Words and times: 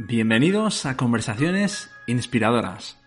Bienvenidos 0.00 0.86
a 0.86 0.96
Conversaciones 0.96 1.90
Inspiradoras, 2.06 3.00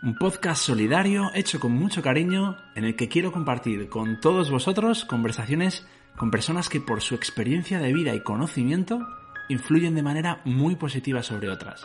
un 0.00 0.14
podcast 0.14 0.62
solidario 0.62 1.32
hecho 1.34 1.58
con 1.58 1.72
mucho 1.72 2.02
cariño 2.02 2.56
en 2.76 2.84
el 2.84 2.94
que 2.94 3.08
quiero 3.08 3.32
compartir 3.32 3.88
con 3.88 4.20
todos 4.20 4.48
vosotros 4.48 5.04
conversaciones 5.04 5.84
con 6.16 6.30
personas 6.30 6.68
que 6.68 6.80
por 6.80 7.00
su 7.00 7.16
experiencia 7.16 7.80
de 7.80 7.92
vida 7.92 8.14
y 8.14 8.20
conocimiento 8.20 9.04
influyen 9.48 9.96
de 9.96 10.04
manera 10.04 10.40
muy 10.44 10.76
positiva 10.76 11.24
sobre 11.24 11.50
otras. 11.50 11.84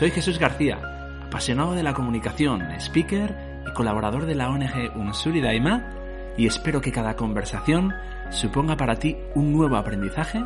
Soy 0.00 0.10
Jesús 0.10 0.40
García, 0.40 1.22
apasionado 1.24 1.74
de 1.74 1.84
la 1.84 1.94
comunicación, 1.94 2.60
speaker 2.80 3.62
y 3.70 3.72
colaborador 3.72 4.26
de 4.26 4.34
la 4.34 4.50
ONG 4.50 4.96
Unsuri 4.96 5.40
Daima 5.40 6.34
y 6.36 6.48
espero 6.48 6.80
que 6.80 6.90
cada 6.90 7.14
conversación 7.14 7.92
suponga 8.30 8.76
para 8.76 8.98
ti 8.98 9.16
un 9.36 9.52
nuevo 9.52 9.76
aprendizaje 9.76 10.42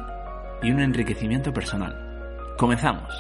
y 0.63 0.73
un 0.73 0.81
enriquecimiento 0.81 1.55
personal. 1.55 2.08
Comenzamos. 2.59 3.15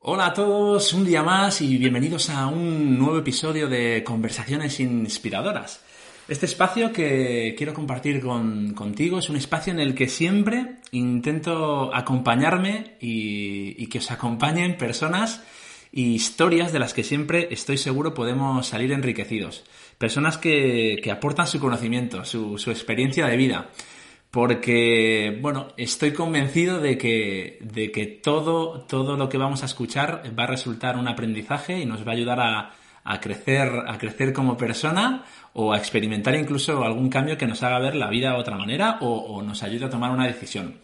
Hola 0.00 0.26
a 0.26 0.34
todos, 0.34 0.92
un 0.92 1.06
día 1.06 1.22
más 1.22 1.62
y 1.62 1.78
bienvenidos 1.78 2.28
a 2.28 2.46
un 2.48 2.98
nuevo 2.98 3.16
episodio 3.16 3.70
de 3.70 4.04
Conversaciones 4.04 4.80
Inspiradoras. 4.80 5.80
Este 6.28 6.44
espacio 6.44 6.92
que 6.92 7.54
quiero 7.56 7.72
compartir 7.72 8.20
contigo 8.20 9.18
es 9.18 9.30
un 9.30 9.36
espacio 9.36 9.72
en 9.72 9.80
el 9.80 9.94
que 9.94 10.08
siempre 10.08 10.76
intento 10.92 11.90
acompañarme 11.94 12.98
y, 13.00 13.82
y 13.82 13.86
que 13.86 13.96
os 13.96 14.10
acompañen 14.10 14.76
personas 14.76 15.42
y 15.92 16.14
historias 16.14 16.72
de 16.72 16.78
las 16.78 16.94
que 16.94 17.02
siempre 17.02 17.48
estoy 17.50 17.76
seguro 17.76 18.14
podemos 18.14 18.66
salir 18.66 18.92
enriquecidos. 18.92 19.64
Personas 19.98 20.38
que, 20.38 21.02
aportan 21.12 21.46
su 21.46 21.58
conocimiento, 21.58 22.24
su, 22.24 22.56
experiencia 22.70 23.26
de 23.26 23.36
vida. 23.36 23.70
Porque, 24.30 25.36
bueno, 25.42 25.68
estoy 25.76 26.12
convencido 26.12 26.78
de 26.78 26.96
que, 26.96 27.58
de 27.62 27.90
que 27.90 28.06
todo, 28.06 28.82
todo 28.82 29.16
lo 29.16 29.28
que 29.28 29.38
vamos 29.38 29.64
a 29.64 29.66
escuchar 29.66 30.22
va 30.38 30.44
a 30.44 30.46
resultar 30.46 30.96
un 30.96 31.08
aprendizaje 31.08 31.80
y 31.80 31.84
nos 31.84 32.06
va 32.06 32.12
a 32.12 32.14
ayudar 32.14 32.40
a, 32.40 33.20
crecer, 33.20 33.68
a 33.88 33.98
crecer 33.98 34.32
como 34.32 34.56
persona 34.56 35.24
o 35.52 35.72
a 35.72 35.78
experimentar 35.78 36.36
incluso 36.36 36.84
algún 36.84 37.10
cambio 37.10 37.36
que 37.36 37.48
nos 37.48 37.64
haga 37.64 37.80
ver 37.80 37.96
la 37.96 38.08
vida 38.08 38.30
de 38.30 38.38
otra 38.38 38.56
manera 38.56 38.98
o, 39.00 39.08
o 39.08 39.42
nos 39.42 39.64
ayude 39.64 39.86
a 39.86 39.90
tomar 39.90 40.12
una 40.12 40.28
decisión. 40.28 40.76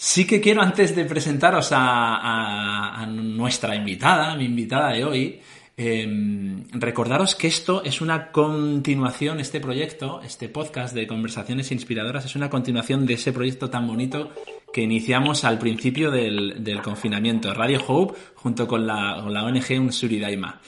Sí 0.00 0.28
que 0.28 0.40
quiero, 0.40 0.62
antes 0.62 0.94
de 0.94 1.04
presentaros 1.06 1.70
a, 1.72 3.04
nuestra 3.10 3.74
invitada, 3.74 4.36
mi 4.36 4.44
invitada 4.44 4.92
de 4.92 5.04
hoy, 5.04 5.40
em, 5.76 6.62
recordaros 6.70 7.34
que 7.34 7.48
esto 7.48 7.82
es 7.82 8.00
una 8.00 8.30
continuación, 8.30 9.40
este 9.40 9.58
proyecto, 9.58 10.20
este 10.22 10.48
podcast 10.48 10.94
de 10.94 11.08
conversaciones 11.08 11.72
inspiradoras, 11.72 12.24
es 12.24 12.36
una 12.36 12.48
continuación 12.48 13.06
de 13.06 13.14
ese 13.14 13.32
proyecto 13.32 13.70
tan 13.70 13.88
bonito 13.88 14.30
que 14.72 14.82
iniciamos 14.82 15.42
al 15.42 15.58
principio 15.58 16.12
del, 16.12 16.80
confinamiento, 16.80 17.52
Radio 17.52 17.82
Hope, 17.84 18.16
junto 18.36 18.68
con 18.68 18.86
la, 18.86 19.16
ONG 19.16 19.80
Unsuridaima. 19.80 20.60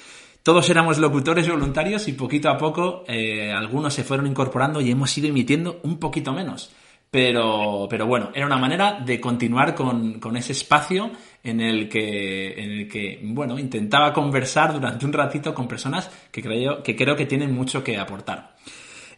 Todos 0.42 0.68
éramos 0.70 0.98
locutores 0.98 1.48
voluntarios 1.48 2.08
y 2.08 2.14
poquito 2.14 2.48
a 2.48 2.58
poco 2.58 3.04
eh, 3.06 3.52
algunos 3.52 3.94
se 3.94 4.02
fueron 4.02 4.26
incorporando 4.26 4.80
y 4.80 4.90
hemos 4.90 5.16
ido 5.16 5.28
emitiendo 5.28 5.78
un 5.84 6.00
poquito 6.00 6.32
menos. 6.32 6.72
Pero, 7.10 7.88
pero 7.90 8.06
bueno, 8.06 8.30
era 8.32 8.46
una 8.46 8.56
manera 8.56 9.00
de 9.04 9.20
continuar 9.20 9.74
con, 9.74 10.20
con 10.20 10.36
ese 10.36 10.52
espacio 10.52 11.10
en 11.42 11.60
el, 11.60 11.88
que, 11.88 12.52
en 12.52 12.70
el 12.70 12.88
que, 12.88 13.20
bueno, 13.24 13.58
intentaba 13.58 14.12
conversar 14.12 14.72
durante 14.72 15.04
un 15.04 15.12
ratito 15.12 15.52
con 15.52 15.66
personas 15.66 16.08
que 16.30 16.40
creo 16.40 16.84
que, 16.84 16.94
creo 16.94 17.16
que 17.16 17.26
tienen 17.26 17.52
mucho 17.52 17.82
que 17.82 17.98
aportar. 17.98 18.54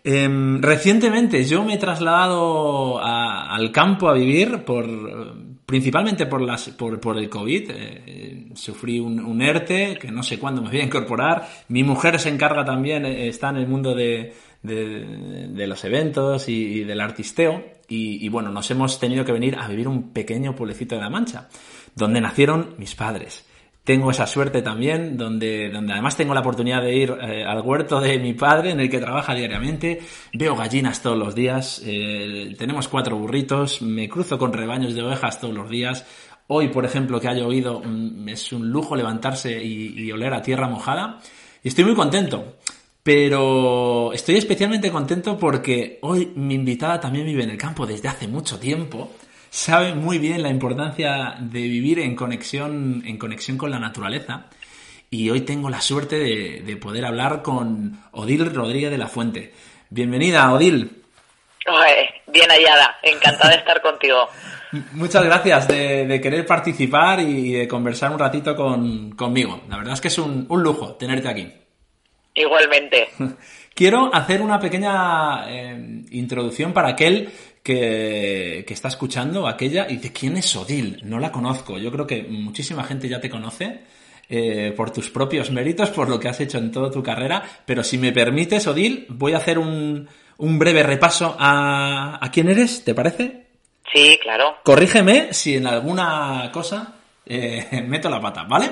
Em, 0.04 0.60
recientemente 0.60 1.44
yo 1.44 1.64
me 1.64 1.74
he 1.74 1.78
trasladado 1.78 2.98
al 2.98 3.70
campo 3.70 4.08
a 4.08 4.14
vivir 4.14 4.64
por, 4.64 4.86
principalmente 5.66 6.26
por, 6.26 6.40
las, 6.40 6.70
por, 6.70 6.98
por 6.98 7.18
el 7.18 7.28
COVID. 7.28 7.70
Eh, 7.70 8.46
sufrí 8.54 9.00
un, 9.00 9.20
un, 9.20 9.42
ERTE 9.42 9.98
que 10.00 10.10
no 10.10 10.22
sé 10.22 10.38
cuándo 10.38 10.62
me 10.62 10.70
voy 10.70 10.80
a 10.80 10.84
incorporar. 10.84 11.46
Mi 11.68 11.84
mujer 11.84 12.18
se 12.18 12.30
encarga 12.30 12.64
también, 12.64 13.04
eh, 13.04 13.28
está 13.28 13.50
en 13.50 13.56
el 13.56 13.68
mundo 13.68 13.94
de, 13.94 14.32
de, 14.62 15.66
los 15.66 15.84
eventos 15.84 16.48
y, 16.48 16.84
del 16.84 17.00
artisteo. 17.00 17.64
Y, 17.94 18.28
bueno, 18.30 18.50
nos 18.50 18.70
hemos 18.70 18.98
tenido 18.98 19.24
que 19.24 19.32
venir 19.32 19.56
a 19.58 19.68
vivir 19.68 19.86
un 19.86 20.12
pequeño 20.12 20.56
pueblecito 20.56 20.94
de 20.94 21.02
la 21.02 21.10
Mancha, 21.10 21.48
donde 21.94 22.22
nacieron 22.22 22.74
mis 22.78 22.94
padres. 22.94 23.44
Tengo 23.84 24.10
esa 24.10 24.26
suerte 24.26 24.62
también, 24.62 25.18
donde, 25.18 25.68
donde 25.68 25.92
además 25.92 26.16
tengo 26.16 26.32
la 26.32 26.40
oportunidad 26.40 26.80
de 26.82 26.94
ir 26.94 27.10
eh, 27.20 27.44
al 27.44 27.60
huerto 27.60 28.00
de 28.00 28.18
mi 28.18 28.32
padre, 28.32 28.70
en 28.70 28.80
el 28.80 28.88
que 28.88 28.98
trabaja 28.98 29.34
diariamente. 29.34 30.00
Veo 30.32 30.56
gallinas 30.56 31.02
todos 31.02 31.18
los 31.18 31.34
días, 31.34 31.82
eh, 31.84 32.54
tenemos 32.56 32.88
cuatro 32.88 33.16
burritos, 33.18 33.82
me 33.82 34.08
cruzo 34.08 34.38
con 34.38 34.52
rebaños 34.52 34.94
de 34.94 35.02
ovejas 35.02 35.38
todos 35.38 35.52
los 35.52 35.68
días. 35.68 36.06
Hoy, 36.46 36.68
por 36.68 36.86
ejemplo, 36.86 37.20
que 37.20 37.28
haya 37.28 37.46
oído, 37.46 37.82
mm, 37.84 38.28
es 38.28 38.52
un 38.52 38.70
lujo 38.70 38.96
levantarse 38.96 39.62
y, 39.62 40.00
y 40.00 40.12
oler 40.12 40.32
a 40.32 40.40
tierra 40.40 40.68
mojada. 40.68 41.20
Y 41.62 41.68
estoy 41.68 41.84
muy 41.84 41.94
contento. 41.94 42.56
Pero 43.02 44.12
estoy 44.12 44.36
especialmente 44.36 44.92
contento 44.92 45.36
porque 45.36 45.98
hoy 46.02 46.32
mi 46.36 46.54
invitada 46.54 47.00
también 47.00 47.26
vive 47.26 47.42
en 47.42 47.50
el 47.50 47.58
campo 47.58 47.84
desde 47.84 48.08
hace 48.08 48.28
mucho 48.28 48.60
tiempo. 48.60 49.10
Sabe 49.50 49.94
muy 49.94 50.18
bien 50.18 50.42
la 50.42 50.50
importancia 50.50 51.34
de 51.40 51.62
vivir 51.62 51.98
en 51.98 52.14
conexión, 52.14 53.02
en 53.04 53.18
conexión 53.18 53.58
con 53.58 53.72
la 53.72 53.80
naturaleza. 53.80 54.46
Y 55.10 55.28
hoy 55.30 55.40
tengo 55.40 55.68
la 55.68 55.80
suerte 55.80 56.16
de, 56.16 56.76
poder 56.76 57.04
hablar 57.04 57.42
con 57.42 58.00
Odil 58.12 58.54
Rodríguez 58.54 58.90
de 58.90 58.98
la 58.98 59.08
Fuente. 59.08 59.52
Bienvenida, 59.90 60.52
Odil. 60.52 61.02
bien 62.28 62.50
hallada, 62.50 62.98
encantada 63.02 63.50
de 63.50 63.56
estar 63.56 63.82
contigo. 63.82 64.28
Muchas 64.92 65.24
gracias 65.24 65.66
de, 65.68 66.20
querer 66.22 66.46
participar 66.46 67.20
y 67.20 67.52
de 67.52 67.68
conversar 67.68 68.12
un 68.12 68.18
ratito 68.20 68.54
conmigo. 68.56 69.60
La 69.68 69.76
verdad 69.76 69.94
es 69.94 70.00
que 70.00 70.08
es 70.08 70.18
un 70.18 70.46
lujo 70.48 70.94
tenerte 70.94 71.28
aquí. 71.28 71.61
Igualmente. 72.34 73.08
Quiero 73.74 74.14
hacer 74.14 74.42
una 74.42 74.60
pequeña 74.60 75.50
eh, 75.50 76.02
introducción 76.10 76.72
para 76.72 76.88
aquel 76.88 77.30
que, 77.62 78.64
está 78.68 78.88
escuchando, 78.88 79.46
aquella, 79.46 79.86
y 79.88 79.96
dice, 79.96 80.12
¿quién 80.12 80.36
es 80.36 80.54
Odil? 80.56 81.00
No 81.04 81.18
la 81.18 81.32
conozco. 81.32 81.78
Yo 81.78 81.90
creo 81.90 82.06
que 82.06 82.22
muchísima 82.22 82.84
gente 82.84 83.08
ya 83.08 83.20
te 83.20 83.30
conoce 83.30 83.80
eh, 84.28 84.74
por 84.76 84.90
tus 84.90 85.10
propios 85.10 85.50
méritos, 85.50 85.90
por 85.90 86.08
lo 86.08 86.20
que 86.20 86.28
has 86.28 86.40
hecho 86.40 86.58
en 86.58 86.70
toda 86.70 86.90
tu 86.90 87.02
carrera, 87.02 87.42
pero 87.64 87.82
si 87.82 87.96
me 87.98 88.12
permites, 88.12 88.66
Odil, 88.66 89.06
voy 89.08 89.32
a 89.32 89.38
hacer 89.38 89.58
un, 89.58 90.08
un 90.38 90.58
breve 90.58 90.82
repaso 90.82 91.34
a, 91.38 92.18
a 92.20 92.30
quién 92.30 92.48
eres, 92.48 92.84
¿te 92.84 92.94
parece? 92.94 93.46
Sí, 93.92 94.18
claro. 94.22 94.56
Corrígeme 94.64 95.32
si 95.32 95.56
en 95.56 95.66
alguna 95.66 96.50
cosa 96.52 96.94
eh, 97.26 97.82
meto 97.86 98.08
la 98.08 98.20
pata, 98.20 98.44
¿vale? 98.44 98.70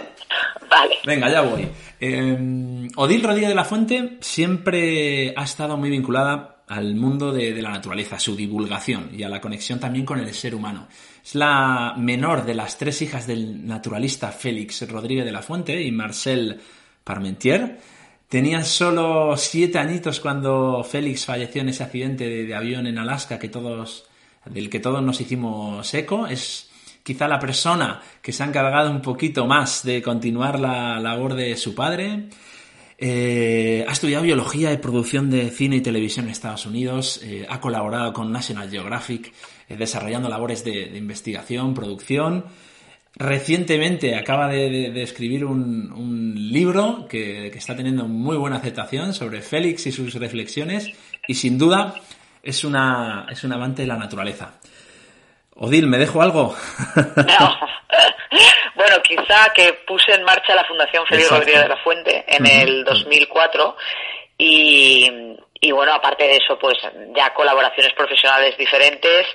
Vale. 0.68 0.96
Venga, 1.04 1.30
ya 1.30 1.42
voy. 1.42 1.68
Eh, 1.98 2.88
Odil 2.96 3.22
Rodríguez 3.22 3.48
de 3.48 3.54
la 3.54 3.64
Fuente 3.64 4.18
siempre 4.20 5.34
ha 5.36 5.44
estado 5.44 5.76
muy 5.76 5.90
vinculada 5.90 6.60
al 6.70 6.94
mundo 6.94 7.32
de, 7.32 7.60
la 7.60 7.70
naturaleza, 7.70 8.20
su 8.20 8.36
divulgación 8.36 9.10
y 9.12 9.24
a 9.24 9.28
la 9.28 9.40
conexión 9.40 9.80
también 9.80 10.06
con 10.06 10.20
el 10.20 10.32
ser 10.32 10.54
humano. 10.54 10.86
Es 11.24 11.34
la 11.34 11.94
menor 11.98 12.46
de 12.46 12.54
las 12.54 12.78
tres 12.78 13.02
hijas 13.02 13.26
del 13.26 13.66
naturalista 13.66 14.30
Félix 14.30 14.88
Rodríguez 14.88 15.24
de 15.24 15.32
la 15.32 15.42
Fuente 15.42 15.82
y 15.82 15.90
Marcel 15.90 16.60
Parmentier. 17.02 17.80
Tenía 18.28 18.62
solo 18.62 19.36
siete 19.36 19.78
añitos 19.78 20.20
cuando 20.20 20.84
Félix 20.84 21.24
falleció 21.24 21.62
en 21.62 21.70
ese 21.70 21.82
accidente 21.82 22.28
de, 22.28 22.54
avión 22.54 22.86
en 22.86 22.98
Alaska 22.98 23.40
que 23.40 23.50
del 24.44 24.70
que 24.70 24.78
todos 24.78 25.02
nos 25.02 25.20
hicimos 25.20 25.92
eco. 25.92 26.28
Es 26.28 26.69
quizá 27.02 27.28
la 27.28 27.38
persona 27.38 28.00
que 28.22 28.32
se 28.32 28.42
ha 28.42 28.46
encargado 28.46 28.90
un 28.90 29.02
poquito 29.02 29.46
más 29.46 29.82
de 29.84 30.02
continuar 30.02 30.60
la 30.60 31.00
labor 31.00 31.34
de 31.34 31.56
su 31.56 31.74
padre. 31.74 32.28
Eh, 32.98 33.84
ha 33.88 33.92
estudiado 33.92 34.24
biología 34.24 34.72
y 34.72 34.76
producción 34.76 35.30
de 35.30 35.50
cine 35.50 35.76
y 35.76 35.80
televisión 35.80 36.26
en 36.26 36.32
Estados 36.32 36.66
Unidos, 36.66 37.20
eh, 37.24 37.46
ha 37.48 37.58
colaborado 37.58 38.12
con 38.12 38.30
National 38.30 38.68
Geographic 38.68 39.32
eh, 39.68 39.76
desarrollando 39.76 40.28
labores 40.28 40.64
de, 40.64 40.98
investigación, 40.98 41.72
producción. 41.72 42.44
Recientemente 43.16 44.16
acaba 44.16 44.48
de, 44.48 45.02
escribir 45.02 45.46
un, 45.46 46.34
libro 46.52 47.06
que, 47.08 47.48
que, 47.50 47.58
está 47.58 47.74
teniendo 47.74 48.06
muy 48.06 48.36
buena 48.36 48.56
aceptación 48.56 49.14
sobre 49.14 49.40
Félix 49.40 49.86
y 49.86 49.92
sus 49.92 50.14
reflexiones 50.14 50.90
y 51.26 51.34
sin 51.34 51.56
duda 51.56 51.94
es 52.42 52.64
una, 52.64 53.26
es 53.30 53.44
un 53.44 53.52
amante 53.52 53.82
de 53.82 53.88
la 53.88 53.96
naturaleza. 53.96 54.54
Odil, 55.56 55.86
¿me 55.86 55.98
dejo 55.98 56.22
algo? 56.22 56.54
No. 56.96 57.58
bueno, 58.74 58.96
quizá 59.02 59.52
que 59.54 59.74
puse 59.86 60.12
en 60.12 60.24
marcha 60.24 60.54
la 60.54 60.64
Fundación 60.64 61.04
Félix 61.06 61.30
Rodríguez 61.30 61.62
de 61.62 61.68
la 61.68 61.76
Fuente 61.78 62.24
en 62.26 62.46
el 62.46 62.84
2004 62.84 63.76
y, 64.38 65.36
y 65.60 65.72
bueno, 65.72 65.92
aparte 65.92 66.24
de 66.24 66.36
eso, 66.36 66.58
pues 66.58 66.78
ya 67.14 67.34
colaboraciones 67.34 67.92
profesionales 67.92 68.56
diferentes, 68.56 69.26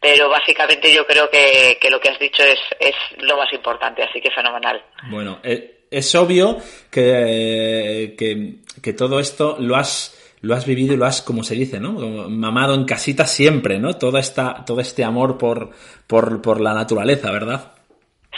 pero 0.00 0.28
básicamente 0.28 0.92
yo 0.94 1.04
creo 1.04 1.28
que, 1.28 1.78
que 1.80 1.90
lo 1.90 1.98
que 2.00 2.10
has 2.10 2.18
dicho 2.18 2.44
es, 2.44 2.60
es 2.78 2.94
lo 3.18 3.36
más 3.36 3.52
importante, 3.52 4.04
así 4.04 4.20
que 4.20 4.30
fenomenal. 4.30 4.80
Bueno, 5.10 5.40
eh, 5.42 5.86
es 5.90 6.14
obvio 6.14 6.58
que, 6.90 8.14
que, 8.16 8.54
que 8.80 8.92
todo 8.92 9.18
esto 9.18 9.56
lo 9.58 9.74
has 9.74 10.21
lo 10.42 10.54
has 10.54 10.66
vivido 10.66 10.92
y 10.92 10.96
lo 10.96 11.06
has, 11.06 11.22
como 11.22 11.44
se 11.44 11.54
dice, 11.54 11.78
¿no? 11.78 11.92
Mamado 11.92 12.74
en 12.74 12.84
casita 12.84 13.26
siempre, 13.26 13.78
¿no? 13.78 13.94
Todo, 13.94 14.18
esta, 14.18 14.64
todo 14.66 14.80
este 14.80 15.04
amor 15.04 15.38
por, 15.38 15.70
por, 16.06 16.42
por 16.42 16.60
la 16.60 16.74
naturaleza, 16.74 17.30
¿verdad? 17.30 17.72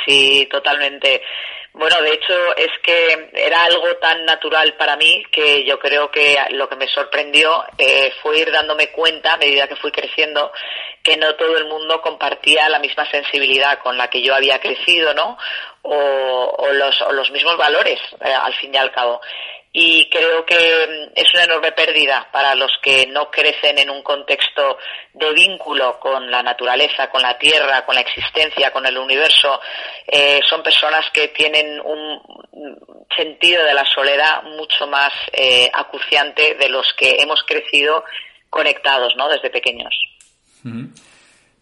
Sí, 0.06 0.46
totalmente. 0.50 1.22
Bueno, 1.72 2.00
de 2.02 2.12
hecho 2.12 2.34
es 2.56 2.70
que 2.82 3.30
era 3.32 3.64
algo 3.64 3.96
tan 3.96 4.24
natural 4.26 4.74
para 4.74 4.96
mí 4.96 5.24
que 5.32 5.64
yo 5.64 5.78
creo 5.78 6.10
que 6.10 6.36
lo 6.50 6.68
que 6.68 6.76
me 6.76 6.86
sorprendió 6.86 7.64
eh, 7.78 8.12
fue 8.22 8.38
ir 8.38 8.52
dándome 8.52 8.88
cuenta 8.90 9.34
a 9.34 9.38
medida 9.38 9.66
que 9.66 9.74
fui 9.74 9.90
creciendo 9.90 10.52
que 11.02 11.16
no 11.16 11.34
todo 11.34 11.56
el 11.56 11.66
mundo 11.66 12.00
compartía 12.00 12.68
la 12.68 12.78
misma 12.78 13.10
sensibilidad 13.10 13.80
con 13.80 13.96
la 13.96 14.08
que 14.08 14.22
yo 14.22 14.34
había 14.34 14.60
crecido, 14.60 15.14
¿no? 15.14 15.36
O, 15.82 15.96
o, 16.58 16.72
los, 16.72 17.00
o 17.02 17.12
los 17.12 17.30
mismos 17.32 17.56
valores, 17.56 17.98
eh, 18.20 18.32
al 18.32 18.54
fin 18.54 18.72
y 18.72 18.76
al 18.76 18.92
cabo 18.92 19.20
y 19.76 20.08
creo 20.08 20.46
que 20.46 20.54
mm, 20.54 21.12
es 21.16 21.34
una 21.34 21.44
enorme 21.44 21.72
pérdida 21.72 22.28
para 22.32 22.54
los 22.54 22.70
que 22.80 23.08
no 23.08 23.28
crecen 23.28 23.76
en 23.76 23.90
un 23.90 24.02
contexto 24.04 24.78
de 25.12 25.32
vínculo 25.32 25.98
con 25.98 26.30
la 26.30 26.44
naturaleza, 26.44 27.10
con 27.10 27.20
la 27.20 27.36
tierra, 27.36 27.84
con 27.84 27.96
la 27.96 28.02
existencia, 28.02 28.70
con 28.70 28.86
el 28.86 28.96
universo. 28.96 29.60
Eh, 30.06 30.40
son 30.48 30.62
personas 30.62 31.04
que 31.12 31.26
tienen 31.28 31.80
un 31.80 32.22
sentido 33.16 33.64
de 33.64 33.74
la 33.74 33.84
soledad 33.84 34.44
mucho 34.44 34.86
más 34.86 35.12
eh, 35.32 35.68
acuciante 35.74 36.54
de 36.54 36.68
los 36.68 36.86
que 36.96 37.16
hemos 37.18 37.42
crecido 37.42 38.04
conectados, 38.48 39.14
¿no? 39.16 39.28
Desde 39.28 39.50
pequeños. 39.50 39.92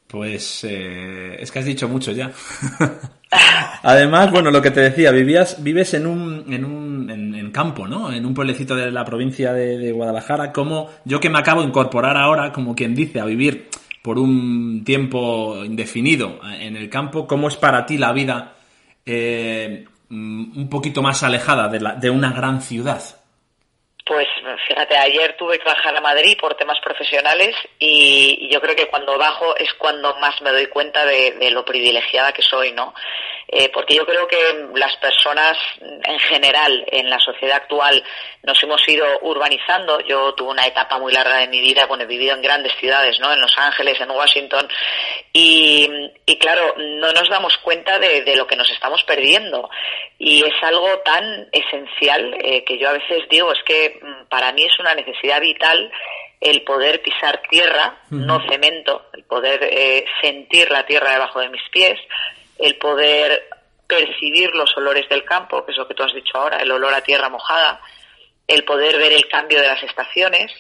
Pues 0.06 0.64
eh, 0.64 1.36
es 1.40 1.50
que 1.50 1.58
has 1.58 1.64
dicho 1.64 1.88
mucho 1.88 2.12
ya. 2.12 2.30
Además, 3.82 4.30
bueno, 4.30 4.50
lo 4.50 4.60
que 4.60 4.70
te 4.70 4.80
decía, 4.80 5.10
vivías, 5.10 5.62
vives 5.62 5.94
en 5.94 6.06
un, 6.06 6.52
en 6.52 6.64
un 6.64 7.10
en, 7.10 7.50
campo, 7.50 7.86
¿no? 7.86 8.12
En 8.12 8.24
un 8.24 8.32
pueblecito 8.32 8.74
de 8.74 8.90
la 8.90 9.04
provincia 9.04 9.52
de, 9.52 9.92
Guadalajara, 9.92 10.52
como 10.52 10.88
yo 11.04 11.20
que 11.20 11.28
me 11.28 11.38
acabo 11.38 11.60
de 11.60 11.68
incorporar 11.68 12.16
ahora, 12.16 12.52
como 12.52 12.74
quien 12.74 12.94
dice, 12.94 13.20
a 13.20 13.26
vivir 13.26 13.68
por 14.00 14.18
un 14.18 14.82
tiempo 14.84 15.62
indefinido 15.64 16.40
en 16.58 16.76
el 16.76 16.88
campo, 16.88 17.26
¿cómo 17.26 17.48
es 17.48 17.56
para 17.56 17.84
ti 17.84 17.98
la 17.98 18.12
vida 18.12 18.54
eh, 19.04 19.84
un 20.10 20.68
poquito 20.70 21.02
más 21.02 21.22
alejada 21.22 21.68
de, 21.68 21.80
la, 21.80 21.94
de 21.94 22.10
una 22.10 22.32
gran 22.32 22.62
ciudad? 22.62 23.02
Pues 24.04 24.26
fíjate, 24.66 24.96
ayer 24.96 25.36
tuve 25.36 25.58
que 25.58 25.64
bajar 25.64 25.96
a 25.96 26.00
Madrid 26.00 26.36
por 26.40 26.56
temas 26.56 26.80
profesionales 26.80 27.54
y 27.78 28.48
yo 28.50 28.60
creo 28.60 28.74
que 28.74 28.88
cuando 28.88 29.16
bajo 29.16 29.56
es 29.56 29.72
cuando 29.74 30.16
más 30.16 30.40
me 30.42 30.50
doy 30.50 30.66
cuenta 30.66 31.06
de, 31.06 31.32
de 31.32 31.50
lo 31.52 31.64
privilegiada 31.64 32.32
que 32.32 32.42
soy, 32.42 32.72
¿no? 32.72 32.94
Eh, 33.54 33.70
porque 33.70 33.94
yo 33.94 34.06
creo 34.06 34.26
que 34.26 34.38
las 34.74 34.96
personas 34.96 35.58
en 35.78 36.18
general 36.20 36.86
en 36.90 37.10
la 37.10 37.20
sociedad 37.20 37.58
actual 37.58 38.02
nos 38.44 38.62
hemos 38.62 38.80
ido 38.88 39.04
urbanizando. 39.20 40.00
Yo 40.00 40.32
tuve 40.32 40.52
una 40.52 40.66
etapa 40.66 40.98
muy 40.98 41.12
larga 41.12 41.36
de 41.36 41.48
mi 41.48 41.60
vida, 41.60 41.84
bueno, 41.84 42.04
he 42.04 42.06
vivido 42.06 42.34
en 42.34 42.40
grandes 42.40 42.72
ciudades, 42.80 43.20
¿no? 43.20 43.30
En 43.30 43.42
Los 43.42 43.52
Ángeles, 43.58 44.00
en 44.00 44.10
Washington, 44.10 44.66
y, 45.34 45.86
y 46.24 46.38
claro, 46.38 46.74
no 46.78 47.12
nos 47.12 47.28
damos 47.28 47.58
cuenta 47.58 47.98
de, 47.98 48.22
de, 48.22 48.36
lo 48.36 48.46
que 48.46 48.56
nos 48.56 48.70
estamos 48.70 49.02
perdiendo. 49.04 49.68
Y 50.18 50.42
es 50.42 50.54
algo 50.62 50.88
tan 51.00 51.46
esencial 51.52 52.34
eh, 52.42 52.64
que 52.64 52.78
yo 52.78 52.88
a 52.88 52.92
veces 52.94 53.28
digo, 53.28 53.52
es 53.52 53.62
que 53.66 54.00
mm, 54.00 54.28
para 54.30 54.52
mí 54.52 54.62
es 54.62 54.78
una 54.78 54.94
necesidad 54.94 55.42
vital 55.42 55.92
el 56.40 56.62
poder 56.62 57.02
pisar 57.02 57.42
tierra, 57.48 57.98
no 58.10 58.40
cemento, 58.48 59.06
el 59.12 59.24
poder 59.24 59.60
eh, 59.62 60.04
sentir 60.22 60.70
la 60.70 60.84
tierra 60.84 61.12
debajo 61.12 61.38
de 61.38 61.50
mis 61.50 61.62
pies, 61.70 62.00
el 62.58 62.76
poder 62.76 63.48
percibir 63.86 64.54
los 64.54 64.74
olores 64.76 65.08
del 65.08 65.24
campo, 65.24 65.64
que 65.64 65.72
es 65.72 65.78
lo 65.78 65.86
que 65.86 65.94
tú 65.94 66.02
has 66.02 66.14
dicho 66.14 66.38
ahora, 66.38 66.58
el 66.58 66.70
olor 66.70 66.94
a 66.94 67.02
tierra 67.02 67.28
mojada, 67.28 67.80
el 68.46 68.64
poder 68.64 68.96
ver 68.98 69.12
el 69.12 69.28
cambio 69.28 69.60
de 69.60 69.68
las 69.68 69.82
estaciones 69.82 70.50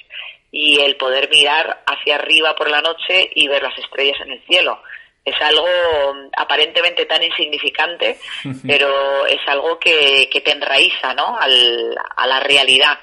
y 0.50 0.80
el 0.80 0.96
poder 0.96 1.30
mirar 1.30 1.82
hacia 1.86 2.16
arriba 2.16 2.54
por 2.54 2.70
la 2.70 2.82
noche 2.82 3.30
y 3.34 3.48
ver 3.48 3.62
las 3.62 3.76
estrellas 3.78 4.18
en 4.22 4.32
el 4.32 4.44
cielo. 4.44 4.82
Es 5.24 5.40
algo 5.40 5.66
aparentemente 6.36 7.06
tan 7.06 7.22
insignificante, 7.22 8.18
pero 8.66 9.26
es 9.26 9.40
algo 9.46 9.78
que, 9.78 10.28
que 10.30 10.40
te 10.40 10.52
enraiza 10.52 11.14
¿no? 11.14 11.38
Al, 11.38 11.96
a 12.16 12.26
la 12.26 12.40
realidad 12.40 12.98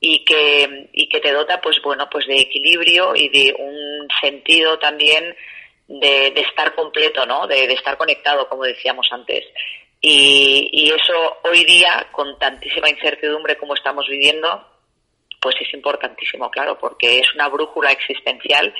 y 0.00 0.24
que, 0.24 0.88
y 0.92 1.08
que 1.08 1.20
te 1.20 1.32
dota 1.32 1.60
pues 1.60 1.76
bueno 1.82 2.08
pues 2.10 2.26
de 2.26 2.40
equilibrio 2.40 3.14
y 3.14 3.28
de 3.28 3.54
un 3.58 4.08
sentido 4.20 4.78
también 4.78 5.36
de, 5.90 6.28
estar 6.36 6.74
completo, 6.74 7.26
¿no? 7.26 7.46
De, 7.48 7.64
estar 7.72 7.96
conectado, 7.96 8.48
como 8.48 8.62
decíamos 8.62 9.08
antes. 9.10 9.44
Y, 10.00 10.92
eso 10.94 11.38
hoy 11.44 11.64
día, 11.64 12.08
con 12.12 12.38
tantísima 12.38 12.88
incertidumbre 12.88 13.56
como 13.56 13.74
estamos 13.74 14.06
viviendo, 14.08 14.66
pues 15.40 15.56
es 15.60 15.72
importantísimo, 15.74 16.50
claro, 16.50 16.78
porque 16.78 17.18
es 17.18 17.34
una 17.34 17.48
brújula 17.48 17.90
existencial 17.90 18.72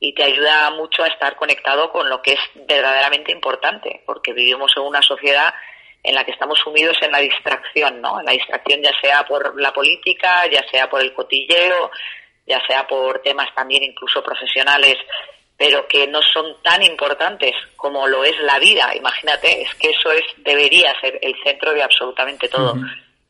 y 0.00 0.12
te 0.12 0.24
ayuda 0.24 0.70
mucho 0.72 1.02
a 1.02 1.08
estar 1.08 1.36
conectado 1.36 1.90
con 1.90 2.08
lo 2.08 2.20
que 2.22 2.32
es 2.32 2.40
verdaderamente 2.66 3.32
importante, 3.32 4.02
porque 4.04 4.32
vivimos 4.32 4.72
en 4.76 4.82
una 4.82 5.02
sociedad 5.02 5.52
en 6.02 6.14
la 6.14 6.24
que 6.24 6.32
estamos 6.32 6.58
sumidos 6.58 6.96
en 7.02 7.12
la 7.12 7.18
distracción, 7.18 8.00
¿no? 8.00 8.20
En 8.20 8.26
la 8.26 8.32
distracción 8.32 8.82
ya 8.82 8.92
sea 9.00 9.24
por 9.24 9.60
la 9.60 9.72
política, 9.72 10.46
ya 10.50 10.62
sea 10.70 10.88
por 10.88 11.00
el 11.00 11.12
cotilleo, 11.14 11.90
ya 12.46 12.60
sea 12.66 12.86
por 12.86 13.20
temas 13.22 13.52
también 13.54 13.82
incluso 13.82 14.22
profesionales 14.22 14.96
pero 15.58 15.88
que 15.88 16.06
no 16.06 16.20
son 16.22 16.54
tan 16.62 16.82
importantes 16.84 17.52
como 17.76 18.06
lo 18.06 18.24
es 18.24 18.38
la 18.42 18.60
vida. 18.60 18.94
Imagínate, 18.94 19.62
es 19.62 19.74
que 19.74 19.90
eso 19.90 20.12
es 20.12 20.22
debería 20.44 20.94
ser 21.00 21.18
el 21.20 21.34
centro 21.42 21.74
de 21.74 21.82
absolutamente 21.82 22.48
todo. 22.48 22.76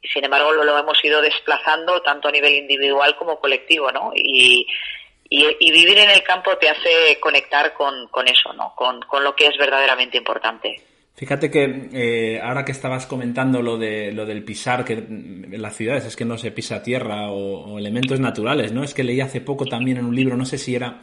Y 0.03 0.09
sin 0.09 0.25
embargo 0.25 0.53
lo, 0.53 0.63
lo, 0.63 0.79
hemos 0.79 1.03
ido 1.03 1.23
desplazando 1.23 2.03
tanto 2.03 2.29
a 2.29 2.31
nivel 2.31 2.55
individual 2.55 3.17
como 3.17 3.41
colectivo, 3.41 3.91
¿no? 3.91 4.13
Y, 4.15 4.67
y, 5.31 5.71
vivir 5.73 5.99
en 5.99 6.11
el 6.11 6.23
campo 6.23 6.57
te 6.59 6.69
hace 6.69 7.19
conectar 7.19 7.73
con, 7.73 8.09
con 8.09 8.29
eso, 8.29 8.53
¿no? 8.53 8.75
Con, 8.77 9.01
con, 9.01 9.25
lo 9.25 9.35
que 9.35 9.47
es 9.47 9.57
verdaderamente 9.59 10.19
importante. 10.19 10.83
Fíjate 11.15 11.51
que 11.51 11.89
eh, 11.93 12.41
ahora 12.41 12.65
que 12.65 12.73
estabas 12.73 13.07
comentando 13.07 13.61
lo 13.61 13.77
de 13.77 14.13
lo 14.13 14.25
del 14.25 14.45
pisar 14.45 14.85
que 14.85 14.93
en 14.93 15.61
las 15.61 15.77
ciudades 15.77 16.05
es 16.05 16.15
que 16.15 16.25
no 16.25 16.39
se 16.39 16.53
pisa 16.53 16.83
tierra 16.83 17.31
o, 17.31 17.73
o 17.73 17.79
elementos 17.79 18.21
naturales, 18.21 18.71
¿no? 18.73 18.85
Es 18.85 18.93
que 18.93 19.03
leí 19.03 19.21
hace 19.21 19.41
poco 19.41 19.65
también 19.65 19.97
en 19.97 20.05
un 20.05 20.15
libro, 20.15 20.37
no 20.37 20.45
sé 20.45 20.59
si 20.59 20.77
era 20.77 21.01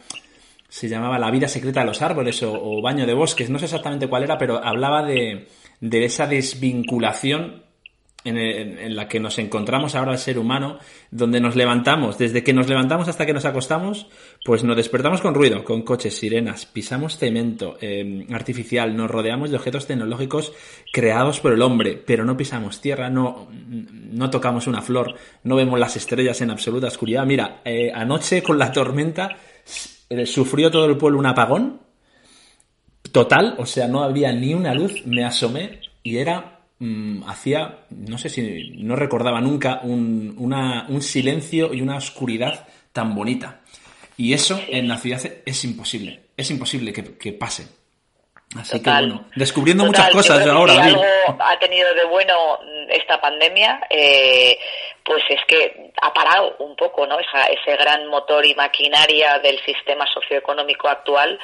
se 0.68 0.88
llamaba 0.88 1.18
La 1.18 1.30
vida 1.30 1.48
secreta 1.48 1.80
de 1.80 1.86
los 1.86 2.02
árboles 2.02 2.42
o, 2.42 2.80
Baño 2.82 3.06
de 3.06 3.14
bosques, 3.14 3.50
no 3.50 3.58
sé 3.58 3.66
exactamente 3.66 4.08
cuál 4.08 4.24
era, 4.24 4.38
pero 4.38 4.62
hablaba 4.62 5.02
de, 5.02 5.48
de 5.80 6.04
esa 6.04 6.26
desvinculación 6.26 7.66
en, 8.24 8.38
en, 8.78 8.96
la 8.96 9.06
que 9.06 9.20
nos 9.20 9.38
encontramos 9.38 9.94
ahora 9.94 10.12
el 10.12 10.18
ser 10.18 10.38
humano, 10.38 10.78
donde 11.10 11.40
nos 11.40 11.54
levantamos, 11.54 12.18
desde 12.18 12.42
que 12.42 12.52
nos 12.52 12.68
levantamos 12.68 13.06
hasta 13.06 13.24
que 13.24 13.32
nos 13.32 13.44
acostamos, 13.44 14.08
pues 14.44 14.64
nos 14.64 14.76
despertamos 14.76 15.20
con 15.20 15.34
ruido, 15.34 15.64
con 15.64 15.82
coches, 15.82 16.18
sirenas, 16.18 16.66
pisamos 16.66 17.18
cemento 17.18 17.76
eh, 17.80 18.26
artificial, 18.32 18.96
nos 18.96 19.10
rodeamos 19.10 19.50
de 19.50 19.56
objetos 19.56 19.86
tecnológicos 19.86 20.52
creados 20.92 21.40
por 21.40 21.52
el 21.52 21.62
hombre, 21.62 22.02
pero 22.04 22.24
no 22.24 22.36
pisamos 22.36 22.80
tierra, 22.80 23.10
no, 23.10 23.48
tocamos 24.30 24.66
una 24.66 24.82
flor, 24.82 25.14
no 25.44 25.54
vemos 25.54 25.78
las 25.78 25.96
estrellas 25.96 26.40
en 26.40 26.50
absoluta 26.50 26.88
oscuridad. 26.88 27.24
Mira, 27.26 27.60
eh, 27.64 27.92
anoche 27.94 28.42
con 28.42 28.58
la 28.58 28.72
tormenta 28.72 29.36
sufrió 30.26 30.70
todo 30.70 30.86
el 30.86 30.96
pueblo 30.96 31.18
un 31.18 31.26
apagón 31.26 31.80
total, 33.12 33.54
o 33.58 33.66
sea, 33.66 33.88
no 33.88 34.02
había 34.02 34.32
ni 34.32 34.54
una 34.54 34.74
luz, 34.74 35.04
me 35.06 35.24
asomé 35.24 35.80
y 36.02 36.18
era, 36.18 36.60
mmm, 36.78 37.22
hacía, 37.26 37.86
no 37.90 38.18
sé 38.18 38.28
si, 38.28 38.70
no 38.78 38.96
recordaba 38.96 39.40
nunca 39.40 39.80
un, 39.82 40.34
una, 40.38 40.86
un 40.88 41.02
silencio 41.02 41.72
y 41.72 41.80
una 41.80 41.96
oscuridad 41.96 42.66
tan 42.92 43.14
bonita. 43.14 43.62
Y 44.16 44.32
eso 44.32 44.60
en 44.68 44.88
la 44.88 44.98
ciudad 44.98 45.20
es 45.44 45.64
imposible, 45.64 46.24
es 46.36 46.50
imposible 46.50 46.92
que, 46.92 47.16
que 47.16 47.32
pase. 47.32 47.66
Así 48.54 48.82
que 48.82 48.90
bueno, 48.90 49.24
descubriendo 49.34 49.84
muchas 49.84 50.10
cosas 50.10 50.46
ahora. 50.46 50.72
Si 50.72 50.78
algo 50.78 51.04
ha 51.40 51.58
tenido 51.58 51.92
de 51.94 52.04
bueno 52.04 52.58
esta 52.88 53.20
pandemia, 53.20 53.80
eh, 53.90 54.56
pues 55.04 55.22
es 55.28 55.40
que 55.46 55.90
ha 56.00 56.12
parado 56.12 56.56
un 56.60 56.76
poco, 56.76 57.06
¿no? 57.06 57.18
Esa, 57.18 57.44
ese 57.46 57.76
gran 57.76 58.06
motor 58.06 58.46
y 58.46 58.54
maquinaria 58.54 59.38
del 59.40 59.58
sistema 59.64 60.06
socioeconómico 60.12 60.88
actual 60.88 61.38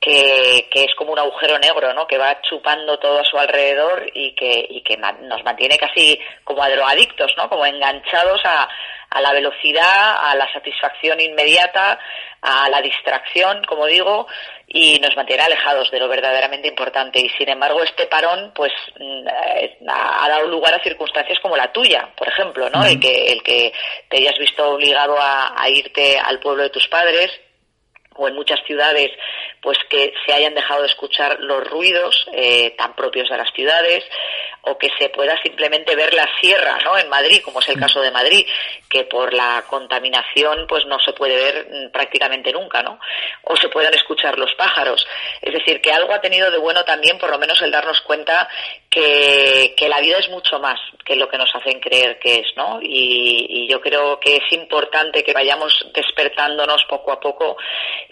que, 0.00 0.68
que, 0.70 0.84
es 0.84 0.94
como 0.96 1.12
un 1.12 1.18
agujero 1.18 1.58
negro, 1.58 1.92
¿no? 1.92 2.06
Que 2.06 2.18
va 2.18 2.40
chupando 2.42 2.98
todo 2.98 3.20
a 3.20 3.24
su 3.24 3.36
alrededor 3.36 4.06
y 4.14 4.34
que, 4.34 4.66
y 4.68 4.82
que 4.82 4.96
nos 4.96 5.44
mantiene 5.44 5.76
casi 5.76 6.18
como 6.44 6.62
a 6.62 6.70
drogadictos, 6.70 7.32
¿no? 7.36 7.48
Como 7.48 7.66
enganchados 7.66 8.40
a, 8.44 8.68
a 9.10 9.20
la 9.20 9.32
velocidad, 9.32 10.30
a 10.30 10.34
la 10.36 10.52
satisfacción 10.52 11.20
inmediata, 11.20 11.98
a 12.42 12.68
la 12.68 12.80
distracción, 12.82 13.62
como 13.64 13.86
digo, 13.86 14.26
y 14.66 14.98
nos 15.00 15.16
mantiene 15.16 15.42
alejados 15.42 15.90
de 15.90 15.98
lo 15.98 16.08
verdaderamente 16.08 16.68
importante. 16.68 17.20
Y 17.20 17.28
sin 17.30 17.48
embargo, 17.48 17.82
este 17.82 18.06
parón, 18.06 18.52
pues, 18.54 18.72
mm, 18.98 19.28
eh, 19.28 19.78
ha 19.88 20.28
dado 20.28 20.48
lugar 20.48 20.74
a 20.74 20.82
circunstancias 20.82 21.38
como 21.40 21.56
la 21.56 21.72
tuya, 21.72 22.08
por 22.16 22.28
ejemplo, 22.28 22.68
¿no? 22.70 22.84
El 22.84 23.00
que, 23.00 23.32
el 23.32 23.42
que 23.42 23.72
te 24.08 24.18
hayas 24.18 24.38
visto 24.38 24.72
obligado 24.72 25.16
a 25.18 25.68
irte 25.68 26.18
al 26.18 26.38
pueblo 26.38 26.64
de 26.64 26.70
tus 26.70 26.86
padres, 26.88 27.30
o 28.18 28.28
en 28.28 28.34
muchas 28.34 28.60
ciudades 28.66 29.10
pues 29.62 29.78
que 29.88 30.12
se 30.26 30.32
hayan 30.32 30.54
dejado 30.54 30.82
de 30.82 30.88
escuchar 30.88 31.38
los 31.40 31.66
ruidos 31.68 32.26
eh, 32.32 32.74
tan 32.76 32.94
propios 32.94 33.28
de 33.28 33.36
las 33.36 33.50
ciudades 33.52 34.04
o 34.62 34.76
que 34.76 34.90
se 34.98 35.08
pueda 35.08 35.40
simplemente 35.42 35.96
ver 35.96 36.12
la 36.12 36.28
sierra 36.40 36.78
no 36.84 36.98
en 36.98 37.08
Madrid 37.08 37.40
como 37.42 37.60
es 37.60 37.68
el 37.68 37.78
caso 37.78 38.00
de 38.02 38.10
Madrid 38.10 38.46
que 38.90 39.04
por 39.04 39.32
la 39.32 39.64
contaminación 39.68 40.66
pues 40.68 40.84
no 40.86 40.98
se 40.98 41.12
puede 41.12 41.36
ver 41.36 41.68
mm, 41.70 41.92
prácticamente 41.92 42.52
nunca 42.52 42.82
no 42.82 42.98
o 43.44 43.56
se 43.56 43.68
puedan 43.68 43.94
escuchar 43.94 44.38
los 44.38 44.54
pájaros. 44.54 45.06
Es 45.40 45.52
decir 45.52 45.80
que 45.80 45.92
algo 45.92 46.12
ha 46.12 46.20
tenido 46.20 46.50
de 46.50 46.58
bueno 46.58 46.84
también 46.84 47.18
por 47.18 47.30
lo 47.30 47.38
menos 47.38 47.60
el 47.62 47.70
darnos 47.70 48.00
cuenta 48.02 48.48
que, 48.90 49.74
que 49.76 49.88
la 49.88 50.00
vida 50.00 50.18
es 50.18 50.28
mucho 50.30 50.58
más 50.58 50.78
que 51.04 51.16
lo 51.16 51.28
que 51.28 51.38
nos 51.38 51.54
hacen 51.54 51.80
creer 51.80 52.18
que 52.18 52.40
es 52.40 52.46
no 52.56 52.80
y, 52.82 53.46
y 53.48 53.68
yo 53.68 53.80
creo 53.80 54.18
que 54.18 54.36
es 54.36 54.52
importante 54.52 55.22
que 55.22 55.32
vayamos 55.32 55.72
despertándonos 55.94 56.84
poco 56.84 57.12
a 57.12 57.20
poco 57.20 57.56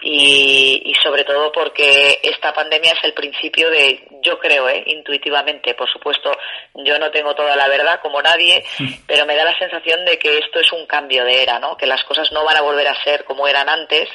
y, 0.01 0.93
sobre 1.03 1.23
todo 1.23 1.51
porque 1.51 2.19
esta 2.21 2.53
pandemia 2.53 2.91
es 2.91 3.03
el 3.03 3.13
principio 3.13 3.69
de, 3.69 4.07
yo 4.21 4.37
creo, 4.39 4.67
¿eh? 4.69 4.83
intuitivamente, 4.87 5.73
por 5.73 5.89
supuesto, 5.89 6.31
yo 6.75 6.99
no 6.99 7.11
tengo 7.11 7.33
toda 7.35 7.55
la 7.55 7.67
verdad 7.67 7.99
como 8.01 8.21
nadie, 8.21 8.63
pero 9.07 9.25
me 9.25 9.35
da 9.35 9.43
la 9.43 9.57
sensación 9.57 10.05
de 10.05 10.17
que 10.19 10.37
esto 10.37 10.59
es 10.59 10.71
un 10.71 10.85
cambio 10.85 11.23
de 11.23 11.43
era, 11.43 11.59
¿no? 11.59 11.77
que 11.77 11.87
las 11.87 12.03
cosas 12.03 12.31
no 12.31 12.43
van 12.43 12.57
a 12.57 12.61
volver 12.61 12.87
a 12.87 13.03
ser 13.03 13.23
como 13.25 13.47
eran 13.47 13.69
antes 13.69 14.09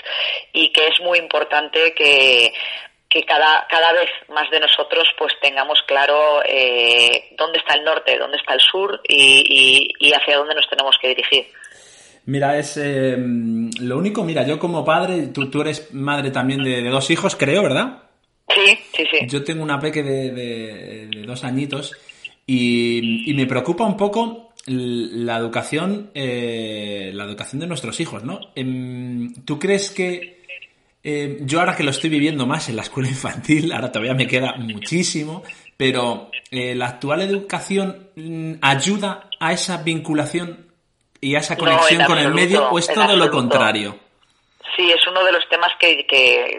y 0.52 0.70
que 0.70 0.88
es 0.88 1.00
muy 1.00 1.18
importante 1.18 1.94
que 1.94 2.52
que 3.12 3.22
cada, 3.24 3.66
cada 3.68 3.92
vez 3.92 4.08
más 4.28 4.50
de 4.50 4.60
nosotros 4.60 5.06
pues 5.18 5.32
tengamos 5.42 5.80
claro 5.86 6.42
eh, 6.46 7.34
dónde 7.36 7.58
está 7.58 7.74
el 7.74 7.84
norte, 7.84 8.18
dónde 8.18 8.38
está 8.38 8.54
el 8.54 8.60
sur 8.60 9.00
y, 9.08 9.92
y 9.98 10.12
hacia 10.12 10.38
dónde 10.38 10.54
nos 10.54 10.68
tenemos 10.68 10.96
que 11.00 11.08
dirigir. 11.08 11.46
Mira, 12.24 12.56
es 12.56 12.76
eh, 12.76 13.16
lo 13.18 13.98
único, 13.98 14.22
mira, 14.22 14.46
yo 14.46 14.58
como 14.58 14.84
padre, 14.84 15.28
tú, 15.28 15.50
tú 15.50 15.60
eres 15.60 15.92
madre 15.92 16.30
también 16.30 16.62
de, 16.62 16.82
dos 16.88 17.10
hijos, 17.10 17.34
creo, 17.34 17.62
¿verdad? 17.64 18.04
Sí, 18.48 18.78
sí, 18.94 19.04
sí. 19.10 19.26
Yo 19.26 19.42
tengo 19.42 19.62
una 19.62 19.80
peque 19.80 20.02
de, 20.02 20.30
de, 20.30 21.22
dos 21.26 21.42
añitos 21.42 21.96
y, 22.46 23.28
y, 23.28 23.34
me 23.34 23.46
preocupa 23.46 23.84
un 23.84 23.96
poco 23.96 24.52
la 24.66 25.36
educación, 25.36 26.10
eh, 26.14 27.10
la 27.12 27.24
educación 27.24 27.60
de 27.60 27.66
nuestros 27.66 27.98
hijos, 27.98 28.22
¿no? 28.22 28.38
Em, 28.54 29.34
¿Tú 29.44 29.58
crees 29.58 29.90
que 29.90 30.41
eh, 31.02 31.38
yo 31.40 31.60
ahora 31.60 31.76
que 31.76 31.82
lo 31.82 31.90
estoy 31.90 32.10
viviendo 32.10 32.46
más 32.46 32.68
en 32.68 32.76
la 32.76 32.82
escuela 32.82 33.08
infantil, 33.08 33.72
ahora 33.72 33.90
todavía 33.90 34.14
me 34.14 34.26
queda 34.26 34.54
muchísimo, 34.58 35.42
pero 35.76 36.30
la 36.50 36.86
actual 36.86 37.22
educación 37.22 38.10
mm, 38.14 38.54
ayuda 38.60 39.28
a 39.40 39.52
esa 39.52 39.78
vinculación 39.78 40.72
y 41.22 41.36
esa 41.36 41.56
conexión 41.56 42.04
con 42.04 42.18
el 42.18 42.34
medio 42.34 42.68
o 42.68 42.78
es 42.78 42.88
todo 42.92 43.16
lo 43.16 43.30
contrario? 43.30 43.96
Sí, 44.76 44.90
es 44.90 45.06
uno 45.06 45.24
de 45.24 45.32
los 45.32 45.48
temas 45.48 45.70
que, 45.78 46.04
que 46.06 46.58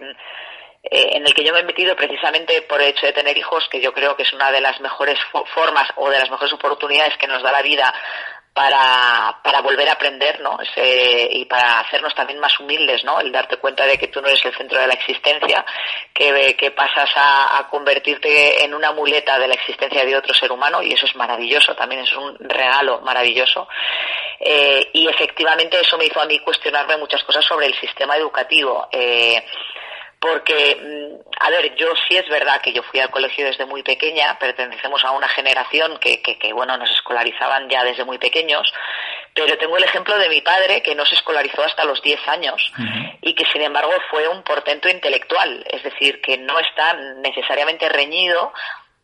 eh, 0.84 1.10
en 1.16 1.28
el 1.28 1.34
que 1.34 1.44
yo 1.44 1.54
me 1.54 1.60
he 1.60 1.64
metido 1.64 1.96
precisamente 1.96 2.62
por 2.64 2.82
el 2.82 2.90
hecho 2.90 3.06
de 3.06 3.12
tener 3.12 3.38
hijos, 3.38 3.68
que 3.70 3.82
yo 3.82 3.94
creo 3.94 4.16
que 4.16 4.24
es 4.24 4.34
una 4.34 4.52
de 4.52 4.62
las 4.62 4.80
mejores 4.80 5.20
formas 5.54 5.90
o 5.98 6.10
de 6.10 6.20
las 6.20 6.32
mejores 6.32 6.54
oportunidades 6.54 7.18
que 7.18 7.28
nos 7.28 7.44
da 7.44 7.52
la 7.52 7.62
vida 7.62 7.94
para, 8.54 9.40
para 9.44 9.62
volver 9.62 9.90
a 9.90 9.94
aprender, 9.94 10.40
¿no? 10.40 10.60
y 11.32 11.46
para 11.46 11.80
hacernos 11.80 12.14
también 12.14 12.40
más 12.40 12.60
humildes, 12.60 13.04
¿no? 13.04 13.20
El 13.20 13.32
darte 13.32 13.58
cuenta 13.58 13.86
de 13.86 13.98
que 13.98 14.10
tú 14.10 14.22
no 14.22 14.28
eres 14.28 14.46
el 14.46 14.56
centro 14.56 14.80
de 14.80 14.88
la 14.88 14.94
existencia, 14.94 15.66
que, 16.14 16.56
que 16.56 16.72
pasas 16.72 17.10
a, 17.16 17.58
a, 17.58 17.68
convertirte 17.68 18.64
en 18.64 18.76
una 18.76 18.92
muleta 18.92 19.40
de 19.40 19.48
la 19.48 19.56
existencia 19.56 20.06
de 20.06 20.16
otro 20.16 20.34
ser 20.34 20.52
humano 20.52 20.84
y 20.84 20.94
eso 20.94 21.08
es 21.08 21.16
maravilloso, 21.16 21.76
también 21.76 22.02
es 22.02 22.14
un 22.14 22.38
regalo 22.40 23.02
maravilloso. 23.02 23.68
Eh, 24.40 24.90
y 24.94 25.08
efectivamente 25.08 25.80
eso 25.80 25.98
me 25.98 26.06
hizo 26.06 26.22
a 26.22 26.26
mí 26.26 26.38
cuestionarme 26.40 26.98
muchas 26.98 27.24
cosas 27.24 27.44
sobre 27.46 27.68
el 27.68 27.80
sistema 27.80 28.18
educativo. 28.18 28.88
Eh, 28.92 29.44
porque, 30.24 30.78
mm, 30.82 31.44
a 31.44 31.50
ver, 31.50 31.76
yo 31.76 31.88
sí 32.08 32.16
es 32.16 32.26
verdad 32.30 32.62
que 32.62 32.72
yo 32.72 32.82
fui 32.84 33.02
al 33.02 33.10
colegio 33.10 33.46
desde 33.46 33.66
muy 33.66 33.84
pequeña, 33.84 34.40
pertenecemos 34.40 35.04
a 35.04 35.12
una 35.12 35.28
generación 35.28 35.98
que, 36.00 36.22
que, 36.22 36.54
bueno, 36.54 36.78
nos 36.78 36.90
escolarizaban 36.92 37.68
ya 37.70 37.84
desde 37.84 38.06
muy 38.06 38.18
pequeños, 38.18 38.74
pero 39.34 39.58
tengo 39.58 39.76
el 39.76 39.84
ejemplo 39.84 40.18
de 40.18 40.30
mi 40.30 40.40
padre 40.40 40.82
que 40.82 40.96
no 40.96 41.06
se 41.06 41.16
escolarizó 41.16 41.66
hasta 41.66 41.84
los 41.84 42.02
10 42.02 42.26
años 42.30 42.72
y 43.22 43.34
que 43.34 43.44
sin 43.52 43.64
embargo 43.64 43.92
fue 44.10 44.26
un 44.30 44.44
portento 44.44 44.88
intelectual, 44.88 45.66
es 45.70 45.84
decir, 45.84 46.22
que 46.22 46.38
no 46.38 46.58
está 46.58 46.94
necesariamente 46.94 47.90
reñido 47.90 48.54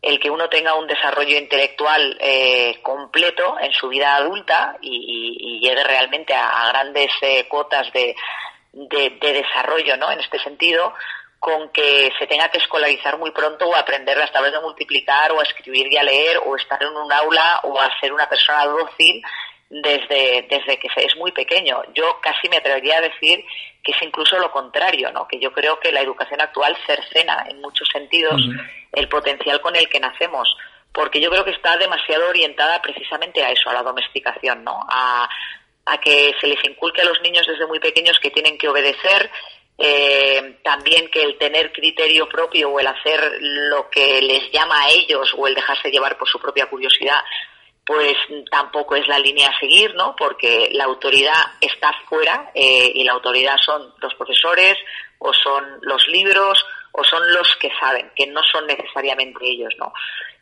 el 0.00 0.18
que 0.20 0.30
uno 0.30 0.48
tenga 0.48 0.72
un 0.74 0.86
desarrollo 0.86 1.36
intelectual 1.36 2.16
eh, 2.18 2.78
completo 2.80 3.58
en 3.60 3.72
su 3.74 3.88
vida 3.88 4.16
adulta 4.16 4.78
y, 4.80 5.60
llegue 5.60 5.84
realmente 5.84 6.32
a, 6.32 6.68
grandes 6.68 7.10
eh, 7.20 7.46
cuotas 7.46 7.92
de, 7.92 8.16
de, 8.72 9.18
desarrollo, 9.20 9.96
¿no? 9.96 10.10
En 10.10 10.20
este 10.20 10.38
sentido, 10.40 10.94
con 11.38 11.70
que 11.70 12.12
se 12.18 12.26
tenga 12.26 12.48
que 12.48 12.58
escolarizar 12.58 13.18
muy 13.18 13.30
pronto 13.30 13.66
o 13.66 13.74
aprender 13.74 14.16
las 14.16 14.32
tablas 14.32 14.52
de 14.52 14.60
multiplicar 14.60 15.32
o 15.32 15.40
a 15.40 15.44
escribir 15.44 15.90
y 15.90 15.96
a 15.96 16.02
leer 16.02 16.38
o 16.44 16.56
estar 16.56 16.82
en 16.82 16.94
un 16.94 17.12
aula 17.12 17.60
o 17.64 17.80
a 17.80 17.88
ser 18.00 18.12
una 18.12 18.28
persona 18.28 18.66
dócil 18.66 19.22
desde, 19.70 20.46
desde 20.50 20.78
que 20.78 20.88
es 20.96 21.16
muy 21.16 21.32
pequeño. 21.32 21.82
Yo 21.94 22.20
casi 22.20 22.48
me 22.48 22.58
atrevería 22.58 22.98
a 22.98 23.02
decir 23.02 23.44
que 23.82 23.92
es 23.92 24.02
incluso 24.02 24.38
lo 24.38 24.50
contrario, 24.50 25.10
¿no? 25.12 25.26
Que 25.26 25.38
yo 25.38 25.52
creo 25.52 25.80
que 25.80 25.92
la 25.92 26.02
educación 26.02 26.40
actual 26.40 26.76
cercena 26.86 27.46
en 27.48 27.60
muchos 27.60 27.88
sentidos 27.88 28.42
el 28.92 29.08
potencial 29.08 29.60
con 29.60 29.76
el 29.76 29.88
que 29.88 30.00
nacemos 30.00 30.54
porque 30.92 31.20
yo 31.20 31.30
creo 31.30 31.44
que 31.44 31.52
está 31.52 31.76
demasiado 31.76 32.28
orientada 32.28 32.80
precisamente 32.82 33.42
a 33.42 33.50
eso, 33.50 33.70
a 33.70 33.74
la 33.74 33.82
domesticación, 33.82 34.64
¿no? 34.64 34.80
A, 34.88 35.28
a 35.92 35.98
que 35.98 36.34
se 36.40 36.46
les 36.46 36.62
inculque 36.64 37.02
a 37.02 37.04
los 37.04 37.20
niños 37.22 37.46
desde 37.46 37.66
muy 37.66 37.80
pequeños 37.80 38.18
que 38.20 38.30
tienen 38.30 38.56
que 38.56 38.68
obedecer, 38.68 39.30
eh, 39.78 40.58
también 40.62 41.08
que 41.10 41.22
el 41.22 41.38
tener 41.38 41.72
criterio 41.72 42.28
propio 42.28 42.70
o 42.70 42.80
el 42.80 42.86
hacer 42.86 43.38
lo 43.40 43.88
que 43.88 44.20
les 44.22 44.50
llama 44.52 44.82
a 44.82 44.90
ellos 44.90 45.34
o 45.36 45.46
el 45.46 45.54
dejarse 45.54 45.90
llevar 45.90 46.18
por 46.18 46.28
su 46.28 46.38
propia 46.38 46.66
curiosidad, 46.66 47.20
pues 47.84 48.16
tampoco 48.50 48.94
es 48.94 49.08
la 49.08 49.18
línea 49.18 49.48
a 49.48 49.58
seguir, 49.58 49.94
¿no? 49.94 50.14
Porque 50.16 50.68
la 50.72 50.84
autoridad 50.84 51.54
está 51.60 51.92
fuera 52.08 52.50
eh, 52.54 52.92
y 52.94 53.04
la 53.04 53.12
autoridad 53.12 53.56
son 53.56 53.94
los 53.98 54.14
profesores 54.14 54.76
o 55.18 55.32
son 55.32 55.64
los 55.82 56.06
libros 56.08 56.64
o 56.92 57.02
son 57.04 57.32
los 57.32 57.56
que 57.56 57.70
saben, 57.80 58.10
que 58.14 58.26
no 58.26 58.42
son 58.42 58.66
necesariamente 58.66 59.44
ellos, 59.44 59.74
¿no? 59.78 59.92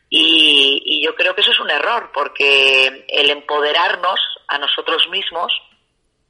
Y, 0.09 1.01
yo 1.03 1.15
creo 1.15 1.33
que 1.35 1.41
eso 1.41 1.51
es 1.51 1.59
un 1.59 1.69
error, 1.69 2.11
porque 2.13 3.05
el 3.07 3.29
empoderarnos 3.29 4.19
a 4.49 4.57
nosotros 4.57 5.07
mismos, 5.09 5.53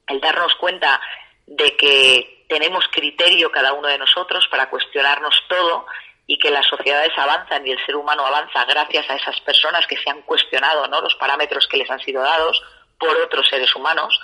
el 0.07 0.19
darnos 0.19 0.53
cuenta 0.55 0.99
de 1.45 1.75
que 1.75 2.45
tenemos 2.47 2.85
criterio 2.91 3.51
cada 3.51 3.73
uno 3.73 3.87
de 3.87 3.97
nosotros 3.97 4.47
para 4.51 4.69
cuestionarnos 4.69 5.35
todo 5.47 5.85
y 6.27 6.37
que 6.37 6.51
las 6.51 6.67
sociedades 6.67 7.11
avanzan 7.17 7.65
y 7.65 7.71
el 7.71 7.85
ser 7.85 7.95
humano 7.95 8.25
avanza 8.25 8.65
gracias 8.65 9.09
a 9.09 9.15
esas 9.15 9.39
personas 9.41 9.87
que 9.87 9.97
se 9.97 10.09
han 10.09 10.21
cuestionado 10.23 10.87
¿no? 10.87 11.01
los 11.01 11.15
parámetros 11.15 11.67
que 11.67 11.77
les 11.77 11.89
han 11.89 11.99
sido 11.99 12.21
dados 12.21 12.61
por 12.99 13.15
otros 13.17 13.47
seres 13.47 13.73
humanos, 13.75 14.19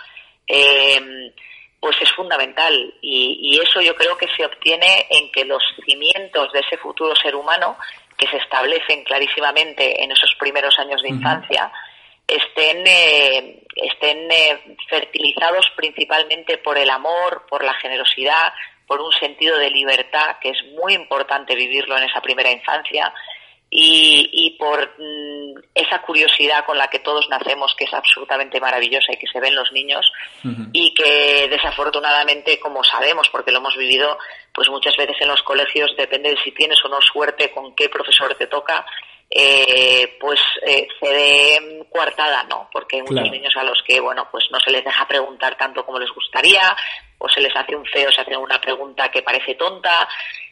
eh, 0.46 1.32
pues 1.80 1.96
es 2.02 2.12
fundamental. 2.12 2.94
Y, 3.02 3.40
y 3.42 3.60
eso 3.60 3.82
yo 3.82 3.96
creo 3.96 4.18
que 4.18 4.28
se 4.36 4.46
obtiene 4.46 5.08
en 5.10 5.32
que 5.32 5.46
los 5.46 5.64
cimientos 5.86 6.52
de 6.52 6.60
ese 6.60 6.78
futuro 6.78 7.16
ser 7.16 7.36
humano 7.36 7.78
que 8.18 8.28
se 8.28 8.38
establecen 8.38 9.04
clarísimamente 9.04 10.04
en 10.04 10.12
esos 10.12 10.36
primeros 10.40 10.78
años 10.80 11.02
de 11.02 11.10
infancia 11.10 11.72
estén, 12.28 12.86
eh, 12.86 13.64
estén 13.76 14.32
eh, 14.32 14.78
fertilizados 14.90 15.72
principalmente 15.76 16.58
por 16.58 16.78
el 16.78 16.90
amor, 16.90 17.46
por 17.50 17.64
la 17.64 17.74
generosidad, 17.76 18.54
por 18.88 19.02
un 19.02 19.12
sentido 19.14 19.58
de 19.58 19.70
libertad 19.70 20.38
que 20.42 20.50
es 20.50 20.64
muy 20.80 20.94
importante 20.94 21.56
vivirlo 21.56 21.98
en 21.98 22.04
esa 22.04 22.22
primera 22.22 22.52
infancia 22.52 23.14
y, 23.70 24.30
y 24.32 24.52
por 24.58 24.94
mm, 24.98 25.60
esa 25.74 26.02
curiosidad 26.02 26.66
con 26.66 26.78
la 26.78 26.88
que 26.88 27.00
todos 27.00 27.28
nacemos, 27.30 27.76
que 27.76 27.86
es 27.86 27.94
absolutamente 27.94 28.60
maravillosa 28.60 29.14
y 29.14 29.18
que 29.18 29.28
se 29.28 29.40
ven 29.40 29.56
los 29.56 29.72
niños, 29.72 30.12
y 30.72 30.94
que 30.94 31.48
desafortunadamente, 31.50 32.60
como 32.60 32.84
sabemos, 32.84 33.28
porque 33.30 33.52
lo 33.52 33.58
hemos 33.58 33.76
vivido, 33.76 34.18
pues 34.54 34.70
muchas 34.70 34.96
veces 34.96 35.18
en 35.20 35.28
los 35.28 35.42
colegios 35.44 35.94
depende 35.98 36.30
de 36.30 36.38
si 36.44 36.52
tienes 36.52 36.84
o 36.86 36.90
no 36.90 37.02
suerte 37.02 37.52
con 37.52 37.76
qué 37.76 37.90
profesor 37.90 38.36
te 38.36 38.48
toca, 38.48 38.86
eh, 39.30 40.18
pues 40.20 40.40
eh, 40.66 40.88
se 41.00 41.10
ve 41.10 41.86
coartada, 41.92 42.44
¿no? 42.44 42.70
Porque 42.72 42.98
hay 42.98 43.02
muchos 43.02 43.32
niños 43.32 43.56
a 43.58 43.64
los 43.64 43.82
que, 43.86 44.00
bueno, 44.00 44.28
pues 44.32 44.46
no 44.52 44.60
se 44.60 44.72
les 44.72 44.84
deja 44.84 45.08
preguntar 45.08 45.58
tanto 45.58 45.86
como 45.86 46.00
les 46.00 46.12
gustaría, 46.12 46.76
o 47.18 47.30
se 47.30 47.42
les 47.42 47.56
hace 47.56 47.76
un 47.76 47.86
feo, 47.86 48.12
se 48.12 48.22
hace 48.22 48.38
una 48.38 48.60
pregunta 48.60 49.10
que 49.10 49.22
parece 49.22 49.56
tonta, 49.56 50.08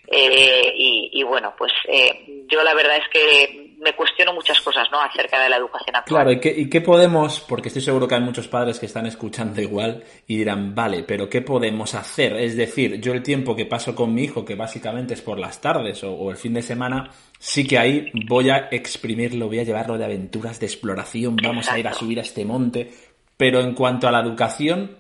Eh, 0.08 1.10
y, 1.14 1.24
bueno, 1.24 1.54
pues 1.58 1.72
eh, 1.88 2.46
yo 2.48 2.62
la 2.62 2.74
verdad 2.74 2.98
es 2.98 3.08
que 3.12 3.74
me 3.80 3.94
cuestiono 3.94 4.34
muchas 4.34 4.60
cosas, 4.62 4.88
¿no? 4.92 5.00
Acerca 5.02 5.42
de 5.42 5.50
la 5.50 5.58
educación 5.58 5.96
actual. 5.96 6.24
Claro, 6.24 6.32
¿y 6.32 6.40
qué, 6.40 6.54
¿y 6.56 6.70
qué 6.70 6.82
podemos, 6.82 7.40
porque 7.40 7.70
estoy 7.70 7.82
seguro 7.82 8.08
que 8.08 8.16
hay 8.16 8.22
muchos 8.22 8.48
padres 8.48 8.80
que 8.80 8.86
están 8.86 9.06
escuchando 9.06 9.62
igual 9.62 10.04
y 10.28 10.38
dirán, 10.38 10.76
vale, 10.76 11.04
pero 11.04 11.30
¿qué 11.30 11.42
podemos 11.42 11.96
hacer? 11.96 12.36
Es 12.36 12.56
decir, 12.58 13.00
yo 13.00 13.14
el 13.14 13.24
tiempo 13.24 13.56
que 13.56 13.66
paso 13.66 13.96
con 13.96 14.14
mi 14.14 14.24
hijo, 14.24 14.46
que 14.46 14.56
básicamente 14.56 15.14
es 15.14 15.22
por 15.22 15.40
las 15.40 15.60
tardes 15.62 16.04
o, 16.04 16.30
el 16.30 16.38
fin 16.38 16.54
de 16.54 16.62
semana, 16.62 17.10
sí 17.40 17.66
que 17.66 17.78
ahí 17.78 18.12
voy 18.28 18.50
a 18.50 18.68
exprimirlo, 18.72 19.48
voy 19.48 19.60
a 19.60 19.64
llevarlo 19.64 19.98
de 19.98 20.06
aventuras, 20.06 20.60
de 20.60 20.66
exploración, 20.66 21.38
vamos 21.42 21.70
a 21.70 21.80
ir 21.80 21.88
a 21.88 21.94
subir 21.94 22.20
a 22.20 22.24
este 22.24 22.46
monte, 22.46 22.92
pero 23.38 23.62
en 23.62 23.74
cuanto 23.74 24.08
a 24.08 24.12
la 24.12 24.20
educación, 24.20 24.98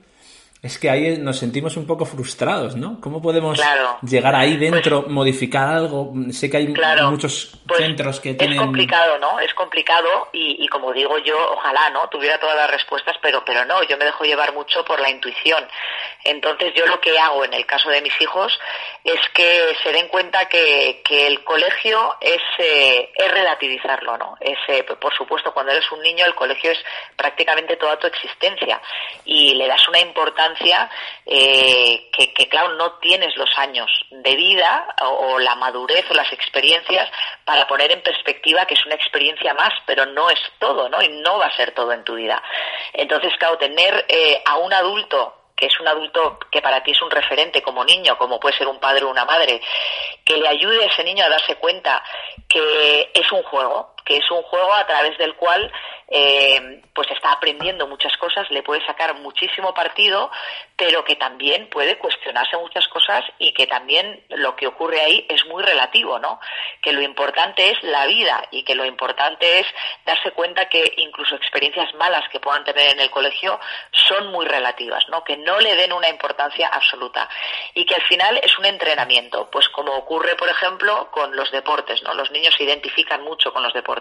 es 0.63 0.79
que 0.79 0.89
ahí 0.89 1.17
nos 1.17 1.39
sentimos 1.39 1.75
un 1.75 1.85
poco 1.85 2.05
frustrados, 2.05 2.77
¿no? 2.77 2.97
¿Cómo 3.01 3.21
podemos 3.21 3.61
llegar 4.01 4.33
ahí 4.33 4.55
pues 4.55 4.71
dentro, 4.71 5.03
modificar 5.09 5.67
algo? 5.67 6.13
Sé 6.31 6.49
que 6.49 6.55
hay 6.55 6.67
muchos 6.67 7.59
pues 7.67 7.81
centros 7.81 8.21
que 8.21 8.33
tienen... 8.33 8.55
Es 8.55 8.63
complicado, 8.63 9.17
¿no? 9.17 9.41
Es 9.41 9.53
complicado 9.55 10.29
y, 10.31 10.65
como 10.69 10.93
digo 10.93 11.17
yo, 11.17 11.35
ojalá, 11.51 11.89
¿no? 11.89 12.07
Tuviera 12.07 12.39
todas 12.39 12.55
las 12.55 12.71
respuestas, 12.71 13.17
pero, 13.21 13.43
pero 13.43 13.65
no, 13.65 13.83
yo 13.83 13.97
me 13.97 14.05
dejo 14.05 14.23
llevar 14.23 14.53
mucho 14.53 14.85
por 14.85 15.01
la 15.01 15.09
intuición. 15.09 15.67
Entonces 16.23 16.73
yo 16.73 16.85
lo 16.85 17.01
que 17.01 17.19
hago 17.19 17.43
en 17.43 17.53
el 17.53 17.65
caso 17.65 17.89
de 17.89 18.01
mis 18.01 18.13
hijos 18.21 18.57
es 19.03 19.19
que 19.33 19.75
se 19.83 19.91
den 19.91 20.07
cuenta 20.07 20.47
que, 20.47 21.01
que 21.03 21.27
el 21.27 21.43
colegio 21.43 22.15
es, 22.21 22.41
eh, 22.59 23.11
es 23.13 23.31
relativizarlo, 23.33 24.17
¿no? 24.17 24.37
Es, 24.39 24.57
eh, 24.69 24.83
por 24.83 25.13
supuesto, 25.13 25.53
cuando 25.53 25.73
eres 25.73 25.91
un 25.91 26.01
niño 26.01 26.25
el 26.25 26.35
colegio 26.35 26.71
es 26.71 26.79
prácticamente 27.17 27.75
toda 27.75 27.99
tu 27.99 28.07
existencia 28.07 28.81
y 29.25 29.55
le 29.55 29.67
das 29.67 29.85
una 29.89 29.99
importancia 29.99 30.52
eh, 31.25 32.09
que, 32.11 32.49
claro, 32.49 32.73
no 32.73 32.93
tienes 32.99 33.35
los 33.35 33.49
años 33.57 33.89
de 34.11 34.35
vida 34.35 34.87
o, 35.01 35.39
la 35.39 35.55
madurez 35.55 36.05
o 36.09 36.13
las 36.13 36.31
experiencias 36.31 37.09
para 37.45 37.67
poner 37.67 37.91
en 37.91 38.01
perspectiva 38.01 38.65
que 38.65 38.75
es 38.75 38.85
una 38.85 38.95
experiencia 38.95 39.53
más, 39.53 39.73
pero 39.85 40.05
no 40.05 40.29
es 40.29 40.39
todo, 40.59 40.89
¿no? 40.89 41.01
Y 41.01 41.09
no 41.21 41.37
va 41.37 41.47
a 41.47 41.55
ser 41.55 41.71
todo 41.71 41.91
en 41.91 42.03
tu 42.03 42.15
vida. 42.15 42.41
Entonces, 42.93 43.33
claro, 43.37 43.57
tener 43.57 44.05
eh, 44.07 44.41
a 44.45 44.57
un 44.57 44.73
adulto 44.73 45.35
que 45.55 45.67
es 45.67 45.79
un 45.79 45.87
adulto 45.87 46.39
que 46.51 46.61
para 46.61 46.81
ti 46.83 46.91
es 46.91 47.01
un 47.01 47.11
referente 47.11 47.61
como 47.61 47.85
niño, 47.85 48.17
como 48.17 48.39
puede 48.39 48.57
ser 48.57 48.67
un 48.67 48.79
padre 48.79 49.05
o 49.05 49.09
una 49.09 49.23
madre, 49.23 49.61
que 50.25 50.37
le 50.37 50.47
ayude 50.47 50.83
a 50.83 50.87
ese 50.87 51.03
niño 51.03 51.23
a 51.23 51.29
darse 51.29 51.55
cuenta 51.55 52.03
que 52.49 53.11
es 53.13 53.31
un 53.31 53.43
juego, 53.43 53.92
que 54.05 54.17
es 54.17 54.31
un 54.31 54.41
juego 54.43 54.73
a 54.73 54.85
través 54.85 55.17
del 55.17 55.35
cual 55.35 55.71
eh, 56.09 56.81
pues 56.93 57.09
está 57.11 57.31
aprendiendo 57.31 57.87
muchas 57.87 58.15
cosas, 58.17 58.49
le 58.51 58.61
puede 58.61 58.85
sacar 58.85 59.15
muchísimo 59.15 59.73
partido, 59.73 60.29
pero 60.75 61.03
que 61.03 61.15
también 61.15 61.69
puede 61.69 61.97
cuestionarse 61.97 62.57
muchas 62.57 62.87
cosas 62.87 63.23
y 63.39 63.53
que 63.53 63.67
también 63.67 64.23
lo 64.29 64.55
que 64.55 64.67
ocurre 64.67 65.01
ahí 65.01 65.25
es 65.29 65.45
muy 65.45 65.63
relativo, 65.63 66.19
¿no? 66.19 66.39
Que 66.81 66.93
lo 66.93 67.01
importante 67.01 67.71
es 67.71 67.81
la 67.83 68.05
vida 68.05 68.47
y 68.51 68.63
que 68.63 68.75
lo 68.75 68.85
importante 68.85 69.59
es 69.59 69.67
darse 70.05 70.31
cuenta 70.31 70.69
que 70.69 70.93
incluso 70.97 71.35
experiencias 71.35 71.93
malas 71.95 72.27
que 72.31 72.39
puedan 72.39 72.63
tener 72.63 72.93
en 72.93 72.99
el 72.99 73.09
colegio 73.09 73.59
son 73.91 74.27
muy 74.27 74.45
relativas, 74.45 75.07
¿no? 75.09 75.23
Que 75.23 75.37
no 75.37 75.59
le 75.59 75.75
den 75.75 75.93
una 75.93 76.09
importancia 76.09 76.67
absoluta 76.67 77.27
y 77.73 77.85
que 77.85 77.95
al 77.95 78.03
final 78.03 78.39
es 78.43 78.57
un 78.59 78.65
entrenamiento, 78.65 79.49
pues 79.49 79.69
como 79.69 79.93
ocurre, 79.93 80.35
por 80.35 80.49
ejemplo, 80.49 81.09
con 81.11 81.35
los 81.35 81.51
deportes, 81.51 82.03
¿no? 82.03 82.13
Los 82.13 82.29
niños 82.31 82.53
se 82.55 82.65
identifican 82.65 83.23
mucho 83.23 83.51
con 83.53 83.63
los 83.63 83.73
deportes. 83.73 83.92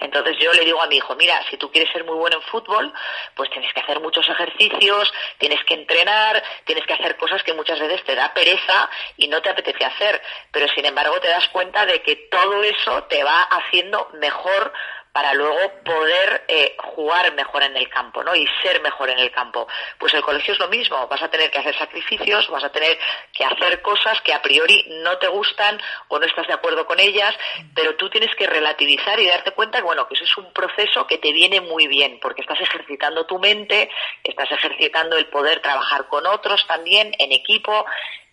Entonces 0.00 0.36
yo 0.38 0.52
le 0.52 0.64
digo 0.64 0.80
a 0.82 0.86
mi 0.86 0.96
hijo, 0.96 1.14
mira, 1.16 1.42
si 1.50 1.56
tú 1.56 1.70
quieres 1.70 1.90
ser 1.92 2.04
muy 2.04 2.16
bueno 2.16 2.36
en 2.36 2.42
fútbol, 2.42 2.92
pues 3.34 3.50
tienes 3.50 3.72
que 3.72 3.80
hacer 3.80 4.00
muchos 4.00 4.28
ejercicios, 4.28 5.12
tienes 5.38 5.62
que 5.64 5.74
entrenar, 5.74 6.42
tienes 6.64 6.84
que 6.86 6.92
hacer 6.92 7.16
cosas 7.16 7.42
que 7.42 7.54
muchas 7.54 7.80
veces 7.80 8.04
te 8.04 8.14
da 8.14 8.32
pereza 8.32 8.88
y 9.16 9.28
no 9.28 9.40
te 9.42 9.50
apetece 9.50 9.84
hacer, 9.84 10.22
pero 10.50 10.68
sin 10.68 10.84
embargo 10.84 11.18
te 11.20 11.28
das 11.28 11.48
cuenta 11.48 11.86
de 11.86 12.02
que 12.02 12.16
todo 12.30 12.62
eso 12.62 13.04
te 13.04 13.22
va 13.24 13.42
haciendo 13.42 14.08
mejor 14.14 14.72
para 15.16 15.32
luego 15.32 15.72
poder 15.82 16.44
eh, 16.46 16.76
jugar 16.76 17.32
mejor 17.32 17.62
en 17.62 17.74
el 17.74 17.88
campo, 17.88 18.22
¿no? 18.22 18.36
Y 18.36 18.46
ser 18.62 18.82
mejor 18.82 19.08
en 19.08 19.18
el 19.18 19.30
campo. 19.30 19.66
Pues 19.98 20.12
el 20.12 20.20
colegio 20.20 20.52
es 20.52 20.60
lo 20.60 20.68
mismo, 20.68 21.08
vas 21.08 21.22
a 21.22 21.30
tener 21.30 21.50
que 21.50 21.58
hacer 21.58 21.74
sacrificios, 21.74 22.50
vas 22.50 22.64
a 22.64 22.68
tener 22.68 22.98
que 23.32 23.42
hacer 23.42 23.80
cosas 23.80 24.20
que 24.20 24.34
a 24.34 24.42
priori 24.42 24.84
no 25.02 25.16
te 25.16 25.28
gustan 25.28 25.80
o 26.08 26.18
no 26.18 26.26
estás 26.26 26.46
de 26.46 26.52
acuerdo 26.52 26.84
con 26.84 27.00
ellas, 27.00 27.34
pero 27.74 27.96
tú 27.96 28.10
tienes 28.10 28.34
que 28.34 28.46
relativizar 28.46 29.18
y 29.18 29.26
darte 29.26 29.52
cuenta 29.52 29.78
que, 29.78 29.84
bueno, 29.84 30.06
que 30.06 30.16
eso 30.16 30.24
es 30.24 30.36
un 30.36 30.52
proceso 30.52 31.06
que 31.06 31.16
te 31.16 31.32
viene 31.32 31.62
muy 31.62 31.86
bien, 31.86 32.18
porque 32.20 32.42
estás 32.42 32.60
ejercitando 32.60 33.24
tu 33.24 33.38
mente, 33.38 33.88
estás 34.22 34.52
ejercitando 34.52 35.16
el 35.16 35.28
poder 35.28 35.62
trabajar 35.62 36.08
con 36.08 36.26
otros 36.26 36.66
también, 36.66 37.14
en 37.18 37.32
equipo, 37.32 37.86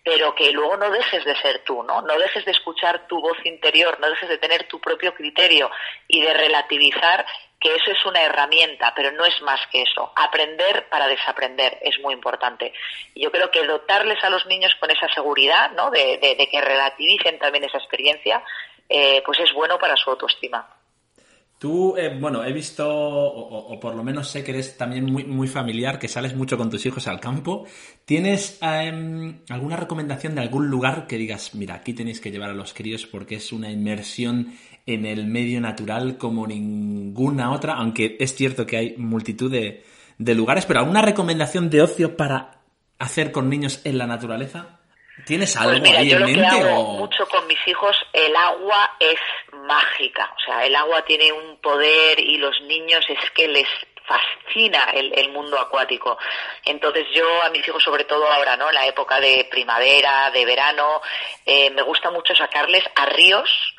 pero 0.04 0.34
que 0.34 0.52
luego 0.52 0.76
no 0.76 0.90
dejes 0.90 1.24
de 1.24 1.34
ser 1.36 1.64
tú, 1.64 1.82
¿no? 1.82 2.02
No 2.02 2.18
dejes 2.18 2.44
de 2.44 2.50
escuchar 2.50 3.06
tu 3.08 3.20
voz 3.20 3.38
interior, 3.44 3.98
no 4.00 4.10
dejes 4.10 4.28
de 4.28 4.36
tener 4.36 4.68
tu 4.68 4.78
propio 4.78 5.14
criterio 5.14 5.70
y 6.06 6.20
de 6.20 6.34
relativizar 6.34 7.24
que 7.58 7.74
eso 7.74 7.90
es 7.90 8.04
una 8.04 8.20
herramienta, 8.20 8.92
pero 8.94 9.10
no 9.12 9.24
es 9.24 9.40
más 9.40 9.58
que 9.72 9.80
eso. 9.80 10.12
Aprender 10.14 10.86
para 10.90 11.08
desaprender 11.08 11.78
es 11.80 11.98
muy 12.00 12.12
importante. 12.12 12.74
Y 13.14 13.22
yo 13.22 13.32
creo 13.32 13.50
que 13.50 13.64
dotarles 13.64 14.22
a 14.22 14.28
los 14.28 14.44
niños 14.44 14.74
con 14.78 14.90
esa 14.90 15.08
seguridad, 15.08 15.70
¿no? 15.70 15.90
De, 15.90 16.18
que 16.20 16.60
relativicen 16.60 17.38
también 17.38 17.64
esa 17.64 17.78
experiencia, 17.78 18.44
eh, 18.86 19.22
pues 19.24 19.40
es 19.40 19.50
bueno 19.54 19.78
para 19.78 19.96
su 19.96 20.10
autoestima. 20.10 20.68
Tú, 21.58 21.96
eh, 21.96 22.14
bueno, 22.20 22.44
he 22.44 22.52
visto, 22.52 22.86
o, 22.86 23.80
por 23.80 23.94
lo 23.94 24.02
menos 24.02 24.28
sé 24.28 24.44
que 24.44 24.50
eres 24.50 24.76
también 24.76 25.04
muy, 25.04 25.24
muy 25.24 25.48
familiar, 25.48 25.98
que 25.98 26.08
sales 26.08 26.34
mucho 26.34 26.58
con 26.58 26.68
tus 26.68 26.84
hijos 26.84 27.06
al 27.06 27.20
campo. 27.20 27.64
¿Tienes 28.04 28.58
em, 28.60 29.40
alguna 29.48 29.76
recomendación 29.76 30.34
de 30.34 30.42
algún 30.42 30.68
lugar 30.68 31.06
que 31.06 31.16
digas, 31.16 31.54
mira, 31.54 31.76
aquí 31.76 31.94
tenéis 31.94 32.20
que 32.20 32.30
llevar 32.30 32.50
a 32.50 32.54
los 32.54 32.74
críos 32.74 33.06
porque 33.06 33.36
es 33.36 33.52
una 33.52 33.70
inmersión 33.70 34.54
en 34.84 35.06
el 35.06 35.26
medio 35.26 35.60
natural 35.60 36.18
como 36.18 36.46
ninguna 36.46 37.52
otra? 37.52 37.74
Aunque 37.74 38.16
es 38.20 38.34
cierto 38.34 38.66
que 38.66 38.76
hay 38.76 38.94
multitud 38.98 39.50
de, 39.50 39.84
de 40.18 40.34
lugares, 40.34 40.66
pero 40.66 40.80
¿alguna 40.80 41.02
recomendación 41.02 41.70
de 41.70 41.82
ocio 41.82 42.16
para 42.16 42.60
hacer 42.98 43.32
con 43.32 43.48
niños 43.48 43.80
en 43.84 43.96
la 43.98 44.06
naturaleza? 44.06 44.80
¿Tienes 45.24 45.56
algo 45.56 45.78
pues 45.78 45.82
mira, 45.82 46.02
yo 46.02 46.18
lo 46.18 46.26
que 46.26 46.40
hago 46.44 46.98
mucho 46.98 47.24
con 47.26 47.46
mis 47.46 47.58
hijos, 47.66 47.96
el 48.12 48.34
agua 48.34 48.90
es 48.98 49.16
mágica. 49.66 50.32
O 50.36 50.40
sea, 50.44 50.64
el 50.64 50.74
agua 50.76 51.04
tiene 51.04 51.32
un 51.32 51.56
poder 51.58 52.20
y 52.20 52.38
los 52.38 52.60
niños 52.62 53.04
es 53.08 53.30
que 53.30 53.48
les 53.48 53.68
fascina 54.06 54.90
el, 54.92 55.30
mundo 55.30 55.58
acuático. 55.58 56.18
Entonces 56.64 57.06
yo 57.12 57.42
a 57.42 57.50
mis 57.50 57.66
hijos, 57.66 57.82
sobre 57.82 58.04
todo 58.04 58.30
ahora, 58.30 58.56
¿no? 58.56 58.68
En 58.68 58.74
la 58.74 58.86
época 58.86 59.18
de 59.18 59.48
primavera, 59.50 60.30
de 60.30 60.44
verano, 60.44 61.00
eh, 61.44 61.70
me 61.70 61.82
gusta 61.82 62.10
mucho 62.10 62.34
sacarles 62.34 62.84
a 62.94 63.06
ríos 63.06 63.74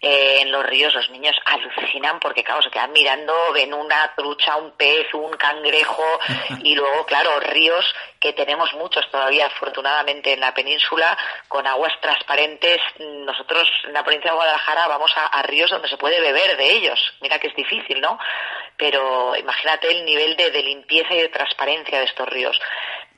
eh, 0.00 0.42
en 0.42 0.52
los 0.52 0.64
ríos 0.64 0.94
los 0.94 1.10
niños 1.10 1.34
alucinan 1.44 2.20
porque, 2.20 2.44
claro, 2.44 2.62
se 2.62 2.70
quedan 2.70 2.92
mirando, 2.92 3.34
ven 3.52 3.74
una 3.74 4.12
trucha, 4.16 4.56
un 4.56 4.70
pez, 4.72 5.12
un 5.14 5.32
cangrejo 5.32 6.04
y 6.62 6.74
luego, 6.74 7.04
claro, 7.06 7.40
ríos 7.40 7.84
que 8.20 8.32
tenemos 8.32 8.72
muchos 8.74 9.08
todavía, 9.10 9.46
afortunadamente, 9.46 10.32
en 10.32 10.40
la 10.40 10.54
península, 10.54 11.16
con 11.48 11.66
aguas 11.66 11.92
transparentes. 12.00 12.78
Nosotros 12.98 13.68
en 13.84 13.92
la 13.92 14.04
provincia 14.04 14.30
de 14.30 14.36
Guadalajara 14.36 14.88
vamos 14.88 15.12
a, 15.16 15.42
ríos 15.42 15.70
donde 15.70 15.88
se 15.88 15.96
puede 15.96 16.20
beber 16.20 16.56
de 16.56 16.72
ellos. 16.72 17.14
Mira 17.20 17.38
que 17.38 17.48
es 17.48 17.56
difícil, 17.56 18.00
¿no? 18.00 18.18
Pero 18.76 19.34
imagínate 19.36 19.90
el 19.90 20.04
nivel 20.04 20.36
de, 20.36 20.50
de 20.50 20.62
limpieza 20.62 21.14
y 21.14 21.22
de 21.22 21.28
transparencia 21.28 21.98
de 21.98 22.04
estos 22.04 22.28
ríos 22.28 22.60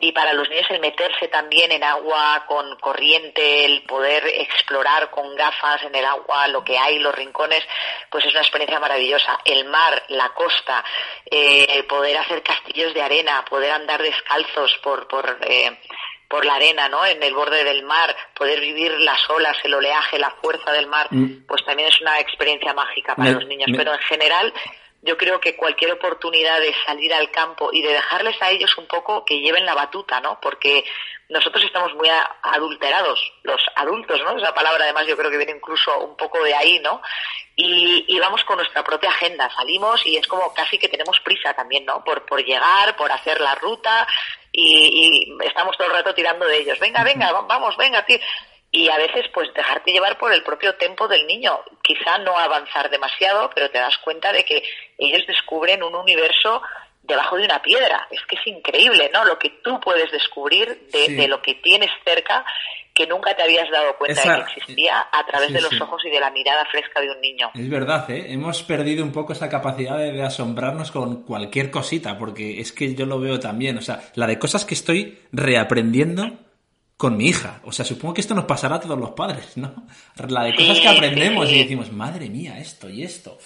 y 0.01 0.13
para 0.13 0.33
los 0.33 0.49
niños 0.49 0.67
el 0.71 0.81
meterse 0.81 1.29
también 1.29 1.71
en 1.73 1.85
agua 1.85 2.45
con 2.49 2.77
corriente, 2.77 3.67
el 3.67 3.83
poder 3.83 4.27
explorar 4.27 5.11
con 5.11 5.37
gafas 5.37 5.83
en 5.83 5.95
el 5.95 6.05
agua 6.07 6.49
lo 6.49 6.65
que 6.65 6.79
hay, 6.79 6.99
los 6.99 7.15
rincones, 7.15 7.63
pues 8.11 8.25
es 8.25 8.33
una 8.33 8.41
experiencia 8.41 8.81
maravillosa. 8.81 9.39
El 9.45 9.67
mar, 9.67 10.03
la 10.09 10.31
costa, 10.31 10.83
eh, 11.31 11.83
poder 11.83 12.17
hacer 12.17 12.43
castillos 12.43 12.95
de 12.95 13.03
arena, 13.03 13.45
poder 13.45 13.73
andar 13.73 14.01
descalzos 14.01 14.79
por, 14.83 15.07
por, 15.07 15.39
eh, 15.43 15.79
por 16.27 16.47
la 16.47 16.55
arena, 16.55 16.89
¿no? 16.89 17.05
En 17.05 17.23
el 17.23 17.35
borde 17.35 17.63
del 17.63 17.83
mar, 17.83 18.17
poder 18.35 18.59
vivir 18.61 18.93
las 19.01 19.29
olas, 19.29 19.59
el 19.65 19.75
oleaje, 19.75 20.19
la 20.19 20.31
fuerza 20.31 20.73
del 20.73 20.87
mar, 20.87 21.09
mm. 21.11 21.47
pues 21.47 21.63
también 21.67 21.89
es 21.89 22.01
una 22.01 22.19
experiencia 22.21 22.73
mágica 22.73 23.15
para 23.15 23.33
los 23.33 23.47
niños. 23.47 23.69
Pero 23.77 23.93
en 23.93 24.01
general, 24.01 24.55
yo 25.03 25.17
creo 25.17 25.41
que 25.41 25.57
cualquier 25.57 25.93
oportunidad 25.93 26.61
de 26.61 26.75
salir 26.85 27.13
al 27.15 27.31
campo 27.31 27.71
y 27.73 27.81
de 27.81 27.93
dejarles 27.93 28.41
a 28.43 28.51
ellos 28.51 28.77
un 28.77 28.87
poco 28.87 29.25
que 29.25 29.41
lleven 29.41 29.65
la 29.65 29.75
batuta, 29.75 30.21
¿no? 30.21 30.39
Porque 30.41 30.85
nosotros 31.31 31.65
estamos 31.65 31.95
muy 31.95 32.09
adulterados, 32.43 33.19
los 33.43 33.63
adultos, 33.77 34.21
¿no? 34.23 34.37
Esa 34.37 34.53
palabra 34.53 34.85
además 34.85 35.07
yo 35.07 35.17
creo 35.17 35.31
que 35.31 35.39
viene 35.39 35.53
incluso 35.53 35.99
un 36.01 36.17
poco 36.17 36.43
de 36.45 36.55
ahí, 36.55 36.79
¿no? 36.81 37.01
Y, 37.57 38.19
vamos 38.19 38.45
con 38.45 38.57
nuestra 38.57 38.85
propia 38.85 39.09
agenda, 39.09 39.51
salimos 39.51 40.05
y 40.05 40.17
es 40.17 40.27
como 40.27 40.53
casi 40.53 40.79
que 40.79 40.89
tenemos 40.89 41.19
prisa 41.21 41.55
también, 41.55 41.87
¿no? 41.87 42.05
Por, 42.05 42.27
por 42.27 42.45
llegar, 42.45 42.95
por 42.97 43.11
hacer 43.11 43.41
la 43.41 43.55
ruta 43.55 44.07
y, 44.53 45.33
y 45.41 45.47
estamos 45.47 45.77
todo 45.77 45.89
el 45.89 45.95
rato 45.95 46.15
tirando 46.15 46.47
de 46.47 46.59
ellos. 46.59 46.79
Venga, 46.79 47.03
venga, 47.03 47.33
vamos, 47.33 47.77
venga, 47.79 48.05
tío 48.05 48.19
y 48.73 48.89
a 48.89 48.97
veces 48.97 49.27
pues 49.35 49.53
dejarte 49.55 49.93
llevar 49.93 50.19
por 50.19 50.33
el 50.33 50.43
propio 50.43 50.75
tempo 50.77 51.09
del 51.09 51.27
niño. 51.27 51.59
Quizá 51.83 52.19
no 52.19 52.39
avanzar 52.39 52.91
demasiado, 52.91 53.51
pero 53.55 53.71
te 53.71 53.79
das 53.79 53.99
cuenta 53.99 54.33
de 54.33 54.45
que 54.45 54.63
ellos 54.99 55.27
descubren 55.27 55.83
un 55.83 55.95
universo 55.95 56.63
debajo 57.03 57.37
de 57.37 57.45
una 57.45 57.61
piedra. 57.61 58.07
Es 58.11 58.21
que 58.27 58.37
es 58.37 58.47
increíble, 58.47 59.11
¿no? 59.13 59.25
Lo 59.25 59.39
que 59.39 59.51
tú 59.65 59.81
puedes 59.81 60.11
descubrir 60.13 60.89
de, 60.93 61.09
de 61.17 61.29
lo 61.29 61.43
que 61.43 61.55
tienes 61.57 61.91
cerca 62.05 62.45
que 62.95 63.07
nunca 63.07 63.35
te 63.35 63.43
habías 63.43 63.71
dado 63.71 63.97
cuenta 63.97 64.21
de 64.21 64.45
que 64.45 64.51
existía 64.53 65.01
a 65.11 65.25
través 65.25 65.53
de 65.53 65.61
los 65.61 65.81
ojos 65.81 66.03
y 66.05 66.11
de 66.11 66.21
la 66.21 66.31
mirada 66.31 66.65
fresca 66.71 67.01
de 67.01 67.11
un 67.11 67.21
niño. 67.21 67.51
Es 67.55 67.71
verdad, 67.71 68.11
¿eh? 68.11 68.27
hemos 68.29 68.63
perdido 68.63 69.05
un 69.05 69.13
poco 69.13 69.33
esa 69.33 69.49
capacidad 69.49 69.97
de, 69.97 70.23
asombrarnos 70.23 70.91
con 70.91 71.23
cualquier 71.23 71.71
cosita, 71.71 72.19
porque 72.19 72.61
es 72.61 72.73
que 72.73 72.95
yo 72.95 73.07
lo 73.07 73.19
veo 73.19 73.41
también, 73.41 73.79
o 73.79 73.81
sea, 73.81 74.01
la 74.17 74.27
de 74.27 74.39
cosas 74.39 74.65
que 74.65 74.75
estoy 74.75 75.19
reaprendiendo 75.33 76.39
con 77.01 77.17
mi 77.17 77.29
hija. 77.29 77.61
O 77.65 77.73
sea, 77.73 77.83
supongo 77.83 78.13
que 78.13 78.21
esto 78.21 78.35
nos 78.35 78.45
pasará 78.45 78.77
a 78.77 78.81
todos 78.81 78.99
los 78.99 79.13
padres, 79.13 79.57
¿no? 79.57 79.73
La 80.29 80.45
de 80.45 80.55
cosas 80.55 80.81
que 80.81 80.87
aprendemos 80.87 81.51
y 81.51 81.63
decimos, 81.63 81.91
madre 81.91 82.29
mía, 82.29 82.59
esto 82.59 82.91
y 82.91 83.03
esto. 83.03 83.39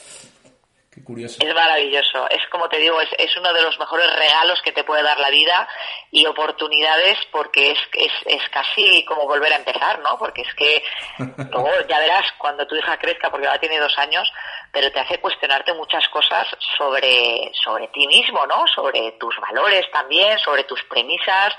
Es 1.40 1.54
maravilloso. 1.54 2.28
Es 2.30 2.42
como 2.50 2.68
te 2.68 2.78
digo, 2.78 3.00
es, 3.00 3.08
es, 3.16 3.30
uno 3.36 3.52
de 3.52 3.62
los 3.62 3.78
mejores 3.78 4.12
regalos 4.16 4.60
que 4.64 4.72
te 4.72 4.82
puede 4.82 5.04
dar 5.04 5.18
la 5.18 5.30
vida 5.30 5.68
y 6.10 6.26
oportunidades 6.26 7.16
porque 7.30 7.70
es, 7.70 7.78
es, 7.92 8.12
es 8.26 8.42
casi 8.50 9.04
como 9.04 9.24
volver 9.24 9.52
a 9.52 9.56
empezar, 9.56 10.00
¿no? 10.00 10.18
Porque 10.18 10.42
es 10.42 10.54
que 10.56 10.82
luego 11.52 11.70
ya 11.88 12.00
verás 12.00 12.24
cuando 12.38 12.66
tu 12.66 12.74
hija 12.74 12.98
crezca, 12.98 13.30
porque 13.30 13.46
ahora 13.46 13.60
tiene 13.60 13.78
dos 13.78 13.96
años, 13.98 14.28
pero 14.74 14.90
te 14.90 14.98
hace 14.98 15.20
cuestionarte 15.20 15.72
muchas 15.72 16.06
cosas 16.08 16.48
sobre, 16.76 17.52
sobre 17.54 17.88
ti 17.88 18.06
mismo, 18.08 18.44
¿no? 18.46 18.66
Sobre 18.66 19.12
tus 19.12 19.34
valores 19.40 19.88
también, 19.92 20.36
sobre 20.40 20.64
tus 20.64 20.82
premisas, 20.84 21.54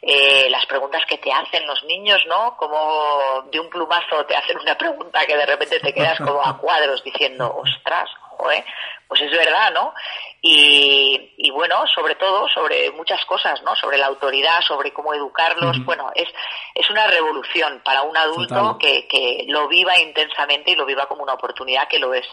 eh, 0.00 0.48
las 0.50 0.64
preguntas 0.64 1.02
que 1.06 1.18
te 1.18 1.30
hacen 1.30 1.66
los 1.66 1.84
niños, 1.84 2.24
¿no? 2.26 2.56
Como 2.56 3.42
de 3.52 3.60
un 3.60 3.68
plumazo 3.68 4.24
te 4.24 4.34
hacen 4.34 4.58
una 4.58 4.76
pregunta 4.78 5.26
que 5.26 5.36
de 5.36 5.46
repente 5.46 5.78
te 5.78 5.92
quedas 5.92 6.18
como 6.18 6.42
a 6.42 6.56
cuadros 6.56 7.04
diciendo, 7.04 7.54
ostras, 7.54 8.08
pues 9.08 9.20
es 9.20 9.30
verdad, 9.30 9.72
¿no? 9.72 9.94
Y, 10.42 11.50
bueno, 11.50 11.86
sobre 11.86 12.16
todo 12.16 12.48
sobre 12.48 12.90
muchas 12.92 13.24
cosas, 13.26 13.62
¿no? 13.62 13.74
Sobre 13.76 13.96
la 13.96 14.06
autoridad, 14.06 14.60
sobre 14.60 14.92
cómo 14.92 15.14
educarlos. 15.14 15.82
Bueno, 15.84 16.10
es, 16.14 16.28
es 16.74 16.90
una 16.90 17.06
revolución 17.06 17.80
para 17.84 18.02
un 18.02 18.16
adulto 18.16 18.76
que, 18.78 19.06
que 19.08 19.44
lo 19.48 19.68
viva 19.68 19.98
intensamente 19.98 20.72
y 20.72 20.74
lo 20.74 20.84
viva 20.84 21.06
como 21.06 21.22
una 21.22 21.34
oportunidad 21.34 21.88
que 21.88 21.98
lo 21.98 22.12
es. 22.12 22.26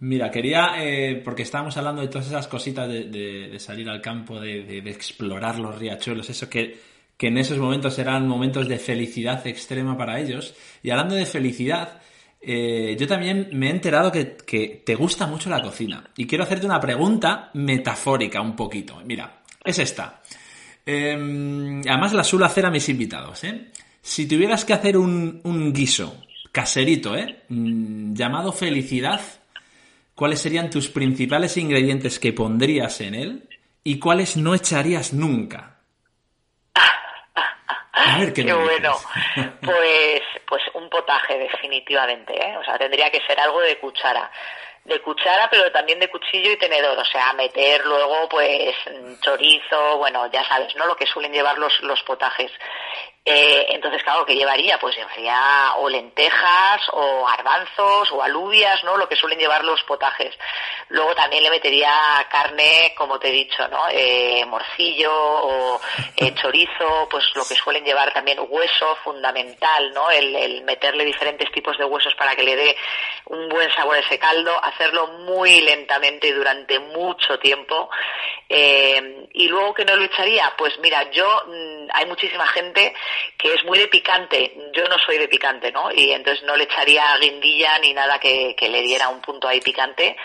Mira, 0.00 0.30
quería, 0.30 0.74
eh, 0.78 1.20
porque 1.24 1.42
estábamos 1.42 1.76
hablando 1.76 2.02
de 2.02 2.08
todas 2.08 2.26
esas 2.26 2.48
cositas 2.48 2.88
de, 2.88 3.56
salir 3.58 3.88
al 3.88 4.00
campo, 4.00 4.40
de, 4.40 4.78
explorar 4.78 5.58
los 5.58 5.78
riachuelos, 5.78 6.28
eso 6.28 6.50
que, 6.50 6.78
que 7.16 7.28
en 7.28 7.38
esos 7.38 7.58
momentos 7.58 7.98
eran 7.98 8.28
momentos 8.28 8.68
de 8.68 8.78
felicidad 8.78 9.46
extrema 9.46 9.96
para 9.96 10.20
ellos. 10.20 10.54
Y 10.82 10.90
hablando 10.90 11.14
de 11.14 11.26
felicidad, 11.26 12.00
eh, 12.46 12.94
yo 12.98 13.06
también 13.06 13.48
me 13.52 13.68
he 13.68 13.70
enterado 13.70 14.12
que, 14.12 14.82
te 14.84 14.94
gusta 14.94 15.26
mucho 15.26 15.48
la 15.48 15.62
cocina. 15.62 16.04
Y 16.16 16.26
quiero 16.26 16.44
hacerte 16.44 16.66
una 16.66 16.80
pregunta 16.80 17.50
metafórica 17.54 18.40
un 18.40 18.54
poquito. 18.54 19.00
Mira, 19.04 19.42
es 19.64 19.78
esta. 19.78 20.20
Em, 20.84 21.80
además 21.88 22.12
la 22.12 22.22
suelo 22.22 22.44
hacer 22.44 22.66
a 22.66 22.70
mis 22.70 22.88
invitados. 22.90 23.44
¿eh? 23.44 23.70
Si 24.02 24.28
tuvieras 24.28 24.64
que 24.66 24.74
hacer 24.74 24.98
un, 24.98 25.72
guiso 25.72 26.22
caserito, 26.52 27.16
¿eh? 27.16 27.44
Mm, 27.48 28.14
llamado 28.14 28.52
felicidad, 28.52 29.20
¿cuáles 30.14 30.40
serían 30.40 30.70
tus 30.70 30.88
principales 30.88 31.56
ingredientes 31.56 32.18
que 32.18 32.32
pondrías 32.32 33.00
en 33.00 33.14
él 33.14 33.48
y 33.82 33.98
cuáles 33.98 34.36
no 34.36 34.54
echarías 34.54 35.12
nunca? 35.12 35.78
qué, 38.34 38.52
bueno. 38.52 38.96
Pues, 39.60 40.22
pues 40.46 40.62
un 40.74 40.88
potaje 40.90 41.38
definitivamente, 41.38 42.34
¿eh? 42.34 42.56
O 42.58 42.64
sea, 42.64 42.78
tendría 42.78 43.10
que 43.10 43.20
ser 43.26 43.40
algo 43.40 43.60
de 43.60 43.78
cuchara 43.78 44.30
de 44.84 45.00
cuchara, 45.00 45.48
pero 45.50 45.70
también 45.72 45.98
de 45.98 46.10
cuchillo 46.10 46.52
y 46.52 46.58
tenedor, 46.58 46.98
o 46.98 47.04
sea, 47.06 47.32
meter 47.32 47.84
luego 47.86 48.28
pues 48.28 48.74
chorizo, 49.20 49.96
bueno, 49.96 50.30
ya 50.30 50.44
sabes, 50.44 50.76
¿no? 50.76 50.86
Lo 50.86 50.96
que 50.96 51.06
suelen 51.06 51.32
llevar 51.32 51.58
los, 51.58 51.80
los 51.80 52.02
potajes. 52.02 52.52
Eh, 53.26 53.68
entonces, 53.70 54.02
claro, 54.02 54.26
¿qué 54.26 54.34
llevaría? 54.34 54.78
Pues 54.78 54.94
llevaría 54.96 55.76
o 55.78 55.88
lentejas, 55.88 56.82
o 56.92 57.24
garbanzos, 57.24 58.12
o 58.12 58.22
alubias, 58.22 58.84
¿no? 58.84 58.98
Lo 58.98 59.08
que 59.08 59.16
suelen 59.16 59.38
llevar 59.38 59.64
los 59.64 59.82
potajes. 59.84 60.36
Luego 60.90 61.14
también 61.14 61.42
le 61.42 61.48
metería 61.48 61.90
carne, 62.30 62.92
como 62.94 63.18
te 63.18 63.28
he 63.28 63.32
dicho, 63.32 63.66
¿no? 63.68 63.84
Eh, 63.90 64.44
morcillo 64.46 65.10
o 65.14 65.80
eh, 66.16 66.34
chorizo, 66.42 67.08
pues 67.10 67.24
lo 67.34 67.46
que 67.46 67.54
suelen 67.54 67.82
llevar 67.82 68.12
también 68.12 68.38
hueso, 68.46 68.94
fundamental, 69.02 69.92
¿no? 69.94 70.10
El, 70.10 70.36
el, 70.36 70.62
meterle 70.64 71.06
diferentes 71.06 71.50
tipos 71.50 71.78
de 71.78 71.84
huesos 71.86 72.14
para 72.16 72.36
que 72.36 72.42
le 72.42 72.56
dé 72.56 72.76
un 73.26 73.48
buen 73.48 73.72
sabor 73.72 73.96
a 73.96 74.00
ese 74.00 74.18
caldo, 74.18 74.62
hacerlo 74.62 75.06
muy 75.06 75.62
lentamente 75.62 76.30
durante 76.34 76.78
mucho 76.78 77.38
tiempo. 77.38 77.88
Eh, 78.50 79.28
y 79.32 79.48
luego, 79.48 79.72
¿qué 79.72 79.86
no 79.86 79.96
lo 79.96 80.04
echaría? 80.04 80.52
Pues 80.58 80.78
mira, 80.80 81.10
yo, 81.10 81.26
mm, 81.46 81.88
hay 81.92 82.06
muchísima 82.06 82.46
gente 82.48 82.94
que 83.38 83.52
es 83.52 83.64
muy 83.64 83.78
de 83.78 83.88
picante. 83.88 84.54
Yo 84.72 84.84
no 84.84 84.96
soy 84.98 85.18
de 85.18 85.28
picante, 85.28 85.70
¿no? 85.72 85.90
Y 85.92 86.12
entonces 86.12 86.44
no 86.44 86.56
le 86.56 86.64
echaría 86.64 87.04
guindilla 87.20 87.78
ni 87.78 87.92
nada 87.92 88.18
que, 88.18 88.56
le 88.60 88.82
diera 88.82 89.08
un 89.08 89.20
punto 89.20 89.48
ahí 89.48 89.60
picante. 89.60 90.16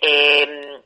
Eh, 0.00 0.78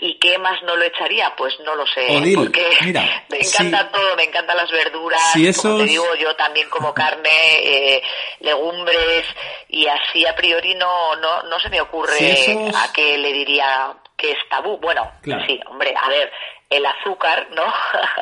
¿Y 0.00 0.18
qué 0.18 0.38
más 0.38 0.60
no 0.62 0.74
lo 0.74 0.84
echaría? 0.84 1.32
Pues 1.36 1.54
no 1.60 1.74
lo 1.76 1.86
sé. 1.86 2.06
porque 2.34 2.66
me 3.28 3.38
encanta 3.38 3.90
todo, 3.90 4.16
me 4.16 4.24
encantan 4.24 4.56
las 4.56 4.70
verduras. 4.70 5.32
como 5.60 5.78
te 5.78 5.84
digo, 5.84 6.14
yo 6.16 6.34
también 6.34 6.68
como 6.70 6.94
carne, 6.94 7.30
eh, 7.30 8.02
legumbres, 8.40 9.24
y 9.68 9.86
así 9.86 10.26
a 10.26 10.34
priori 10.34 10.74
no, 10.74 11.16
no, 11.16 11.42
no 11.44 11.60
se 11.60 11.68
me 11.68 11.80
ocurre 11.80 12.34
a 12.74 12.92
qué 12.92 13.18
le 13.18 13.32
diría 13.32 13.94
que 14.16 14.32
es 14.32 14.38
tabú. 14.48 14.78
Bueno, 14.78 15.12
sí, 15.46 15.60
hombre, 15.66 15.94
a 15.96 16.08
ver, 16.08 16.32
el 16.72 16.86
azúcar, 16.86 17.48
¿no? 17.50 17.72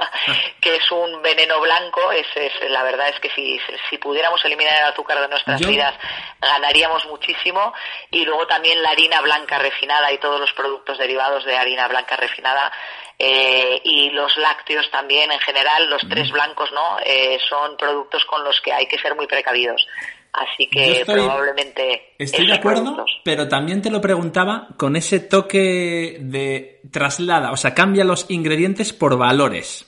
que 0.60 0.76
es 0.76 0.90
un 0.90 1.22
veneno 1.22 1.60
blanco, 1.60 2.12
es, 2.12 2.26
la 2.68 2.82
verdad 2.82 3.08
es 3.08 3.20
que 3.20 3.30
si, 3.30 3.60
si 3.88 3.98
pudiéramos 3.98 4.44
eliminar 4.44 4.74
el 4.80 4.92
azúcar 4.92 5.20
de 5.20 5.28
nuestras 5.28 5.60
vidas 5.60 5.94
ganaríamos 6.40 7.06
muchísimo 7.06 7.72
y 8.10 8.24
luego 8.24 8.46
también 8.46 8.82
la 8.82 8.90
harina 8.90 9.20
blanca 9.20 9.58
refinada 9.58 10.10
y 10.12 10.18
todos 10.18 10.40
los 10.40 10.52
productos 10.52 10.98
derivados 10.98 11.44
de 11.44 11.56
harina 11.56 11.86
blanca 11.88 12.16
refinada 12.16 12.72
eh, 13.18 13.80
y 13.84 14.10
los 14.10 14.36
lácteos 14.38 14.90
también 14.90 15.30
en 15.30 15.40
general, 15.40 15.90
los 15.90 16.00
tres 16.08 16.30
blancos, 16.30 16.72
¿no? 16.72 16.98
Eh, 17.04 17.38
son 17.48 17.76
productos 17.76 18.24
con 18.24 18.42
los 18.42 18.58
que 18.62 18.72
hay 18.72 18.86
que 18.86 18.98
ser 18.98 19.14
muy 19.14 19.26
precavidos. 19.26 19.86
Así 20.32 20.68
que 20.68 21.02
probablemente. 21.04 22.14
Estoy 22.18 22.46
de 22.46 22.54
acuerdo, 22.54 23.04
pero 23.24 23.48
también 23.48 23.82
te 23.82 23.90
lo 23.90 24.00
preguntaba 24.00 24.68
con 24.76 24.96
ese 24.96 25.20
toque 25.20 26.18
de 26.20 26.80
traslada, 26.92 27.50
o 27.52 27.56
sea, 27.56 27.74
cambia 27.74 28.04
los 28.04 28.30
ingredientes 28.30 28.92
por 28.92 29.18
valores. 29.18 29.86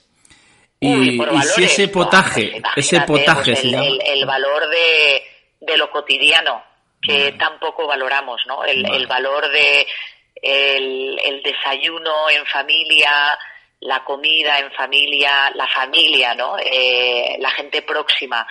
Y, 0.80 1.20
si 1.54 1.62
ese 1.62 1.86
potaje, 1.86 2.60
pues 2.74 2.92
ese 2.92 3.02
potaje 3.02 3.52
pues 3.52 3.64
el, 3.64 4.26
valor 4.26 4.68
de, 4.68 5.22
de, 5.60 5.76
lo 5.76 5.88
cotidiano, 5.92 6.60
que 7.00 7.32
tampoco 7.38 7.86
valoramos, 7.86 8.42
¿no? 8.48 8.64
El, 8.64 9.06
valor 9.06 9.48
de 9.48 9.86
el, 10.42 11.20
el 11.24 11.42
desayuno 11.44 12.28
en 12.30 12.44
familia, 12.46 13.38
la 13.78 14.02
comida 14.02 14.58
en 14.58 14.72
familia, 14.72 15.52
la 15.54 15.68
familia, 15.68 16.34
¿no? 16.34 16.56
Eh, 16.58 17.36
la 17.38 17.50
gente 17.52 17.82
próxima. 17.82 18.44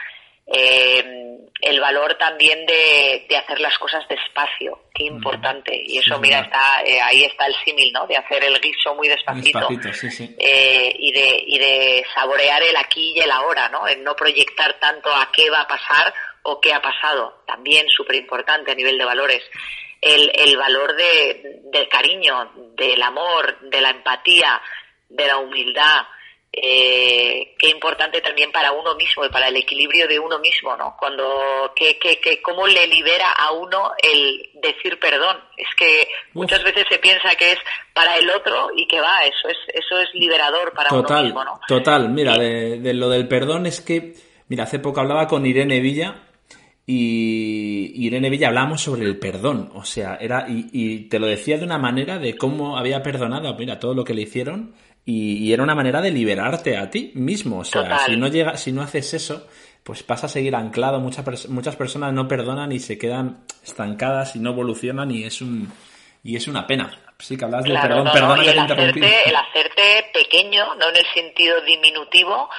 Eh, 0.48 1.22
el 1.62 1.80
valor 1.80 2.16
también 2.16 2.66
de, 2.66 3.26
de, 3.30 3.38
hacer 3.38 3.60
las 3.60 3.78
cosas 3.78 4.08
despacio, 4.08 4.86
qué 4.94 5.04
importante. 5.04 5.80
Y 5.86 6.00
eso, 6.00 6.20
mira, 6.20 6.40
está 6.42 6.82
eh, 6.84 7.00
ahí 7.00 7.24
está 7.24 7.46
el 7.46 7.56
símil, 7.64 7.94
¿no? 7.94 8.08
De 8.08 8.18
hacer 8.18 8.44
el 8.44 8.60
guiso 8.60 8.96
muy 8.96 9.08
despacito. 9.08 9.68
Eh, 10.40 10.96
y, 10.98 11.12
de, 11.12 11.44
y 11.46 11.60
de 11.60 12.06
saborear 12.16 12.64
el 12.64 12.76
aquí 12.76 13.14
y 13.16 13.20
el 13.20 13.32
ahora, 13.32 13.70
¿no? 13.70 13.88
El 13.88 14.04
no 14.04 14.16
proyectar 14.16 14.80
tanto 14.80 15.14
a 15.14 15.32
qué 15.32 15.50
va 15.50 15.62
a 15.62 15.68
pasar 15.68 16.14
o 16.44 16.60
qué 16.60 16.74
ha 16.74 16.82
pasado. 16.82 17.44
También 17.46 17.88
súper 17.90 18.16
importante 18.16 18.72
a 18.72 18.76
nivel 18.76 18.98
de 18.98 19.06
valores. 19.06 19.44
El, 20.02 20.32
el 20.34 20.58
valor 20.58 20.96
de, 20.96 21.60
del 21.66 21.88
cariño, 21.88 22.52
del 22.76 23.02
amor, 23.04 23.60
de 23.70 23.82
la 23.82 23.92
empatía, 23.92 24.60
de 25.10 25.28
la 25.28 25.38
humildad, 25.38 26.08
eh, 26.54 27.56
qué 27.58 27.70
importante 27.70 28.20
también 28.20 28.52
para 28.52 28.74
uno 28.74 28.94
mismo 28.96 29.24
y 29.24 29.30
para 29.30 29.48
el 29.48 29.56
equilibrio 29.56 30.06
de 30.06 30.20
uno 30.20 30.38
mismo, 30.40 30.76
¿no? 30.76 30.96
Cuando, 31.00 31.72
que, 31.74 31.98
que, 31.98 32.20
que 32.20 32.42
cómo 32.42 32.68
le 32.68 32.88
libera 32.88 33.32
a 33.32 33.54
uno 33.54 33.92
el 34.04 34.50
decir 34.62 35.00
perdón. 35.00 35.38
Es 35.56 35.68
que 35.78 36.10
muchas 36.34 36.62
veces 36.64 36.86
se 36.90 37.00
piensa 37.00 37.36
que 37.36 37.54
es 37.54 37.60
para 37.94 38.18
el 38.18 38.30
otro 38.30 38.70
y 38.76 38.86
que 38.86 39.00
va, 39.00 39.24
eso 39.24 39.48
es, 39.48 39.58
eso 39.74 40.00
es 40.00 40.14
liberador 40.14 40.74
para 40.74 40.94
uno 40.94 41.24
mismo, 41.24 41.44
¿no? 41.46 41.60
Total, 41.68 42.10
mira, 42.10 42.38
de, 42.38 42.94
lo 42.96 43.10
del 43.10 43.30
perdón 43.30 43.66
es 43.66 43.80
que, 43.80 44.14
mira, 44.50 44.66
hace 44.66 44.80
poco 44.80 45.00
hablaba 45.00 45.28
con 45.28 45.46
Irene 45.46 45.80
Villa 45.80 46.16
y 46.86 47.94
Irene 48.06 48.30
Villa 48.30 48.50
hablamos 48.50 48.82
sobre 48.82 49.04
el 49.04 49.18
perdón, 49.18 49.72
o 49.74 49.86
sea, 49.86 50.18
era, 50.20 50.48
y, 50.50 50.68
y 50.74 51.08
te 51.08 51.20
lo 51.20 51.28
decía 51.28 51.58
de 51.58 51.64
una 51.64 51.78
manera 51.78 52.18
de 52.18 52.36
cómo 52.36 52.78
había 52.78 53.02
perdonado, 53.02 53.56
mira, 53.56 53.80
todo 53.80 53.94
lo 53.94 54.04
que 54.04 54.14
le 54.14 54.24
hicieron 54.24 54.76
y, 55.06 55.52
era 55.52 55.64
una 55.64 55.76
manera 55.76 56.02
de 56.02 56.12
liberarte 56.12 56.78
a 56.78 56.90
ti 56.90 57.12
mismo. 57.16 57.60
O 57.60 57.66
sea, 57.66 58.00
si 58.06 58.16
no 58.18 58.28
llega, 58.28 58.58
si 58.58 58.72
no 58.72 58.82
haces 58.82 59.14
eso, 59.14 59.48
pues 59.84 60.04
pasa 60.04 60.28
a 60.28 60.30
seguir 60.30 60.56
anclado. 60.56 61.00
Muchas, 61.00 61.50
muchas 61.50 61.76
personas 61.76 62.14
no 62.14 62.28
perdonan 62.28 62.72
y 62.72 62.80
se 62.80 62.98
quedan 62.98 63.44
estancadas 63.64 64.36
y 64.36 64.40
no 64.40 64.52
evolucionan 64.52 65.12
y 65.12 65.24
es 65.24 65.42
un 65.42 65.72
y 66.24 66.36
es 66.36 66.48
una 66.48 66.68
pena. 66.68 66.98
Sí, 67.18 67.38
que 67.38 67.46
hablas 67.46 67.64
de 67.64 67.74
perdón, 67.74 68.08
el, 68.08 68.60
hacerte, 68.60 69.30
el 69.30 69.36
hacerte 69.36 70.10
pequeño, 70.12 70.74
no 70.76 70.90
en 70.90 70.98
el 70.98 71.06
sentido 71.14 71.62
diminutivo, 71.62 72.50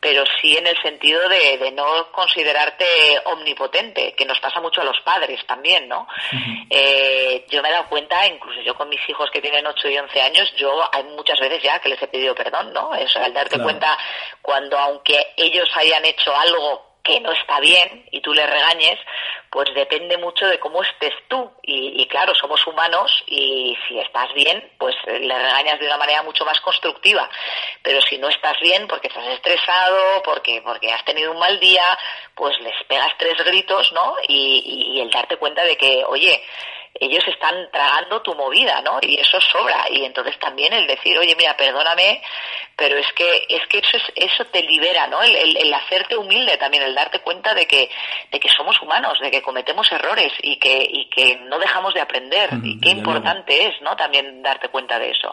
pero 0.00 0.24
sí 0.40 0.56
en 0.56 0.66
el 0.66 0.80
sentido 0.80 1.20
de, 1.28 1.70
no 1.72 2.10
considerarte 2.12 2.84
omnipotente, 3.24 4.14
que 4.14 4.24
nos 4.24 4.40
pasa 4.40 4.60
mucho 4.60 4.80
a 4.80 4.84
los 4.84 5.00
padres 5.00 5.44
también, 5.46 5.88
¿no? 5.88 6.06
Eh, 6.70 7.44
yo 7.48 7.62
me 7.62 7.68
he 7.68 7.72
dado 7.72 7.88
cuenta, 7.88 8.26
incluso 8.26 8.60
yo 8.62 8.74
con 8.74 8.88
mis 8.88 9.00
hijos 9.08 9.30
que 9.32 9.40
tienen 9.40 9.66
8 9.66 9.88
y 9.88 9.98
11 9.98 10.20
años, 10.20 10.52
yo 10.56 10.88
hay 10.92 11.04
muchas 11.04 11.38
veces 11.40 11.62
ya 11.62 11.78
que 11.78 11.88
les 11.88 12.02
he 12.02 12.08
pedido 12.08 12.34
perdón, 12.34 12.72
¿no? 12.72 12.94
Eso, 12.94 13.18
al 13.18 13.32
darte 13.32 13.58
cuenta 13.58 13.96
cuando 14.42 14.78
aunque 14.78 15.34
ellos 15.36 15.68
hayan 15.74 16.04
hecho 16.04 16.34
algo 16.36 16.87
que 17.02 17.20
no 17.20 17.32
está 17.32 17.60
bien 17.60 18.06
y 18.10 18.20
tú 18.20 18.34
le 18.34 18.46
regañes, 18.46 18.98
pues 19.50 19.72
depende 19.74 20.18
mucho 20.18 20.46
de 20.46 20.58
cómo 20.58 20.82
estés 20.82 21.14
tú. 21.28 21.50
Y, 21.62 22.06
claro, 22.06 22.34
somos 22.34 22.66
humanos 22.66 23.24
y 23.26 23.76
si 23.86 23.98
estás 23.98 24.32
bien, 24.34 24.72
pues 24.78 24.94
le 25.06 25.38
regañas 25.38 25.78
de 25.78 25.86
una 25.86 25.96
manera 25.96 26.22
mucho 26.22 26.44
más 26.44 26.60
constructiva. 26.60 27.28
Pero 27.82 28.00
si 28.02 28.18
no 28.18 28.28
estás 28.28 28.58
bien 28.60 28.86
porque 28.86 29.08
estás 29.08 29.26
estresado, 29.28 30.22
porque, 30.22 30.60
porque 30.62 30.92
has 30.92 31.04
tenido 31.04 31.32
un 31.32 31.38
mal 31.38 31.58
día, 31.60 31.98
pues 32.34 32.58
les 32.60 32.84
pegas 32.84 33.12
tres 33.18 33.36
gritos, 33.44 33.92
¿no? 33.92 34.16
Y, 34.26 34.94
y 34.94 35.00
el 35.00 35.10
darte 35.10 35.36
cuenta 35.36 35.64
de 35.64 35.76
que, 35.76 36.04
oye, 36.06 36.42
ellos 36.94 37.24
están 37.26 37.70
tragando 37.70 38.22
tu 38.22 38.34
movida, 38.34 38.80
¿no? 38.82 38.98
Y 39.02 39.16
eso 39.16 39.40
sobra. 39.40 39.86
Y 39.90 40.04
entonces 40.04 40.38
también 40.38 40.72
el 40.72 40.86
decir, 40.86 41.16
oye, 41.18 41.34
mira, 41.36 41.56
perdóname, 41.56 42.22
pero 42.76 42.96
es 42.96 43.06
que 43.14 43.46
es 43.48 43.66
que 43.68 43.78
eso 43.78 43.96
es, 43.96 44.02
eso 44.16 44.44
te 44.46 44.62
libera, 44.62 45.06
¿no? 45.06 45.22
El, 45.22 45.56
el, 45.56 45.74
hacerte 45.74 46.16
humilde 46.16 46.56
también, 46.56 46.82
el 46.82 46.94
darte 46.94 47.20
cuenta 47.20 47.54
de 47.54 47.66
que 47.66 47.90
de 48.30 48.40
que 48.40 48.48
somos 48.48 48.80
humanos, 48.82 49.18
de 49.20 49.30
que 49.30 49.42
cometemos 49.42 49.90
errores 49.92 50.32
y 50.42 50.56
que 50.56 50.88
y 50.90 51.06
que 51.06 51.36
no 51.36 51.58
dejamos 51.58 51.94
de 51.94 52.00
aprender. 52.00 52.50
y 52.62 52.80
qué 52.80 52.90
importante 52.90 53.66
es, 53.66 53.80
¿no? 53.82 53.96
También 53.96 54.42
darte 54.42 54.68
cuenta 54.68 54.98
de 54.98 55.10
eso. 55.10 55.30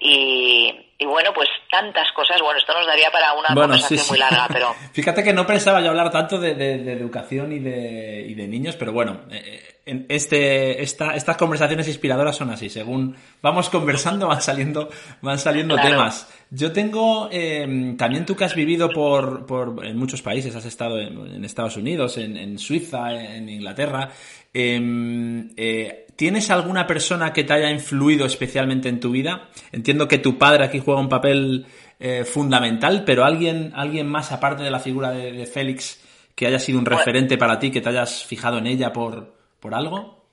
Y 0.00 0.83
y 0.96 1.06
bueno, 1.06 1.30
pues 1.34 1.48
tantas 1.70 2.06
cosas. 2.12 2.40
Bueno, 2.40 2.58
esto 2.58 2.72
nos 2.72 2.86
daría 2.86 3.10
para 3.10 3.32
una 3.32 3.48
conversación 3.48 4.06
muy 4.08 4.18
larga, 4.18 4.46
pero... 4.52 4.74
Fíjate 4.92 5.24
que 5.24 5.32
no 5.32 5.46
pensaba 5.46 5.80
yo 5.80 5.88
hablar 5.88 6.10
tanto 6.10 6.38
de, 6.38 6.54
de, 6.54 6.92
educación 6.92 7.52
y 7.52 7.58
de, 7.58 8.24
y 8.28 8.34
de, 8.34 8.46
niños, 8.46 8.76
pero 8.76 8.92
bueno, 8.92 9.22
eh, 9.30 9.80
en 9.86 10.06
este, 10.08 10.82
esta, 10.82 11.16
estas 11.16 11.36
conversaciones 11.36 11.88
inspiradoras 11.88 12.36
son 12.36 12.50
así. 12.50 12.70
Según 12.70 13.16
vamos 13.42 13.70
conversando, 13.70 14.28
van 14.28 14.40
saliendo, 14.40 14.88
van 15.20 15.38
saliendo 15.38 15.76
temas. 15.76 16.32
Yo 16.50 16.72
tengo, 16.72 17.28
eh, 17.32 17.94
también 17.98 18.24
tú 18.24 18.36
que 18.36 18.44
has 18.44 18.54
vivido 18.54 18.88
por, 18.90 19.46
por, 19.46 19.84
en 19.84 19.96
muchos 19.96 20.22
países, 20.22 20.54
has 20.54 20.64
estado 20.64 21.00
en, 21.00 21.44
Estados 21.44 21.76
Unidos, 21.76 22.18
en, 22.18 22.36
en, 22.36 22.58
Suiza, 22.58 23.12
en 23.12 23.48
Inglaterra. 23.48 24.10
Em, 24.52 25.50
eh, 25.56 26.03
¿Tienes 26.16 26.50
alguna 26.50 26.86
persona 26.86 27.32
que 27.32 27.42
te 27.42 27.52
haya 27.52 27.70
influido 27.70 28.24
especialmente 28.24 28.88
en 28.88 29.00
tu 29.00 29.10
vida? 29.10 29.48
Entiendo 29.72 30.06
que 30.06 30.18
tu 30.18 30.38
padre 30.38 30.64
aquí 30.64 30.78
juega 30.78 31.00
un 31.00 31.08
papel 31.08 31.66
eh, 31.98 32.24
fundamental, 32.24 33.02
pero 33.04 33.24
alguien, 33.24 33.72
alguien 33.74 34.06
más 34.06 34.30
aparte 34.30 34.62
de 34.62 34.70
la 34.70 34.78
figura 34.78 35.10
de, 35.10 35.46
Félix 35.46 36.00
que 36.36 36.46
haya 36.46 36.58
sido 36.58 36.78
un 36.78 36.86
referente 36.86 37.36
para 37.36 37.58
ti, 37.58 37.70
que 37.70 37.80
te 37.80 37.88
hayas 37.88 38.24
fijado 38.24 38.58
en 38.58 38.66
ella 38.66 38.92
por, 38.92 39.34
por 39.58 39.74
algo? 39.74 40.24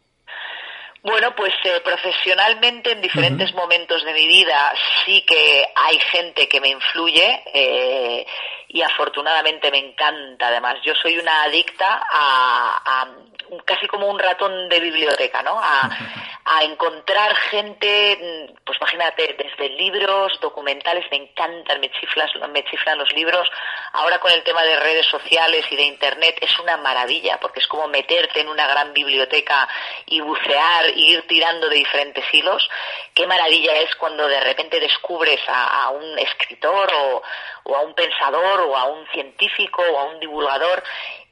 Bueno, 1.04 1.36
pues 1.36 1.54
eh, 1.64 1.82
profesionalmente 1.84 2.92
en 2.92 3.02
diferentes 3.02 3.52
momentos 3.56 4.04
de 4.06 4.14
mi 4.14 4.28
vida 4.28 4.72
sí 5.04 5.24
que 5.26 5.66
hay 5.76 5.98
gente 6.12 6.48
que 6.48 6.62
me 6.62 6.70
influye 6.70 7.42
eh, 7.54 8.26
y 8.68 8.84
afortunadamente 8.84 9.72
me 9.72 9.80
encanta 9.80 10.48
además. 10.48 10.76
Yo 10.84 10.94
soy 11.02 11.18
una 11.18 11.44
adicta 11.44 12.04
a 12.08 13.08
casi 13.66 13.88
como 13.88 14.08
un 14.08 14.20
ratón 14.20 14.70
de 14.70 14.80
biblioteca, 14.80 15.42
¿no? 15.44 15.60
A, 15.60 15.90
encontrar 16.64 17.34
gente, 17.36 18.54
pues 18.66 18.78
imagínate, 18.80 19.36
desde 19.38 19.70
libros, 19.70 20.38
documentales, 20.42 21.06
me 21.10 21.18
encantan, 21.18 21.80
me, 21.80 21.90
chiflas, 21.92 22.30
me 22.50 22.64
chiflan 22.66 22.98
los 22.98 23.12
libros. 23.14 23.50
Ahora 23.94 24.20
con 24.20 24.32
el 24.32 24.44
tema 24.44 24.62
de 24.64 24.80
redes 24.80 25.06
sociales 25.08 25.66
y 25.72 25.76
de 25.76 25.84
Internet 25.84 26.38
es 26.42 26.60
una 26.60 26.78
maravilla, 26.78 27.40
porque 27.40 27.62
es 27.62 27.68
como 27.68 27.88
meterte 27.88 28.42
en 28.42 28.50
una 28.50 28.68
gran 28.68 28.94
biblioteca 28.94 29.68
y 30.06 30.20
bucear 30.20 30.90
y 30.96 31.14
ir 31.14 31.28
tirando 31.28 31.70
de 31.70 31.78
diferentes 31.78 32.26
hilos. 32.34 32.70
Qué 33.14 33.26
maravilla 33.26 33.74
es 33.76 33.96
cuando 33.96 34.28
de 34.28 34.42
repente 34.42 34.80
descubres 34.80 35.40
a, 35.48 35.90
un 35.90 36.20
escritor 36.20 36.92
o, 36.94 37.24
o 37.64 37.76
a 37.76 37.82
un 37.82 37.94
pensador 37.94 38.62
o 38.62 38.78
a 38.78 38.86
un 38.86 39.08
científico 39.08 39.82
o 39.82 40.00
a 40.00 40.04
un 40.06 40.20
divulgador 40.20 40.84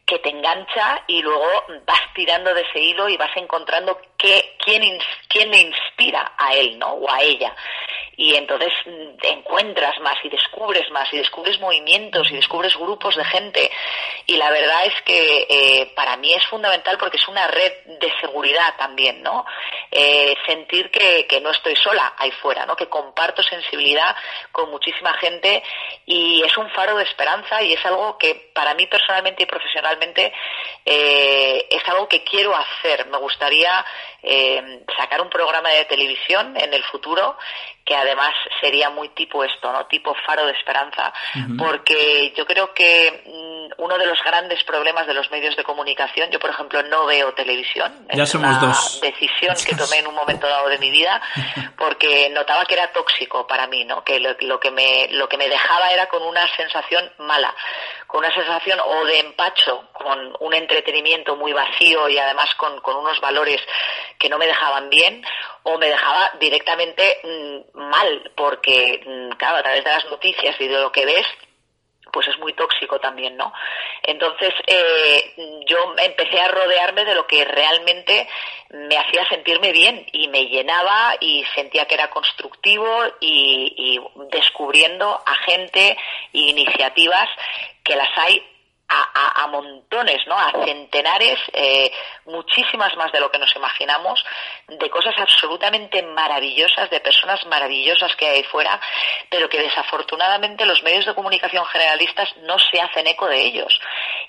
que 0.09 0.19
te 0.19 0.29
engancha 0.29 1.03
y 1.05 1.21
luego 1.21 1.45
vas 1.85 2.01
tirando 2.15 2.51
de 2.55 2.61
ese 2.61 2.79
hilo 2.79 3.07
y 3.07 3.15
vas 3.15 3.29
encontrando 3.35 3.99
qué, 4.19 4.55
quién, 4.59 4.99
quién 5.27 5.49
le 5.49 5.61
inspira 5.61 6.33
a 6.37 6.53
él, 6.53 6.77
¿no? 6.77 6.91
O 6.93 7.11
a 7.11 7.23
ella 7.23 7.55
y 8.19 8.35
entonces 8.35 8.73
mm, 8.85 9.15
encuentras 9.21 9.97
más 10.01 10.15
y 10.25 10.29
descubres 10.29 10.91
más 10.91 11.07
y 11.13 11.17
descubres 11.17 11.57
movimientos 11.61 12.29
y 12.29 12.35
descubres 12.35 12.75
grupos 12.75 13.15
de 13.15 13.23
gente 13.23 13.71
y 14.25 14.35
la 14.35 14.51
verdad 14.51 14.85
es 14.85 15.01
que 15.03 15.47
eh, 15.49 15.93
para 15.95 16.17
mí 16.17 16.29
es 16.33 16.45
fundamental 16.47 16.97
porque 16.97 17.15
es 17.15 17.27
una 17.29 17.47
red 17.47 17.71
de 17.85 18.11
seguridad 18.19 18.75
también, 18.77 19.23
¿no? 19.23 19.45
Eh, 19.89 20.35
sentir 20.45 20.91
que, 20.91 21.25
que, 21.27 21.39
no 21.39 21.49
estoy 21.51 21.75
sola 21.77 22.13
ahí 22.17 22.29
fuera, 22.31 22.65
¿no? 22.65 22.75
Que 22.75 22.89
comparto 22.89 23.41
sensibilidad 23.41 24.13
con 24.51 24.69
muchísima 24.69 25.13
gente 25.13 25.63
y 26.05 26.43
es 26.43 26.55
un 26.57 26.69
faro 26.71 26.97
de 26.97 27.05
esperanza 27.05 27.63
y 27.63 27.73
es 27.73 27.85
algo 27.85 28.17
que 28.17 28.51
para 28.53 28.73
mí 28.73 28.85
personalmente 28.85 29.43
y 29.43 29.45
profesionalmente 29.45 30.33
eh, 30.85 31.67
es 31.69 31.87
algo 31.87 32.07
que 32.09 32.23
quiero 32.23 32.53
hacer. 32.53 33.07
Me 33.07 33.17
gustaría 33.17 33.85
eh, 34.23 34.83
sacar 34.97 35.21
un 35.21 35.29
programa 35.29 35.69
de 35.69 35.85
televisión 35.85 36.55
en 36.57 36.73
el 36.73 36.83
futuro 36.83 37.37
que 37.89 37.95
además 37.95 38.35
sería 38.61 38.91
muy 38.91 39.09
tipo 39.09 39.43
esto, 39.43 39.73
¿no? 39.73 39.87
Tipo 39.87 40.13
faro 40.23 40.45
de 40.45 40.51
esperanza, 40.51 41.11
porque 41.57 42.31
yo 42.37 42.45
creo 42.45 42.71
que 42.71 43.23
mm, 43.25 43.81
uno 43.81 43.97
de 43.97 44.05
los 44.05 44.21
grandes 44.23 44.63
problemas 44.63 45.07
de 45.07 45.15
los 45.15 45.31
medios 45.31 45.55
de 45.55 45.63
comunicación, 45.63 46.29
yo 46.29 46.37
por 46.39 46.51
ejemplo 46.51 46.83
no 46.83 47.07
veo 47.07 47.33
televisión, 47.33 48.05
ya 48.13 48.23
es 48.23 48.29
somos 48.29 48.61
una 48.61 48.75
decisión 49.01 49.55
que 49.65 49.75
tomé 49.75 49.97
en 49.97 50.07
un 50.07 50.13
momento 50.13 50.45
dado 50.45 50.69
de 50.69 50.77
mi 50.77 50.91
vida, 50.91 51.19
porque 51.79 52.29
notaba 52.29 52.63
que 52.65 52.75
era 52.75 52.91
tóxico 52.91 53.47
para 53.47 53.65
mí, 53.65 53.83
¿no? 53.85 54.03
Que 54.03 54.19
lo, 54.19 54.35
lo 54.41 54.59
que 54.59 54.69
me 54.69 55.07
lo 55.09 55.27
que 55.27 55.37
me 55.37 55.49
dejaba 55.49 55.89
era 55.89 56.07
con 56.09 56.21
una 56.21 56.47
sensación 56.55 57.11
mala, 57.17 57.55
con 58.05 58.19
una 58.19 58.31
sensación 58.31 58.79
o 58.85 59.05
de 59.05 59.19
empacho, 59.19 59.89
con 59.93 60.31
un 60.41 60.53
entretenimiento 60.53 61.35
muy 61.35 61.53
vacío 61.53 62.07
y 62.07 62.19
además 62.19 62.53
con, 62.53 62.81
con 62.81 62.97
unos 62.97 63.19
valores 63.19 63.59
que 64.19 64.29
no 64.29 64.37
me 64.37 64.45
dejaban 64.45 64.91
bien 64.91 65.23
o 65.63 65.77
me 65.77 65.87
dejaba 65.87 66.31
directamente 66.39 67.19
mm, 67.23 67.78
mal, 67.79 68.31
porque, 68.35 69.01
mm, 69.05 69.37
claro, 69.37 69.57
a 69.57 69.63
través 69.63 69.83
de 69.83 69.89
las 69.89 70.05
noticias 70.05 70.55
y 70.59 70.67
de 70.67 70.79
lo 70.79 70.91
que 70.91 71.05
ves, 71.05 71.25
pues 72.11 72.27
es 72.27 72.37
muy 72.39 72.53
tóxico 72.53 72.99
también, 72.99 73.37
¿no? 73.37 73.53
Entonces 74.03 74.53
eh, 74.65 75.61
yo 75.67 75.93
empecé 75.97 76.39
a 76.41 76.47
rodearme 76.47 77.05
de 77.05 77.15
lo 77.15 77.27
que 77.27 77.45
realmente 77.45 78.27
me 78.69 78.97
hacía 78.97 79.27
sentirme 79.29 79.71
bien 79.71 80.05
y 80.11 80.27
me 80.27 80.45
llenaba 80.45 81.15
y 81.19 81.43
sentía 81.55 81.85
que 81.85 81.95
era 81.95 82.09
constructivo 82.09 82.87
y, 83.19 83.73
y 83.77 83.99
descubriendo 84.31 85.21
a 85.25 85.35
gente 85.45 85.97
e 86.33 86.39
iniciativas 86.39 87.29
que 87.83 87.95
las 87.95 88.09
hay 88.17 88.43
a, 88.89 89.43
a, 89.43 89.47
montones, 89.47 90.19
¿no? 90.27 90.37
A 90.37 90.51
centenares, 90.65 91.39
eh, 91.53 91.91
muchísimas 92.25 92.95
más 92.97 93.11
de 93.11 93.19
lo 93.19 93.29
que 93.29 93.37
nos 93.37 93.55
imaginamos, 93.55 94.23
de 94.67 94.89
cosas 94.89 95.13
absolutamente 95.17 96.01
maravillosas, 96.01 96.89
de 96.89 96.99
personas 96.99 97.45
maravillosas 97.45 98.15
que 98.15 98.25
hay 98.25 98.37
ahí 98.37 98.43
fuera, 98.43 98.79
pero 99.29 99.47
que 99.47 99.59
desafortunadamente 99.59 100.65
los 100.65 100.81
medios 100.83 101.05
de 101.05 101.13
comunicación 101.13 101.65
generalistas 101.65 102.35
no 102.37 102.57
se 102.57 102.81
hacen 102.81 103.07
eco 103.07 103.27
de 103.27 103.41
ellos. 103.41 103.79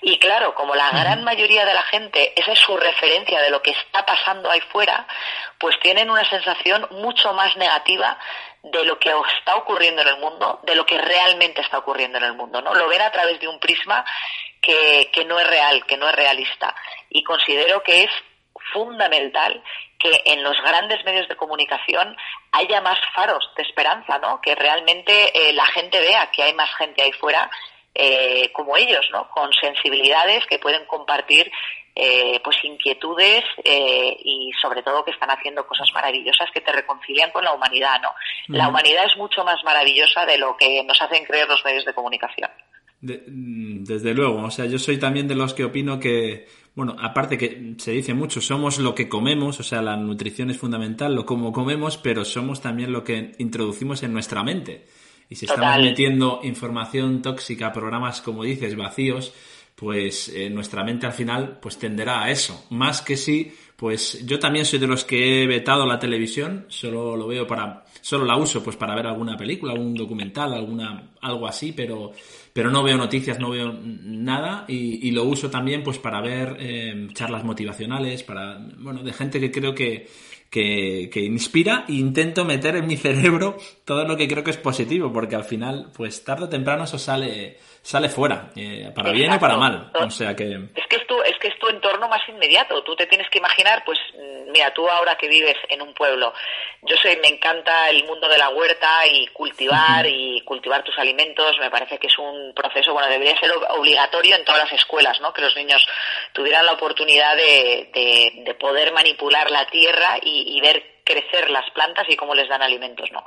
Y 0.01 0.19
claro, 0.19 0.53
como 0.53 0.75
la 0.75 0.89
gran 0.91 1.23
mayoría 1.23 1.65
de 1.65 1.73
la 1.73 1.83
gente, 1.83 2.33
esa 2.39 2.51
es 2.51 2.59
su 2.59 2.77
referencia 2.77 3.41
de 3.41 3.49
lo 3.49 3.61
que 3.61 3.71
está 3.71 4.05
pasando 4.05 4.49
ahí 4.49 4.61
fuera, 4.71 5.07
pues 5.59 5.79
tienen 5.79 6.09
una 6.09 6.27
sensación 6.29 6.87
mucho 6.91 7.33
más 7.33 7.55
negativa 7.57 8.17
de 8.63 8.85
lo 8.85 8.99
que 8.99 9.11
está 9.39 9.55
ocurriendo 9.55 10.01
en 10.03 10.07
el 10.07 10.17
mundo, 10.17 10.59
de 10.63 10.75
lo 10.75 10.85
que 10.85 10.97
realmente 10.97 11.61
está 11.61 11.79
ocurriendo 11.79 12.19
en 12.19 12.25
el 12.25 12.33
mundo, 12.33 12.61
¿no? 12.61 12.75
Lo 12.75 12.87
ven 12.87 13.01
a 13.01 13.11
través 13.11 13.39
de 13.39 13.47
un 13.47 13.59
prisma 13.59 14.05
que, 14.61 15.09
que 15.11 15.25
no 15.25 15.39
es 15.39 15.47
real, 15.47 15.85
que 15.85 15.97
no 15.97 16.07
es 16.07 16.15
realista. 16.15 16.75
Y 17.09 17.23
considero 17.23 17.81
que 17.83 18.03
es 18.03 18.11
fundamental 18.73 19.61
que 19.99 20.21
en 20.25 20.43
los 20.43 20.59
grandes 20.61 21.03
medios 21.05 21.27
de 21.27 21.35
comunicación 21.35 22.15
haya 22.51 22.81
más 22.81 22.99
faros 23.13 23.49
de 23.55 23.63
esperanza, 23.63 24.17
¿no? 24.19 24.41
Que 24.41 24.55
realmente 24.55 25.49
eh, 25.49 25.53
la 25.53 25.65
gente 25.67 25.99
vea 25.99 26.31
que 26.31 26.43
hay 26.43 26.53
más 26.53 26.73
gente 26.75 27.03
ahí 27.03 27.11
fuera 27.13 27.49
eh, 27.93 28.51
como 28.53 28.77
ellos, 28.77 29.05
¿no? 29.11 29.29
Con 29.29 29.51
sensibilidades 29.53 30.45
que 30.47 30.59
pueden 30.59 30.85
compartir 30.85 31.51
eh, 31.93 32.39
pues 32.41 32.55
inquietudes 32.63 33.43
eh, 33.65 34.15
y 34.23 34.51
sobre 34.61 34.81
todo 34.81 35.03
que 35.03 35.11
están 35.11 35.29
haciendo 35.29 35.67
cosas 35.67 35.91
maravillosas 35.93 36.49
que 36.51 36.61
te 36.61 36.71
reconcilian 36.71 37.31
con 37.31 37.43
la 37.43 37.51
humanidad, 37.51 37.99
¿no? 38.01 38.11
La 38.47 38.69
humanidad 38.69 39.05
es 39.05 39.17
mucho 39.17 39.43
más 39.43 39.61
maravillosa 39.65 40.25
de 40.25 40.37
lo 40.37 40.55
que 40.55 40.83
nos 40.85 41.01
hacen 41.01 41.25
creer 41.25 41.49
los 41.49 41.63
medios 41.65 41.83
de 41.83 41.93
comunicación. 41.93 42.49
Mm, 43.01 43.83
desde 43.83 44.13
luego, 44.13 44.43
o 44.43 44.51
sea, 44.51 44.65
yo 44.65 44.77
soy 44.77 44.97
también 44.97 45.27
de 45.27 45.33
los 45.33 45.55
que 45.55 45.63
opino 45.63 45.99
que, 45.99 46.47
bueno, 46.75 46.95
aparte 46.99 47.37
que 47.37 47.73
se 47.77 47.91
dice 47.91 48.13
mucho, 48.13 48.41
somos 48.41 48.77
lo 48.77 48.93
que 48.93 49.09
comemos, 49.09 49.59
o 49.59 49.63
sea, 49.63 49.81
la 49.81 49.97
nutrición 49.97 50.51
es 50.51 50.57
fundamental, 50.57 51.15
lo 51.15 51.25
como 51.25 51.51
comemos, 51.51 51.97
pero 51.97 52.23
somos 52.23 52.61
también 52.61 52.91
lo 52.91 53.03
que 53.03 53.33
introducimos 53.39 54.03
en 54.03 54.13
nuestra 54.13 54.43
mente. 54.43 54.85
y 55.29 55.35
si 55.35 55.45
estamos 55.45 55.77
metiendo 55.81 56.41
información 56.43 57.21
tóxica 57.21 57.71
programas, 57.71 58.21
como 58.21 58.43
dices, 58.43 58.75
vacíos, 58.75 59.33
pues 59.75 60.29
eh, 60.29 60.49
nuestra 60.49 60.83
mente 60.83 61.07
al 61.07 61.13
final 61.13 61.57
pues 61.59 61.77
tenderá 61.79 62.23
a 62.23 62.29
eso. 62.29 62.65
Más 62.69 63.01
que 63.01 63.17
si, 63.17 63.51
pues 63.75 64.23
yo 64.25 64.37
también 64.37 64.65
soy 64.65 64.77
de 64.77 64.87
los 64.87 65.05
que 65.05 65.41
he 65.41 65.47
vetado 65.47 65.87
la 65.87 65.97
televisión, 65.97 66.65
solo 66.67 67.15
lo 67.15 67.27
veo 67.27 67.47
para, 67.47 67.85
solo 68.01 68.25
la 68.25 68.37
uso 68.37 68.63
pues 68.63 68.75
para 68.75 68.93
ver 68.93 69.07
alguna 69.07 69.35
película, 69.37 69.73
algún 69.73 69.95
documental, 69.95 70.53
alguna, 70.53 71.10
algo 71.21 71.47
así, 71.47 71.71
pero 71.71 72.13
pero 72.53 72.69
no 72.69 72.83
veo 72.83 72.97
noticias, 72.97 73.39
no 73.39 73.51
veo 73.51 73.73
nada 73.81 74.65
y, 74.67 75.11
lo 75.11 75.23
uso 75.23 75.49
también 75.49 75.83
pues 75.83 75.99
para 75.99 76.21
ver 76.21 76.57
eh, 76.59 77.07
charlas 77.13 77.43
motivacionales, 77.43 78.23
para, 78.23 78.57
bueno, 78.77 79.03
de 79.03 79.13
gente 79.13 79.39
que 79.39 79.51
creo 79.51 79.73
que, 79.73 80.07
que, 80.49 81.09
que, 81.11 81.21
inspira 81.21 81.85
e 81.87 81.93
intento 81.93 82.43
meter 82.43 82.75
en 82.75 82.87
mi 82.87 82.97
cerebro 82.97 83.57
todo 83.85 84.03
lo 84.03 84.17
que 84.17 84.27
creo 84.27 84.43
que 84.43 84.51
es 84.51 84.57
positivo, 84.57 85.11
porque 85.13 85.35
al 85.35 85.45
final, 85.45 85.91
pues 85.95 86.23
tarde 86.25 86.45
o 86.45 86.49
temprano 86.49 86.83
eso 86.83 86.97
sale, 86.97 87.57
sale 87.81 88.09
fuera, 88.09 88.51
eh, 88.55 88.91
para 88.93 89.11
bien 89.11 89.31
o 89.31 89.39
para 89.39 89.55
mal. 89.55 89.91
O 89.93 90.09
sea 90.11 90.35
que... 90.35 90.51
Es 90.75 90.87
que 90.89 90.97
es, 90.97 91.07
tu, 91.07 91.21
es 91.21 91.37
que 91.39 91.47
es 91.47 91.57
tu 91.57 91.69
entorno 91.69 92.09
más 92.09 92.21
inmediato. 92.27 92.83
Tú 92.83 92.95
te 92.97 93.07
tienes 93.07 93.29
que 93.29 93.39
imaginar, 93.39 93.83
pues, 93.85 93.97
mm, 94.13 94.51
mira, 94.51 94.73
tú 94.73 94.87
ahora 94.89 95.15
que 95.15 95.29
vives 95.29 95.55
en 95.69 95.81
un 95.81 95.93
pueblo, 95.93 96.33
yo 96.83 96.97
soy, 96.97 97.15
me 97.21 97.29
encanta 97.29 97.89
el 97.89 98.03
mundo 98.05 98.27
de 98.27 98.37
la 98.37 98.49
huerta 98.49 99.07
y 99.09 99.27
cultivar 99.27 100.05
y 100.05 100.41
cultivar 100.41 100.83
tus 100.83 100.97
alimentos, 100.97 101.10
me 101.13 101.69
parece 101.69 101.97
que 101.97 102.07
es 102.07 102.17
un 102.17 102.53
proceso, 102.53 102.93
bueno, 102.93 103.09
debería 103.09 103.37
ser 103.37 103.51
obligatorio 103.51 104.35
en 104.35 104.45
todas 104.45 104.63
las 104.63 104.73
escuelas, 104.73 105.19
¿no? 105.21 105.33
Que 105.33 105.41
los 105.41 105.55
niños 105.55 105.85
tuvieran 106.33 106.65
la 106.65 106.73
oportunidad 106.73 107.35
de 107.35 108.55
poder 108.59 108.91
manipular 108.93 109.49
la 109.49 109.65
tierra 109.67 110.17
y, 110.21 110.57
y 110.57 110.61
ver 110.61 110.91
crecer 111.03 111.49
las 111.49 111.69
plantas 111.71 112.05
y 112.09 112.15
cómo 112.15 112.33
les 112.35 112.47
dan 112.47 112.61
alimentos, 112.61 113.11
¿no? 113.11 113.23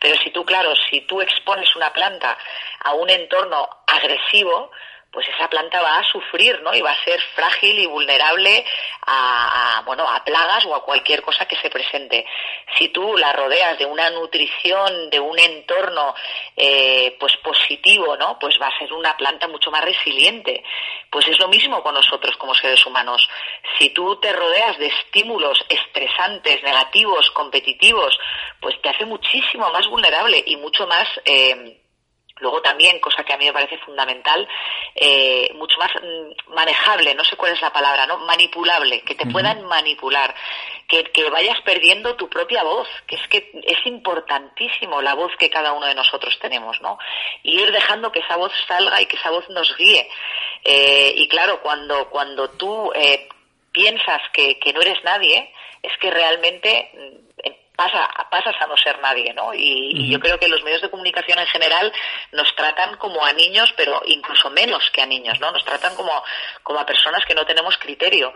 Pero 0.00 0.16
si 0.22 0.30
tú, 0.30 0.44
claro, 0.44 0.74
si 0.90 1.00
tú 1.02 1.20
expones 1.20 1.74
una 1.76 1.92
planta 1.92 2.36
a 2.84 2.94
un 2.94 3.10
entorno 3.10 3.68
agresivo, 3.86 4.70
pues 5.14 5.28
esa 5.28 5.48
planta 5.48 5.80
va 5.80 5.98
a 5.98 6.04
sufrir, 6.10 6.60
¿no? 6.62 6.74
Y 6.74 6.82
va 6.82 6.90
a 6.90 7.04
ser 7.04 7.20
frágil 7.36 7.78
y 7.78 7.86
vulnerable 7.86 8.64
a, 9.06 9.80
bueno, 9.86 10.08
a 10.08 10.24
plagas 10.24 10.66
o 10.66 10.74
a 10.74 10.84
cualquier 10.84 11.22
cosa 11.22 11.46
que 11.46 11.56
se 11.56 11.70
presente. 11.70 12.26
Si 12.76 12.88
tú 12.88 13.16
la 13.16 13.32
rodeas 13.32 13.78
de 13.78 13.86
una 13.86 14.10
nutrición, 14.10 15.08
de 15.10 15.20
un 15.20 15.38
entorno, 15.38 16.16
eh, 16.56 17.16
pues 17.20 17.36
positivo, 17.36 18.16
¿no? 18.16 18.36
Pues 18.40 18.58
va 18.60 18.66
a 18.66 18.78
ser 18.78 18.92
una 18.92 19.16
planta 19.16 19.46
mucho 19.46 19.70
más 19.70 19.84
resiliente. 19.84 20.64
Pues 21.08 21.28
es 21.28 21.38
lo 21.38 21.46
mismo 21.46 21.80
con 21.84 21.94
nosotros 21.94 22.36
como 22.36 22.52
seres 22.52 22.84
humanos. 22.84 23.28
Si 23.78 23.90
tú 23.90 24.16
te 24.16 24.32
rodeas 24.32 24.76
de 24.78 24.88
estímulos 24.88 25.64
estresantes, 25.68 26.60
negativos, 26.64 27.30
competitivos, 27.30 28.18
pues 28.60 28.82
te 28.82 28.88
hace 28.88 29.04
muchísimo 29.04 29.70
más 29.70 29.86
vulnerable 29.86 30.42
y 30.44 30.56
mucho 30.56 30.88
más 30.88 31.06
eh, 31.24 31.83
Luego 32.38 32.60
también, 32.62 32.98
cosa 32.98 33.22
que 33.22 33.32
a 33.32 33.36
mí 33.36 33.44
me 33.44 33.52
parece 33.52 33.78
fundamental, 33.78 34.48
eh, 34.96 35.50
mucho 35.54 35.78
más 35.78 35.90
mm, 35.94 36.52
manejable, 36.52 37.14
no 37.14 37.22
sé 37.22 37.36
cuál 37.36 37.52
es 37.52 37.60
la 37.60 37.72
palabra, 37.72 38.06
¿no? 38.06 38.18
Manipulable, 38.18 39.02
que 39.02 39.14
te 39.14 39.26
puedan 39.26 39.64
manipular, 39.66 40.34
que, 40.88 41.04
que, 41.04 41.30
vayas 41.30 41.60
perdiendo 41.62 42.16
tu 42.16 42.28
propia 42.28 42.64
voz, 42.64 42.88
que 43.06 43.14
es 43.14 43.28
que 43.28 43.52
es 43.62 43.86
importantísimo 43.86 45.00
la 45.00 45.14
voz 45.14 45.30
que 45.38 45.48
cada 45.48 45.72
uno 45.74 45.86
de 45.86 45.94
nosotros 45.94 46.36
tenemos, 46.40 46.80
¿no? 46.80 46.98
Y 47.44 47.60
ir 47.60 47.70
dejando 47.70 48.10
que 48.10 48.18
esa 48.18 48.36
voz 48.36 48.52
salga 48.66 49.00
y 49.00 49.06
que 49.06 49.16
esa 49.16 49.30
voz 49.30 49.48
nos 49.50 49.76
guíe. 49.76 50.08
Eh, 50.64 51.12
y 51.16 51.28
claro, 51.28 51.60
cuando, 51.62 52.10
cuando 52.10 52.50
tú 52.50 52.90
eh, 52.96 53.28
piensas 53.70 54.22
que, 54.32 54.58
que 54.58 54.72
no 54.72 54.80
eres 54.80 55.02
nadie, 55.04 55.52
es 55.82 55.96
que 55.98 56.10
realmente 56.10 56.90
mm, 56.94 57.24
pasa, 57.76 58.08
pasas 58.30 58.54
a 58.60 58.66
no 58.66 58.76
ser 58.76 59.00
nadie, 59.00 59.32
¿no? 59.34 59.52
Y, 59.52 60.10
yo 60.10 60.20
creo 60.20 60.38
que 60.38 60.48
los 60.48 60.62
medios 60.62 60.82
de 60.82 60.90
comunicación 60.90 61.38
en 61.38 61.46
general 61.46 61.92
nos 62.32 62.54
tratan 62.54 62.96
como 62.98 63.24
a 63.24 63.32
niños, 63.32 63.72
pero 63.76 64.00
incluso 64.06 64.50
menos 64.50 64.90
que 64.90 65.02
a 65.02 65.06
niños, 65.06 65.40
¿no? 65.40 65.50
Nos 65.50 65.64
tratan 65.64 65.94
como, 65.96 66.12
como 66.62 66.78
a 66.78 66.86
personas 66.86 67.24
que 67.26 67.34
no 67.34 67.44
tenemos 67.44 67.76
criterio. 67.78 68.32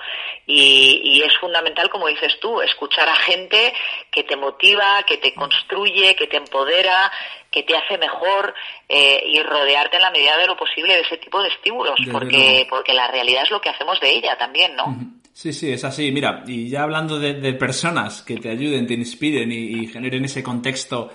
Y, 0.46 1.22
es 1.24 1.36
fundamental, 1.38 1.90
como 1.90 2.06
dices 2.06 2.38
tú, 2.40 2.60
escuchar 2.60 3.08
a 3.08 3.16
gente 3.16 3.74
que 4.10 4.24
te 4.24 4.36
motiva, 4.36 5.02
que 5.02 5.18
te 5.18 5.34
construye, 5.34 6.14
que 6.14 6.26
te 6.26 6.36
empodera, 6.36 7.10
que 7.50 7.64
te 7.64 7.76
hace 7.76 7.98
mejor 7.98 8.54
eh, 8.88 9.22
y 9.26 9.42
rodearte 9.42 9.96
en 9.96 10.02
la 10.02 10.10
medida 10.10 10.36
de 10.36 10.46
lo 10.46 10.56
posible 10.56 10.94
de 10.94 11.00
ese 11.00 11.16
tipo 11.18 11.42
de 11.42 11.48
estímulos, 11.48 11.98
porque, 12.10 12.66
porque 12.70 12.94
la 12.94 13.08
realidad 13.08 13.42
es 13.42 13.50
lo 13.50 13.60
que 13.60 13.70
hacemos 13.70 14.00
de 14.00 14.10
ella 14.10 14.36
también, 14.38 14.76
¿no? 14.76 14.96
Sí, 15.38 15.52
sí, 15.52 15.70
es 15.70 15.84
así. 15.84 16.10
Mira, 16.10 16.42
y 16.48 16.68
ya 16.68 16.82
hablando 16.82 17.20
de, 17.20 17.52
personas 17.52 18.22
que 18.22 18.38
te 18.38 18.48
ayuden, 18.48 18.88
te 18.88 18.94
inspiren 18.94 19.52
y, 19.52 19.86
generen 19.86 20.24
ese 20.24 20.42
contexto 20.42 21.12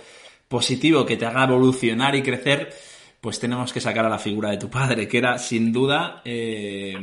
positivo 0.48 1.06
que 1.06 1.18
te 1.18 1.26
haga 1.26 1.44
evolucionar 1.44 2.16
y 2.16 2.22
crecer, 2.22 2.74
pues 3.20 3.38
tenemos 3.38 3.74
que 3.74 3.82
sacar 3.82 4.06
a 4.06 4.10
la 4.10 4.18
figura 4.18 4.50
de 4.50 4.56
tu 4.56 4.70
padre, 4.70 5.10
que 5.10 5.18
era 5.18 5.38
sin 5.38 5.74
duda, 5.74 6.22
eh, 6.24 6.96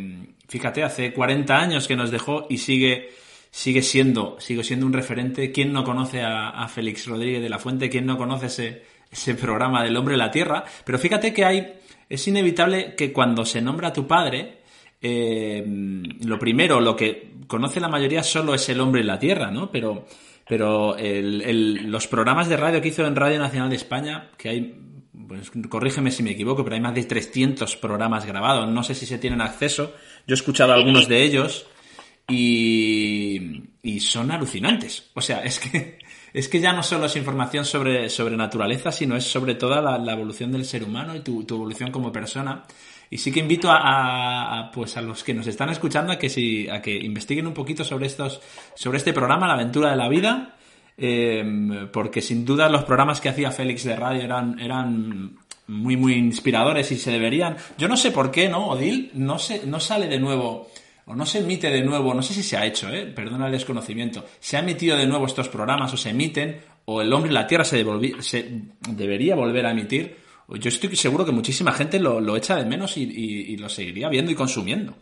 fíjate, 0.49 0.83
hace 0.83 1.13
40 1.13 1.55
años 1.55 1.87
que 1.87 1.95
nos 1.95 2.11
dejó 2.11 2.47
y 2.49 2.57
sigue, 2.57 3.11
sigue 3.51 3.83
siendo, 3.83 4.41
sigue 4.41 4.65
siendo 4.65 4.87
un 4.87 4.95
referente. 4.95 5.53
¿Quién 5.53 5.75
no 5.75 5.85
conoce 5.85 6.23
a, 6.23 6.67
Félix 6.69 7.07
Rodríguez 7.07 7.43
de 7.43 7.51
la 7.51 7.59
Fuente? 7.59 7.91
¿Quién 7.91 8.07
no 8.07 8.17
conoce 8.17 8.47
ese, 8.47 8.83
ese 9.11 9.35
programa 9.35 9.85
del 9.85 9.95
hombre 9.99 10.15
en 10.15 10.21
la 10.21 10.31
tierra? 10.31 10.65
Pero 10.87 10.99
fíjate 10.99 11.35
que 11.35 11.45
hay, 11.45 11.81
es 12.09 12.27
inevitable 12.27 12.95
que 12.95 13.13
cuando 13.13 13.45
se 13.45 13.61
nombra 13.61 13.89
a 13.89 13.93
tu 13.93 14.07
padre, 14.07 14.60
eh, 15.01 15.65
lo 16.25 16.39
primero, 16.39 16.81
lo 16.81 16.97
que 16.97 17.35
conoce 17.47 17.81
la 17.81 17.89
mayoría 17.89 18.23
solo 18.23 18.55
es 18.55 18.69
el 18.69 18.81
hombre 18.81 19.01
en 19.01 19.07
la 19.07 19.19
tierra, 19.19 19.51
¿no? 19.51 19.71
Pero, 19.71 20.07
pero 20.49 20.97
los 20.99 22.07
programas 22.07 22.49
de 22.49 22.57
radio 22.57 22.81
que 22.81 22.89
hizo 22.89 23.07
en 23.07 23.17
Radio 23.17 23.39
Nacional 23.39 23.71
de 23.71 23.77
España, 23.77 24.31
que 24.37 24.49
hay, 24.49 24.81
pues, 25.27 25.51
corrígeme 25.69 26.11
si 26.11 26.23
me 26.23 26.33
equivoco, 26.33 26.65
pero 26.65 26.77
hay 26.77 26.83
más 26.83 26.95
de 26.95 27.05
300 27.05 27.77
programas 27.77 28.27
grabados, 28.27 28.69
no 28.69 28.83
sé 28.83 28.95
si 28.95 29.07
se 29.07 29.19
tienen 29.19 29.41
acceso, 29.41 29.95
yo 30.27 30.35
he 30.35 30.39
escuchado 30.39 30.73
algunos 30.73 31.09
de 31.09 31.23
ellos 31.23 31.67
y, 32.31 33.65
y 33.83 34.01
son 34.01 34.31
alucinantes. 34.31 35.11
O 35.15 35.21
sea, 35.21 35.43
es 35.43 35.59
que, 35.59 35.99
es 36.33 36.49
que 36.49 36.61
ya 36.61 36.73
no 36.73 36.83
solo 36.83 37.07
es 37.07 37.17
información 37.17 37.65
sobre, 37.65 38.09
sobre 38.09 38.37
naturaleza, 38.37 38.93
sino 38.93 39.17
es 39.17 39.25
sobre 39.25 39.55
toda 39.55 39.99
la, 39.99 40.13
evolución 40.13 40.53
del 40.53 40.65
ser 40.65 40.85
humano 40.85 41.15
y 41.17 41.21
tu, 41.21 41.45
tu 41.45 41.57
evolución 41.57 41.91
como 41.91 42.13
persona. 42.13 42.65
Y 43.11 43.19
sí 43.19 43.33
que 43.33 43.41
invito 43.41 43.69
a, 43.71 44.71
pues 44.73 44.97
a 44.97 45.03
los 45.03 45.25
que 45.25 45.35
nos 45.35 45.47
están 45.49 45.69
escuchando 45.71 46.13
a 46.13 46.19
que 46.19 46.29
si, 46.29 46.69
a 46.69 46.81
que 46.81 46.97
investiguen 46.97 47.49
un 47.49 47.55
poquito 47.55 47.83
sobre 47.83 48.07
estos, 48.07 48.41
sobre 48.75 48.99
este 48.99 49.13
programa, 49.13 49.49
La 49.49 49.55
aventura 49.55 49.91
de 49.91 49.97
la 49.97 50.09
vida, 50.09 50.55
eh, 50.97 51.89
porque 51.93 52.23
sin 52.23 52.45
duda 52.45 52.69
los 52.69 52.85
programas 52.85 53.21
que 53.21 53.29
hacía 53.29 53.51
Félix 53.51 53.83
de 53.83 53.97
radio 53.97 54.23
eran, 54.23 54.61
eran 54.61 55.37
muy, 55.67 55.97
muy 55.97 56.15
inspiradores 56.15 56.93
y 56.93 56.97
se 56.97 57.11
deberían. 57.11 57.57
Yo 57.77 57.89
no 57.89 57.97
sé 57.97 58.13
por 58.13 58.31
qué, 58.31 58.49
¿no? 58.49 58.69
Odil 58.69 59.11
no 59.15 59.41
se, 59.41 59.67
no 59.67 59.81
sale 59.81 60.07
de 60.07 60.21
nuevo 60.21 60.69
o 61.07 61.15
no 61.17 61.27
se 61.27 61.41
emite 61.41 61.69
de 61.71 61.83
nuevo, 61.83 62.15
no 62.15 62.23
sé 62.23 62.33
si 62.33 62.45
se 62.45 62.57
ha 62.57 62.65
hecho, 62.65 62.89
¿eh? 62.89 63.07
perdona 63.07 63.47
el 63.47 63.53
desconocimiento, 63.53 64.25
se 64.39 64.57
ha 64.57 64.61
emitido 64.61 64.97
de 64.97 65.09
nuevo 65.09 65.27
estos 65.27 65.49
programas 65.49 65.93
o 65.93 65.97
se 65.97 66.11
emiten, 66.11 66.61
o 66.85 67.03
El 67.03 67.13
hombre 67.13 67.33
y 67.33 67.35
la 67.35 67.49
tierra 67.49 67.65
se, 67.65 67.85
se 68.21 68.63
debería 68.89 69.35
volver 69.35 69.67
a 69.67 69.73
emitir, 69.73 70.17
yo 70.57 70.69
estoy 70.69 70.95
seguro 70.97 71.25
que 71.25 71.33
muchísima 71.33 71.73
gente 71.73 71.99
lo, 71.99 72.21
lo 72.21 72.37
echa 72.37 72.57
de 72.57 72.65
menos 72.65 72.97
y, 72.97 73.57
lo 73.57 73.69
seguiría 73.69 74.09
viendo 74.09 74.33
y 74.33 74.35
consumiendo. 74.35 74.95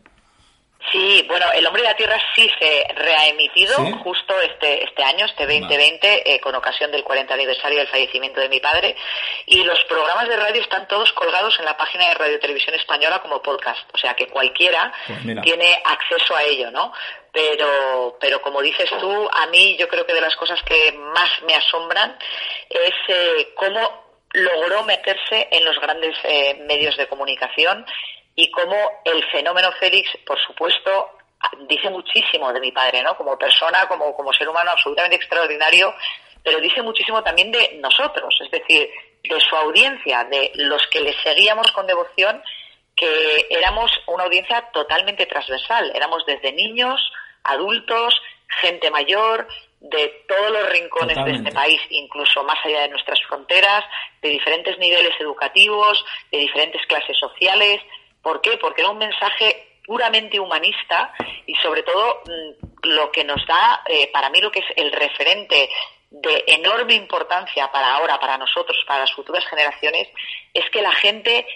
Sí, 0.93 1.25
bueno, 1.29 1.45
El 1.53 1.67
Hombre 1.67 1.83
de 1.83 1.89
la 1.89 1.97
Tierra 1.97 2.19
sí 2.35 2.49
se 2.59 2.95
reemitido 2.95 3.77
justo 4.03 4.41
este, 4.41 4.85
este 4.85 5.03
año, 5.03 5.27
este 5.27 5.47
2020, 5.47 6.35
eh, 6.35 6.41
con 6.41 6.55
ocasión 6.55 6.91
del 6.91 7.05
40 7.05 7.35
aniversario 7.35 7.79
del 7.79 7.89
fallecimiento 7.89 8.41
de 8.41 8.49
mi 8.49 8.59
padre. 8.59 8.97
Y 9.47 9.65
los 9.65 9.85
programas 9.85 10.29
de 10.29 10.37
radio 10.37 10.63
están 10.63 10.89
todos 10.89 11.13
colgados 11.13 11.59
en 11.59 11.67
la 11.67 11.77
página 11.77 12.09
de 12.09 12.15
Radio 12.15 12.41
Televisión 12.41 12.75
Española 12.75 13.21
como 13.21 13.43
podcast. 13.43 13.83
O 13.93 13.99
sea 13.99 14.15
que 14.15 14.29
cualquiera 14.29 14.93
pues 15.07 15.43
tiene 15.43 15.79
acceso 15.85 16.35
a 16.35 16.43
ello, 16.45 16.71
¿no? 16.71 16.93
Pero, 17.33 18.17
pero 18.19 18.41
como 18.41 18.63
dices 18.63 18.89
tú, 18.99 19.29
a 19.31 19.47
mí 19.49 19.77
yo 19.79 19.89
creo 19.89 20.07
que 20.07 20.15
de 20.15 20.23
las 20.23 20.37
cosas 20.37 20.59
que 20.63 20.93
más 20.93 21.31
me 21.47 21.55
asombran 21.55 22.17
es 22.71 22.95
eh, 23.09 23.49
cómo 23.55 24.08
logró 24.33 24.85
meterse 24.85 25.49
en 25.51 25.65
los 25.65 25.79
grandes 25.81 26.17
eh, 26.25 26.55
medios 26.67 26.97
de 26.97 27.07
comunicación 27.07 27.85
y 28.35 28.51
cómo 28.51 28.77
el 29.05 29.25
fenómeno 29.31 29.73
Félix, 29.81 30.11
por 30.27 30.39
supuesto, 30.39 31.11
dice 31.69 31.91
muchísimo 31.91 32.53
de 32.53 32.61
mi 32.61 32.73
padre, 32.73 33.03
¿no? 33.03 33.17
Como 33.17 33.39
persona, 33.39 33.87
como, 33.89 34.15
como 34.15 34.33
ser 34.33 34.49
humano 34.49 34.71
absolutamente 34.71 35.17
extraordinario, 35.17 35.95
pero 36.43 36.61
dice 36.61 36.83
muchísimo 36.83 37.23
también 37.23 37.51
de 37.51 37.79
nosotros, 37.81 38.35
es 38.41 38.51
decir, 38.51 38.89
de 39.23 39.41
su 39.41 39.57
audiencia, 39.57 40.25
de 40.25 40.53
los 40.55 40.87
que 40.89 41.01
le 41.01 41.15
seguíamos 41.23 41.71
con 41.73 41.87
devoción, 41.87 42.43
que 42.95 43.47
éramos 43.51 43.91
una 44.07 44.25
audiencia 44.25 44.69
totalmente 44.73 45.27
transversal, 45.27 45.91
éramos 45.95 46.25
desde 46.27 46.53
niños, 46.53 47.01
adultos, 47.45 48.21
gente 48.61 48.91
mayor, 48.91 49.47
de 49.81 50.25
todos 50.27 50.51
los 50.51 50.69
rincones 50.71 51.17
de 51.25 51.31
este 51.33 51.53
país, 51.53 51.81
incluso 51.91 52.43
más 52.45 52.59
allá 52.65 52.83
de 52.83 52.89
nuestras 52.89 53.21
fronteras, 53.23 53.85
de 54.21 54.31
diferentes 54.31 54.77
niveles 54.79 55.13
educativos, 55.21 56.05
de 56.33 56.39
diferentes 56.39 56.85
clases 56.87 57.17
sociales. 57.19 57.81
¿Por 58.23 58.41
qué? 58.41 58.59
Porque 58.59 58.83
era 58.83 58.91
un 58.91 58.99
mensaje 58.99 59.81
puramente 59.87 60.39
humanista 60.39 61.15
y 61.47 61.55
sobre 61.57 61.83
todo 61.83 62.23
mm, 62.27 62.89
lo 62.89 63.11
que 63.11 63.25
nos 63.25 63.45
da, 63.47 63.83
eh, 63.87 64.11
para 64.13 64.31
mí 64.31 64.41
lo 64.41 64.51
que 64.51 64.59
es 64.61 64.67
el 64.77 64.93
referente 64.93 65.71
de 66.11 66.45
enorme 66.47 66.95
importancia 66.95 67.71
para 67.71 67.95
ahora, 67.97 68.19
para 68.19 68.37
nosotros, 68.39 68.77
para 68.87 69.01
las 69.01 69.13
futuras 69.13 69.47
generaciones, 69.47 70.09
es 70.53 70.69
que 70.71 70.83
la 70.83 70.93
gente 70.93 71.47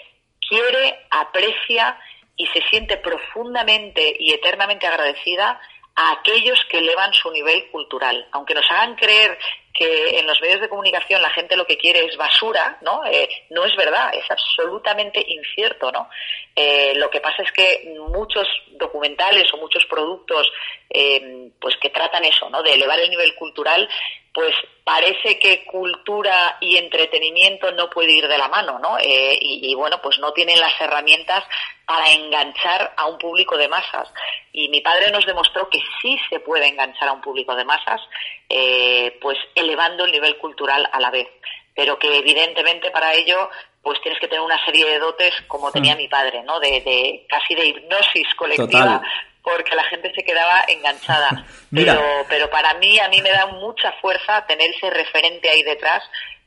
quiere, 0.47 1.05
aprecia 1.09 1.99
y 2.35 2.47
se 2.47 2.61
siente 2.69 2.97
profundamente 2.97 4.15
y 4.19 4.33
eternamente 4.33 4.87
agradecida 4.87 5.59
a 5.95 6.11
aquellos 6.13 6.59
que 6.69 6.79
elevan 6.79 7.13
su 7.13 7.31
nivel 7.31 7.69
cultural. 7.71 8.27
Aunque 8.31 8.53
nos 8.53 8.65
hagan 8.71 8.95
creer 8.95 9.37
que 9.73 10.19
en 10.19 10.27
los 10.27 10.39
medios 10.41 10.61
de 10.61 10.69
comunicación 10.69 11.21
la 11.21 11.31
gente 11.31 11.55
lo 11.55 11.65
que 11.65 11.77
quiere 11.77 12.05
es 12.05 12.15
basura, 12.15 12.77
¿no? 12.81 13.03
Eh, 13.05 13.27
no 13.49 13.65
es 13.65 13.75
verdad, 13.75 14.11
es 14.13 14.29
absolutamente 14.29 15.23
incierto, 15.27 15.91
¿no? 15.91 16.09
Eh, 16.55 16.93
lo 16.95 17.09
que 17.09 17.19
pasa 17.19 17.41
es 17.41 17.51
que 17.51 17.95
muchos 18.09 18.47
documentales 18.73 19.51
o 19.53 19.57
muchos 19.57 19.85
productos, 19.85 20.51
eh, 20.89 21.49
pues 21.59 21.75
que 21.77 21.89
tratan 21.89 22.23
eso, 22.23 22.49
¿no? 22.49 22.61
De 22.61 22.73
elevar 22.73 22.99
el 22.99 23.09
nivel 23.09 23.33
cultural, 23.35 23.89
pues 24.33 24.53
parece 24.83 25.37
que 25.37 25.63
cultura 25.65 26.57
y 26.59 26.77
entretenimiento 26.77 27.71
no 27.71 27.89
puede 27.89 28.13
ir 28.13 28.27
de 28.27 28.37
la 28.37 28.47
mano, 28.47 28.79
¿no? 28.79 28.97
Eh, 28.97 29.37
y, 29.39 29.73
bueno, 29.75 30.01
pues 30.01 30.17
no 30.19 30.33
tienen 30.33 30.59
las 30.59 30.73
herramientas 30.81 31.43
para 31.85 32.11
enganchar 32.11 32.93
a 32.97 33.05
un 33.05 33.17
público 33.19 33.55
de 33.57 33.67
masas. 33.67 34.09
Y 34.51 34.69
mi 34.69 34.81
padre 34.81 35.11
nos 35.11 35.25
demostró 35.25 35.69
que 35.69 35.79
sí 36.01 36.17
se 36.29 36.39
puede 36.39 36.67
enganchar 36.67 37.09
a 37.09 37.13
un 37.13 37.21
público 37.21 37.55
de 37.55 37.63
masas, 37.63 38.01
eh, 38.49 39.17
pues 39.21 39.37
elevando 39.53 40.05
el 40.05 40.11
nivel 40.11 40.37
cultural 40.37 40.89
a 40.91 40.99
la 40.99 41.11
vez. 41.11 41.27
Pero 41.75 41.99
que 41.99 42.17
evidentemente 42.17 42.91
para 42.91 43.13
ello 43.13 43.49
pues 43.83 43.99
tienes 44.01 44.19
que 44.19 44.29
tener 44.29 44.41
una 44.41 44.63
serie 44.63 44.85
de 44.85 44.97
dotes 44.97 45.33
como 45.47 45.69
tenía 45.69 45.95
hmm. 45.95 45.97
mi 45.97 46.07
padre, 46.07 46.41
¿no? 46.43 46.59
De, 46.59 46.81
de 46.81 47.25
casi 47.27 47.53
de 47.53 47.67
hipnosis 47.67 48.33
colectiva 48.35 49.01
porque 49.43 49.75
la 49.75 49.83
gente 49.83 50.11
se 50.15 50.23
quedaba 50.23 50.63
enganchada. 50.67 51.45
pero, 51.71 52.01
pero 52.29 52.49
para 52.49 52.73
mí, 52.75 52.97
a 52.99 53.09
mí 53.09 53.21
me 53.21 53.31
da 53.31 53.47
mucha 53.47 53.91
fuerza 54.01 54.45
tener 54.47 54.71
ese 54.71 54.89
referente 54.89 55.49
ahí 55.49 55.63
detrás, 55.63 56.01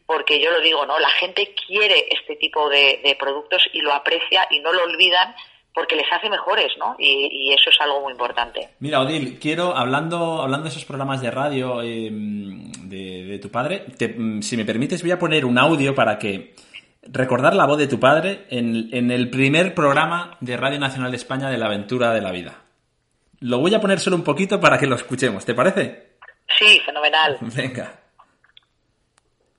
porque 0.07 0.41
yo 0.41 0.51
lo 0.51 0.61
digo, 0.61 0.87
¿no? 0.87 0.99
La 0.99 1.11
gente 1.11 1.55
quiere 1.67 2.07
este 2.11 2.37
tipo 2.37 2.69
de, 2.71 3.17
productos 3.19 3.63
y 3.73 3.81
lo 3.81 3.93
aprecia 3.93 4.47
y 4.51 4.61
no 4.61 4.73
lo 4.73 4.85
olvidan 4.85 5.35
porque 5.75 5.95
les 5.95 6.11
hace 6.11 6.31
mejores, 6.31 6.73
¿no? 6.79 6.97
Y, 6.99 7.53
eso 7.53 7.69
es 7.69 7.79
algo 7.81 8.01
muy 8.01 8.13
importante. 8.13 8.71
Mira, 8.79 9.01
Odil, 9.01 9.39
quiero, 9.39 9.77
hablando, 9.77 10.41
hablando 10.41 10.65
de 10.65 10.71
esos 10.71 10.87
programas 10.87 11.21
de 11.21 11.31
radio 11.31 11.83
em, 11.83 12.73
de, 12.89 13.39
tu 13.43 13.51
padre, 13.51 13.85
si 14.41 14.57
me 14.57 14.65
permites, 14.65 15.03
voy 15.03 15.11
a 15.11 15.19
poner 15.19 15.45
un 15.45 15.59
audio 15.59 15.95
para 15.95 16.19
que 16.19 16.55
recordar 17.03 17.55
la 17.55 17.67
voz 17.67 17.77
de 17.77 17.89
tu 17.89 18.01
padre 18.01 18.47
en, 18.49 18.89
en 18.93 19.11
el 19.11 19.29
primer 19.29 19.75
programa 19.75 20.39
de 20.41 20.57
Radio 20.57 20.79
Nacional 20.79 21.11
de 21.11 21.19
España 21.19 21.51
de 21.51 21.59
la 21.59 21.67
aventura 21.67 22.15
de 22.15 22.21
la 22.23 22.33
vida. 22.33 22.66
Lo 23.41 23.59
voy 23.59 23.75
a 23.75 23.81
poner 23.81 24.01
solo 24.01 24.17
un 24.17 24.25
poquito 24.25 24.61
para 24.61 24.79
que 24.79 24.87
lo 24.87 24.97
escuchemos, 24.97 25.45
¿te 25.45 25.55
parece? 25.55 26.17
Sí, 26.59 26.81
fenomenal. 26.85 27.39
Venga. 27.55 28.01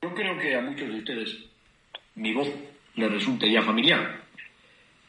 Yo 0.02 0.14
creo 0.14 0.38
que 0.38 0.54
a 0.54 0.60
muchos 0.60 0.88
de 0.88 0.98
ustedes 0.98 1.36
mi 2.14 2.32
voz 2.32 2.48
les 2.94 3.10
resulte 3.10 3.50
ya 3.50 3.62
familiar, 3.62 4.22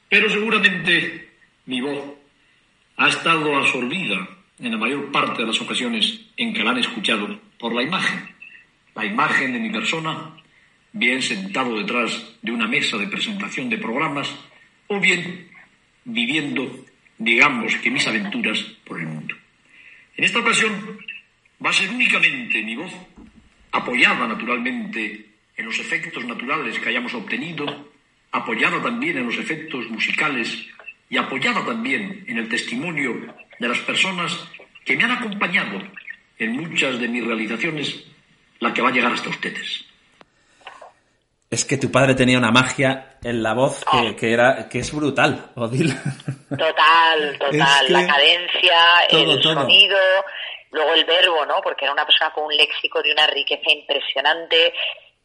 pero 0.08 0.30
seguramente 0.30 1.30
mi 1.66 1.82
voz 1.82 2.04
ha 2.98 3.10
estado 3.10 3.56
absorbida 3.56 4.28
en 4.60 4.72
la 4.72 4.78
mayor 4.78 5.12
parte 5.12 5.42
de 5.42 5.48
las 5.48 5.62
ocasiones 5.62 6.22
en 6.38 6.54
que 6.54 6.64
la 6.64 6.72
han 6.72 6.80
escuchado 6.80 7.40
por 7.58 7.74
la 7.74 7.82
imagen, 7.82 8.36
la 8.96 9.06
imagen 9.06 9.54
de 9.54 9.60
mi 9.60 9.72
persona, 9.72 10.36
bien 10.92 11.22
sentado 11.22 11.78
detrás 11.78 12.36
de 12.42 12.52
una 12.52 12.68
mesa 12.68 12.98
de 12.98 13.08
presentación 13.08 13.70
de 13.70 13.78
programas 13.78 14.30
o 14.88 15.00
bien 15.00 15.50
viviendo 16.04 16.86
digamos 17.20 17.76
que 17.76 17.92
mis 17.92 18.08
aventuras 18.08 18.60
por 18.86 19.00
el 19.00 19.08
mundo. 19.08 19.36
En 20.16 20.24
esta 20.24 20.40
ocasión 20.40 20.98
va 21.64 21.70
a 21.70 21.74
ser 21.74 21.90
únicamente 21.90 22.64
mi 22.64 22.76
voz, 22.76 22.92
apoyada 23.72 24.26
naturalmente 24.28 25.26
en 25.56 25.66
los 25.66 25.78
efectos 25.78 26.26
naturales 26.26 26.80
que 26.80 26.90
hayamos 26.90 27.14
obtenido, 27.14 27.92
apoyada 28.32 28.82
también 28.82 29.18
en 29.18 29.26
los 29.26 29.38
efectos 29.38 29.90
musicales 29.90 30.66
y 31.10 31.18
apoyada 31.18 31.66
también 31.66 32.24
en 32.26 32.38
el 32.38 32.48
testimonio 32.48 33.36
de 33.60 33.68
las 33.68 33.80
personas 33.80 34.48
que 34.86 34.96
me 34.96 35.04
han 35.04 35.12
acompañado 35.12 35.82
en 36.38 36.54
muchas 36.54 37.00
de 37.00 37.08
mis 37.10 37.26
realizaciones, 37.26 38.06
la 38.60 38.74
que 38.74 38.82
va 38.82 38.90
a 38.90 38.94
llegar 38.94 39.12
hasta 39.12 39.30
ustedes. 39.30 39.89
Es 41.50 41.66
que 41.66 41.78
tu 41.78 41.92
padre 41.92 42.14
tenía 42.14 42.38
una 42.38 42.52
magia 42.52 43.18
en 43.24 43.42
la 43.42 43.56
voz 43.56 43.84
que, 43.84 44.28
oh. 44.28 44.32
era 44.32 44.70
que 44.70 44.80
es 44.80 44.94
brutal, 44.94 45.52
Odil. 45.56 45.92
Total, 46.48 47.38
total. 47.40 47.86
la 47.90 48.06
cadencia, 48.06 48.78
el 49.10 49.42
sonido, 49.42 49.98
luego 50.70 50.94
el 50.94 51.06
verbo, 51.06 51.46
¿no? 51.48 51.56
Porque 51.64 51.86
era 51.86 51.94
una 51.94 52.06
persona 52.06 52.32
con 52.34 52.46
un 52.46 52.56
léxico 52.56 53.02
de 53.02 53.12
una 53.12 53.26
riqueza 53.26 53.72
impresionante. 53.72 54.74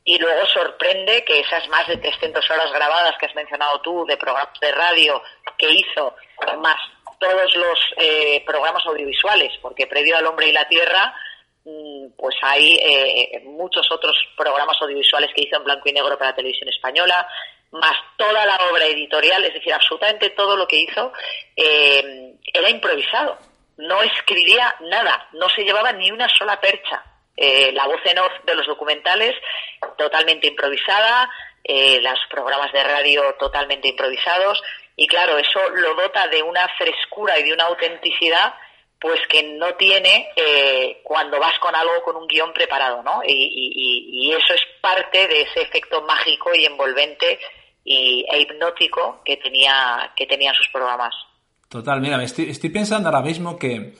Y 0.02 0.18
luego 0.18 0.46
sorprende 0.46 1.24
que 1.24 1.40
esas 1.40 1.68
más 1.68 1.86
de 1.88 1.98
300 1.98 2.50
horas 2.50 2.72
grabadas 2.72 3.16
que 3.18 3.26
has 3.26 3.34
mencionado 3.34 3.80
tú 3.82 4.06
de 4.06 4.16
programas 4.16 4.58
de 4.60 4.72
radio 4.72 5.22
que 5.58 5.70
hizo, 5.70 6.14
más 6.58 6.78
todos 7.18 7.54
los 7.56 7.78
eh, 7.98 8.42
programas 8.46 8.84
audiovisuales, 8.86 9.52
porque 9.60 9.86
previo 9.86 10.16
al 10.16 10.26
Hombre 10.26 10.48
y 10.48 10.52
la 10.52 10.68
Tierra 10.68 11.14
pues 12.16 12.36
hay 12.42 12.74
eh, 12.74 13.42
muchos 13.44 13.90
otros 13.90 14.16
programas 14.36 14.76
audiovisuales 14.80 15.30
que 15.34 15.42
hizo 15.42 15.56
en 15.56 15.64
blanco 15.64 15.88
y 15.88 15.92
negro 15.92 16.18
para 16.18 16.30
la 16.30 16.36
televisión 16.36 16.68
española, 16.68 17.26
más 17.70 17.96
toda 18.16 18.44
la 18.44 18.56
obra 18.70 18.84
editorial, 18.84 19.44
es 19.44 19.54
decir, 19.54 19.72
absolutamente 19.72 20.30
todo 20.30 20.56
lo 20.56 20.68
que 20.68 20.80
hizo 20.80 21.12
eh, 21.56 22.34
era 22.52 22.68
improvisado. 22.68 23.38
No 23.78 24.02
escribía 24.02 24.74
nada, 24.80 25.28
no 25.32 25.48
se 25.48 25.64
llevaba 25.64 25.92
ni 25.92 26.10
una 26.10 26.28
sola 26.28 26.60
percha. 26.60 27.02
Eh, 27.36 27.72
la 27.72 27.86
voz 27.86 28.00
en 28.04 28.18
off 28.18 28.32
de 28.44 28.54
los 28.54 28.66
documentales 28.66 29.34
totalmente 29.96 30.46
improvisada, 30.46 31.28
los 31.66 32.18
programas 32.30 32.70
de 32.72 32.84
radio 32.84 33.34
totalmente 33.38 33.88
improvisados 33.88 34.62
y 34.96 35.06
claro, 35.06 35.38
eso 35.38 35.60
lo 35.70 35.94
dota 35.94 36.28
de 36.28 36.42
una 36.42 36.68
frescura 36.76 37.38
y 37.38 37.44
de 37.44 37.54
una 37.54 37.64
autenticidad 37.64 38.54
pues 39.00 39.20
que 39.28 39.42
no 39.42 39.74
tiene 39.74 40.28
eh, 40.36 41.00
cuando 41.02 41.38
vas 41.38 41.58
con 41.58 41.74
algo 41.74 42.02
con 42.04 42.16
un 42.16 42.26
guion 42.26 42.52
preparado, 42.52 43.02
¿no? 43.02 43.20
Y, 43.26 44.32
eso 44.32 44.54
es 44.54 44.62
parte 44.80 45.28
de 45.28 45.42
ese 45.42 45.62
efecto 45.62 46.02
mágico 46.02 46.50
y 46.54 46.64
envolvente 46.64 47.38
y, 47.84 48.24
e 48.28 48.40
hipnótico 48.40 49.20
que 49.24 49.36
tenía 49.36 50.12
que 50.16 50.26
tenían 50.26 50.54
sus 50.54 50.68
programas. 50.72 51.14
Total, 51.68 52.00
mira, 52.00 52.22
estoy, 52.22 52.50
estoy 52.50 52.70
pensando 52.70 53.08
ahora 53.08 53.22
mismo 53.22 53.56
que 53.56 53.92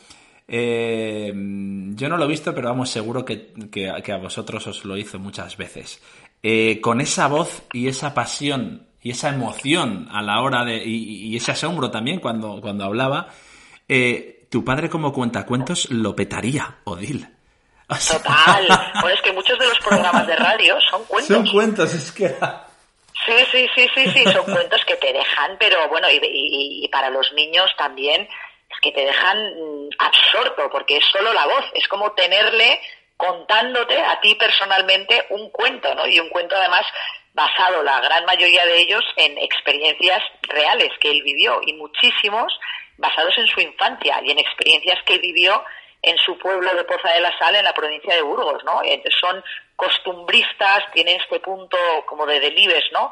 eh, 0.46 1.32
yo 1.34 2.08
no 2.08 2.16
lo 2.16 2.24
he 2.24 2.28
visto, 2.28 2.54
pero 2.54 2.68
vamos, 2.68 2.90
seguro 2.90 3.24
que, 3.24 3.52
a 3.88 4.16
vosotros 4.16 4.66
os 4.66 4.84
lo 4.84 4.96
hizo 4.96 5.18
muchas 5.18 5.56
veces. 5.56 6.02
Eh, 6.42 6.80
con 6.80 7.00
esa 7.00 7.28
voz 7.28 7.62
y 7.72 7.88
esa 7.88 8.12
pasión 8.12 8.86
y 9.00 9.10
esa 9.10 9.30
emoción 9.30 10.08
a 10.10 10.22
la 10.22 10.40
hora 10.42 10.64
de. 10.64 10.84
y, 10.84 11.34
ese 11.36 11.52
asombro 11.52 11.90
también 11.90 12.20
cuando, 12.20 12.60
cuando 12.60 12.84
hablaba. 12.84 13.28
Eh, 13.88 14.33
tu 14.54 14.64
padre 14.64 14.88
como 14.88 15.12
cuentacuentos 15.12 15.90
lo 15.90 16.14
petaría, 16.14 16.76
Odil. 16.84 17.26
Total. 17.88 18.68
Bueno, 19.00 19.08
es 19.16 19.20
que 19.20 19.32
muchos 19.32 19.58
de 19.58 19.66
los 19.66 19.80
programas 19.80 20.24
de 20.28 20.36
radio 20.36 20.80
son 20.88 21.04
cuentos. 21.06 21.36
Son 21.36 21.50
cuentos, 21.50 21.92
es 21.92 22.12
que... 22.12 22.28
Sí, 22.28 23.34
sí, 23.50 23.68
sí, 23.74 23.88
sí, 23.96 24.10
sí, 24.12 24.22
son 24.32 24.44
cuentos 24.44 24.80
que 24.86 24.94
te 24.94 25.12
dejan, 25.12 25.56
pero 25.58 25.88
bueno, 25.88 26.06
y, 26.08 26.88
para 26.92 27.10
los 27.10 27.32
niños 27.32 27.68
también, 27.76 28.22
es 28.22 28.80
que 28.80 28.92
te 28.92 29.04
dejan 29.04 29.38
mm, 29.38 29.88
absorto, 29.98 30.70
porque 30.70 30.98
es 30.98 31.04
solo 31.06 31.32
la 31.32 31.46
voz, 31.46 31.64
es 31.74 31.88
como 31.88 32.12
tenerle 32.12 32.80
contándote 33.16 34.00
a 34.00 34.20
ti 34.20 34.36
personalmente 34.36 35.26
un 35.30 35.50
cuento, 35.50 35.92
¿no? 35.96 36.06
Y 36.06 36.20
un 36.20 36.28
cuento 36.28 36.54
además 36.54 36.86
basado, 37.32 37.82
la 37.82 38.00
gran 38.02 38.24
mayoría 38.24 38.64
de 38.66 38.82
ellos, 38.82 39.02
en 39.16 39.36
experiencias 39.36 40.22
reales 40.42 40.92
que 41.00 41.10
él 41.10 41.22
vivió, 41.24 41.60
y 41.66 41.72
muchísimos 41.72 42.56
basados 42.96 43.36
en 43.38 43.46
su 43.46 43.60
infancia 43.60 44.20
y 44.22 44.30
en 44.30 44.38
experiencias 44.38 44.98
que 45.04 45.18
vivió 45.18 45.64
en 46.02 46.18
su 46.18 46.38
pueblo 46.38 46.74
de 46.74 46.84
Poza 46.84 47.12
de 47.12 47.20
la 47.20 47.36
Sal, 47.38 47.56
en 47.56 47.64
la 47.64 47.72
provincia 47.72 48.14
de 48.14 48.22
Burgos, 48.22 48.62
¿no? 48.64 48.82
son 49.20 49.42
costumbristas, 49.76 50.84
tienen 50.92 51.20
este 51.20 51.40
punto 51.40 51.76
como 52.06 52.26
de 52.26 52.40
delibes, 52.40 52.84
¿no? 52.92 53.10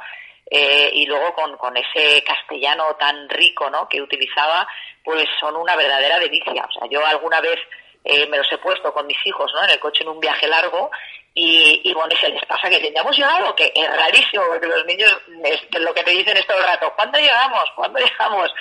Eh, 0.51 0.91
y 0.93 1.07
luego 1.07 1.35
con, 1.35 1.57
con, 1.57 1.75
ese 1.77 2.23
castellano 2.25 2.95
tan 2.99 3.29
rico, 3.31 3.71
¿no? 3.71 3.89
Que 3.89 4.03
utilizaba, 4.03 4.69
pues 5.03 5.27
son 5.41 5.57
una 5.57 5.75
verdadera 5.77 6.19
delicia. 6.19 6.65
O 6.69 6.73
sea, 6.73 6.89
yo 6.91 7.05
alguna 7.07 7.41
vez 7.41 7.59
eh, 8.05 8.27
me 8.27 8.37
los 8.37 8.53
he 8.53 8.59
puesto 8.59 8.93
con 8.93 9.07
mis 9.07 9.17
hijos, 9.25 9.51
¿no? 9.55 9.65
En 9.65 9.71
el 9.71 9.81
coche 9.81 10.03
en 10.03 10.11
un 10.11 10.21
viaje 10.21 10.47
largo 10.47 10.91
y, 11.35 11.81
y 11.85 11.95
bueno, 11.95 12.15
se 12.21 12.29
les 12.29 12.45
pasa 12.45 12.69
que 12.69 12.93
hemos 12.95 13.17
llegado, 13.17 13.55
que 13.57 13.73
es 13.75 13.97
rarísimo, 13.97 14.45
porque 14.49 14.67
los 14.67 14.85
niños 14.85 15.17
es 15.45 15.81
lo 15.81 15.95
que 15.95 16.05
te 16.05 16.11
dicen 16.11 16.37
es 16.37 16.47
todo 16.47 16.59
el 16.59 16.65
rato, 16.65 16.93
¿cuándo 16.95 17.19
llegamos? 17.19 17.65
¿Cuándo 17.75 17.99
llegamos? 17.99 18.53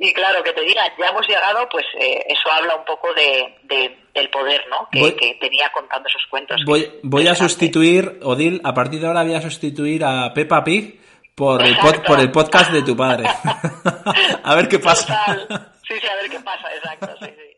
Y 0.00 0.12
claro, 0.12 0.44
que 0.44 0.52
te 0.52 0.60
diga, 0.62 0.82
ya 0.96 1.08
hemos 1.08 1.26
llegado, 1.26 1.68
pues 1.68 1.84
eh, 2.00 2.24
eso 2.28 2.52
habla 2.52 2.76
un 2.76 2.84
poco 2.84 3.08
de, 3.14 3.98
del 4.14 4.30
poder, 4.30 4.64
¿no? 4.70 4.88
Que, 4.92 5.36
tenía 5.40 5.70
contando 5.72 6.08
esos 6.08 6.22
cuentos. 6.30 6.60
Voy, 6.64 6.88
voy 7.02 7.26
a 7.26 7.34
sustituir, 7.34 8.20
Odil, 8.22 8.60
a 8.62 8.72
partir 8.72 9.00
de 9.00 9.08
ahora 9.08 9.24
voy 9.24 9.34
a 9.34 9.40
sustituir 9.40 10.04
a 10.04 10.32
Peppa 10.32 10.62
Pig 10.62 11.00
por 11.34 11.62
el, 11.62 11.76
por 12.06 12.20
el 12.20 12.30
podcast 12.30 12.70
de 12.70 12.82
tu 12.82 12.96
padre. 12.96 13.28
a 14.44 14.54
ver 14.54 14.68
qué 14.68 14.78
pasa. 14.78 15.72
Sí, 15.82 15.94
sí, 16.00 16.06
a 16.06 16.14
ver 16.14 16.30
qué 16.30 16.40
pasa, 16.40 16.68
exacto, 16.76 17.16
sí, 17.18 17.26
sí. 17.26 17.56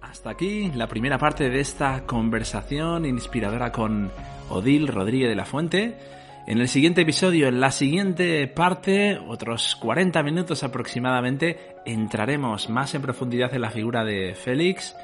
Hasta 0.00 0.06
Hasta 0.08 0.30
aquí 0.30 0.70
la 0.74 0.86
primera 0.86 1.18
parte 1.18 1.50
de 1.50 1.60
esta 1.60 2.06
conversación 2.06 3.04
inspiradora 3.04 3.70
con 3.70 4.10
Odil 4.48 4.88
Rodríguez 4.88 5.28
de 5.28 5.36
la 5.36 5.44
Fuente. 5.44 6.17
En 6.48 6.62
el 6.62 6.68
siguiente 6.68 7.02
episodio, 7.02 7.46
en 7.46 7.60
la 7.60 7.70
siguiente 7.70 8.48
parte, 8.48 9.18
otros 9.28 9.76
40 9.76 10.22
minutos 10.22 10.64
aproximadamente, 10.64 11.76
entraremos 11.84 12.70
más 12.70 12.94
en 12.94 13.02
profundidad 13.02 13.52
en 13.52 13.60
la 13.60 13.68
figura 13.68 14.02
de 14.02 14.34
Félix 14.34 14.96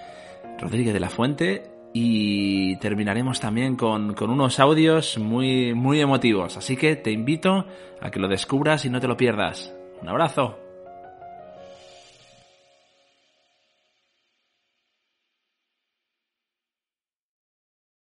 Rodríguez 0.59 0.95
de 0.95 1.01
la 1.01 1.11
Fuente 1.11 1.65
y 1.93 2.77
terminaremos 2.77 3.41
también 3.41 3.77
con, 3.77 4.15
unos 4.19 4.59
audios 4.59 5.19
muy, 5.19 5.75
muy 5.75 6.01
emotivos. 6.01 6.57
Así 6.57 6.79
que 6.79 6.97
te 6.97 7.13
invito 7.13 7.67
a 8.01 8.11
que 8.11 8.21
lo 8.21 8.29
descubras 8.29 8.87
y 8.87 8.89
no 8.89 8.99
te 8.99 9.07
lo 9.07 9.19
pierdas. 9.19 9.77
Un 10.01 10.09
abrazo. 10.09 10.64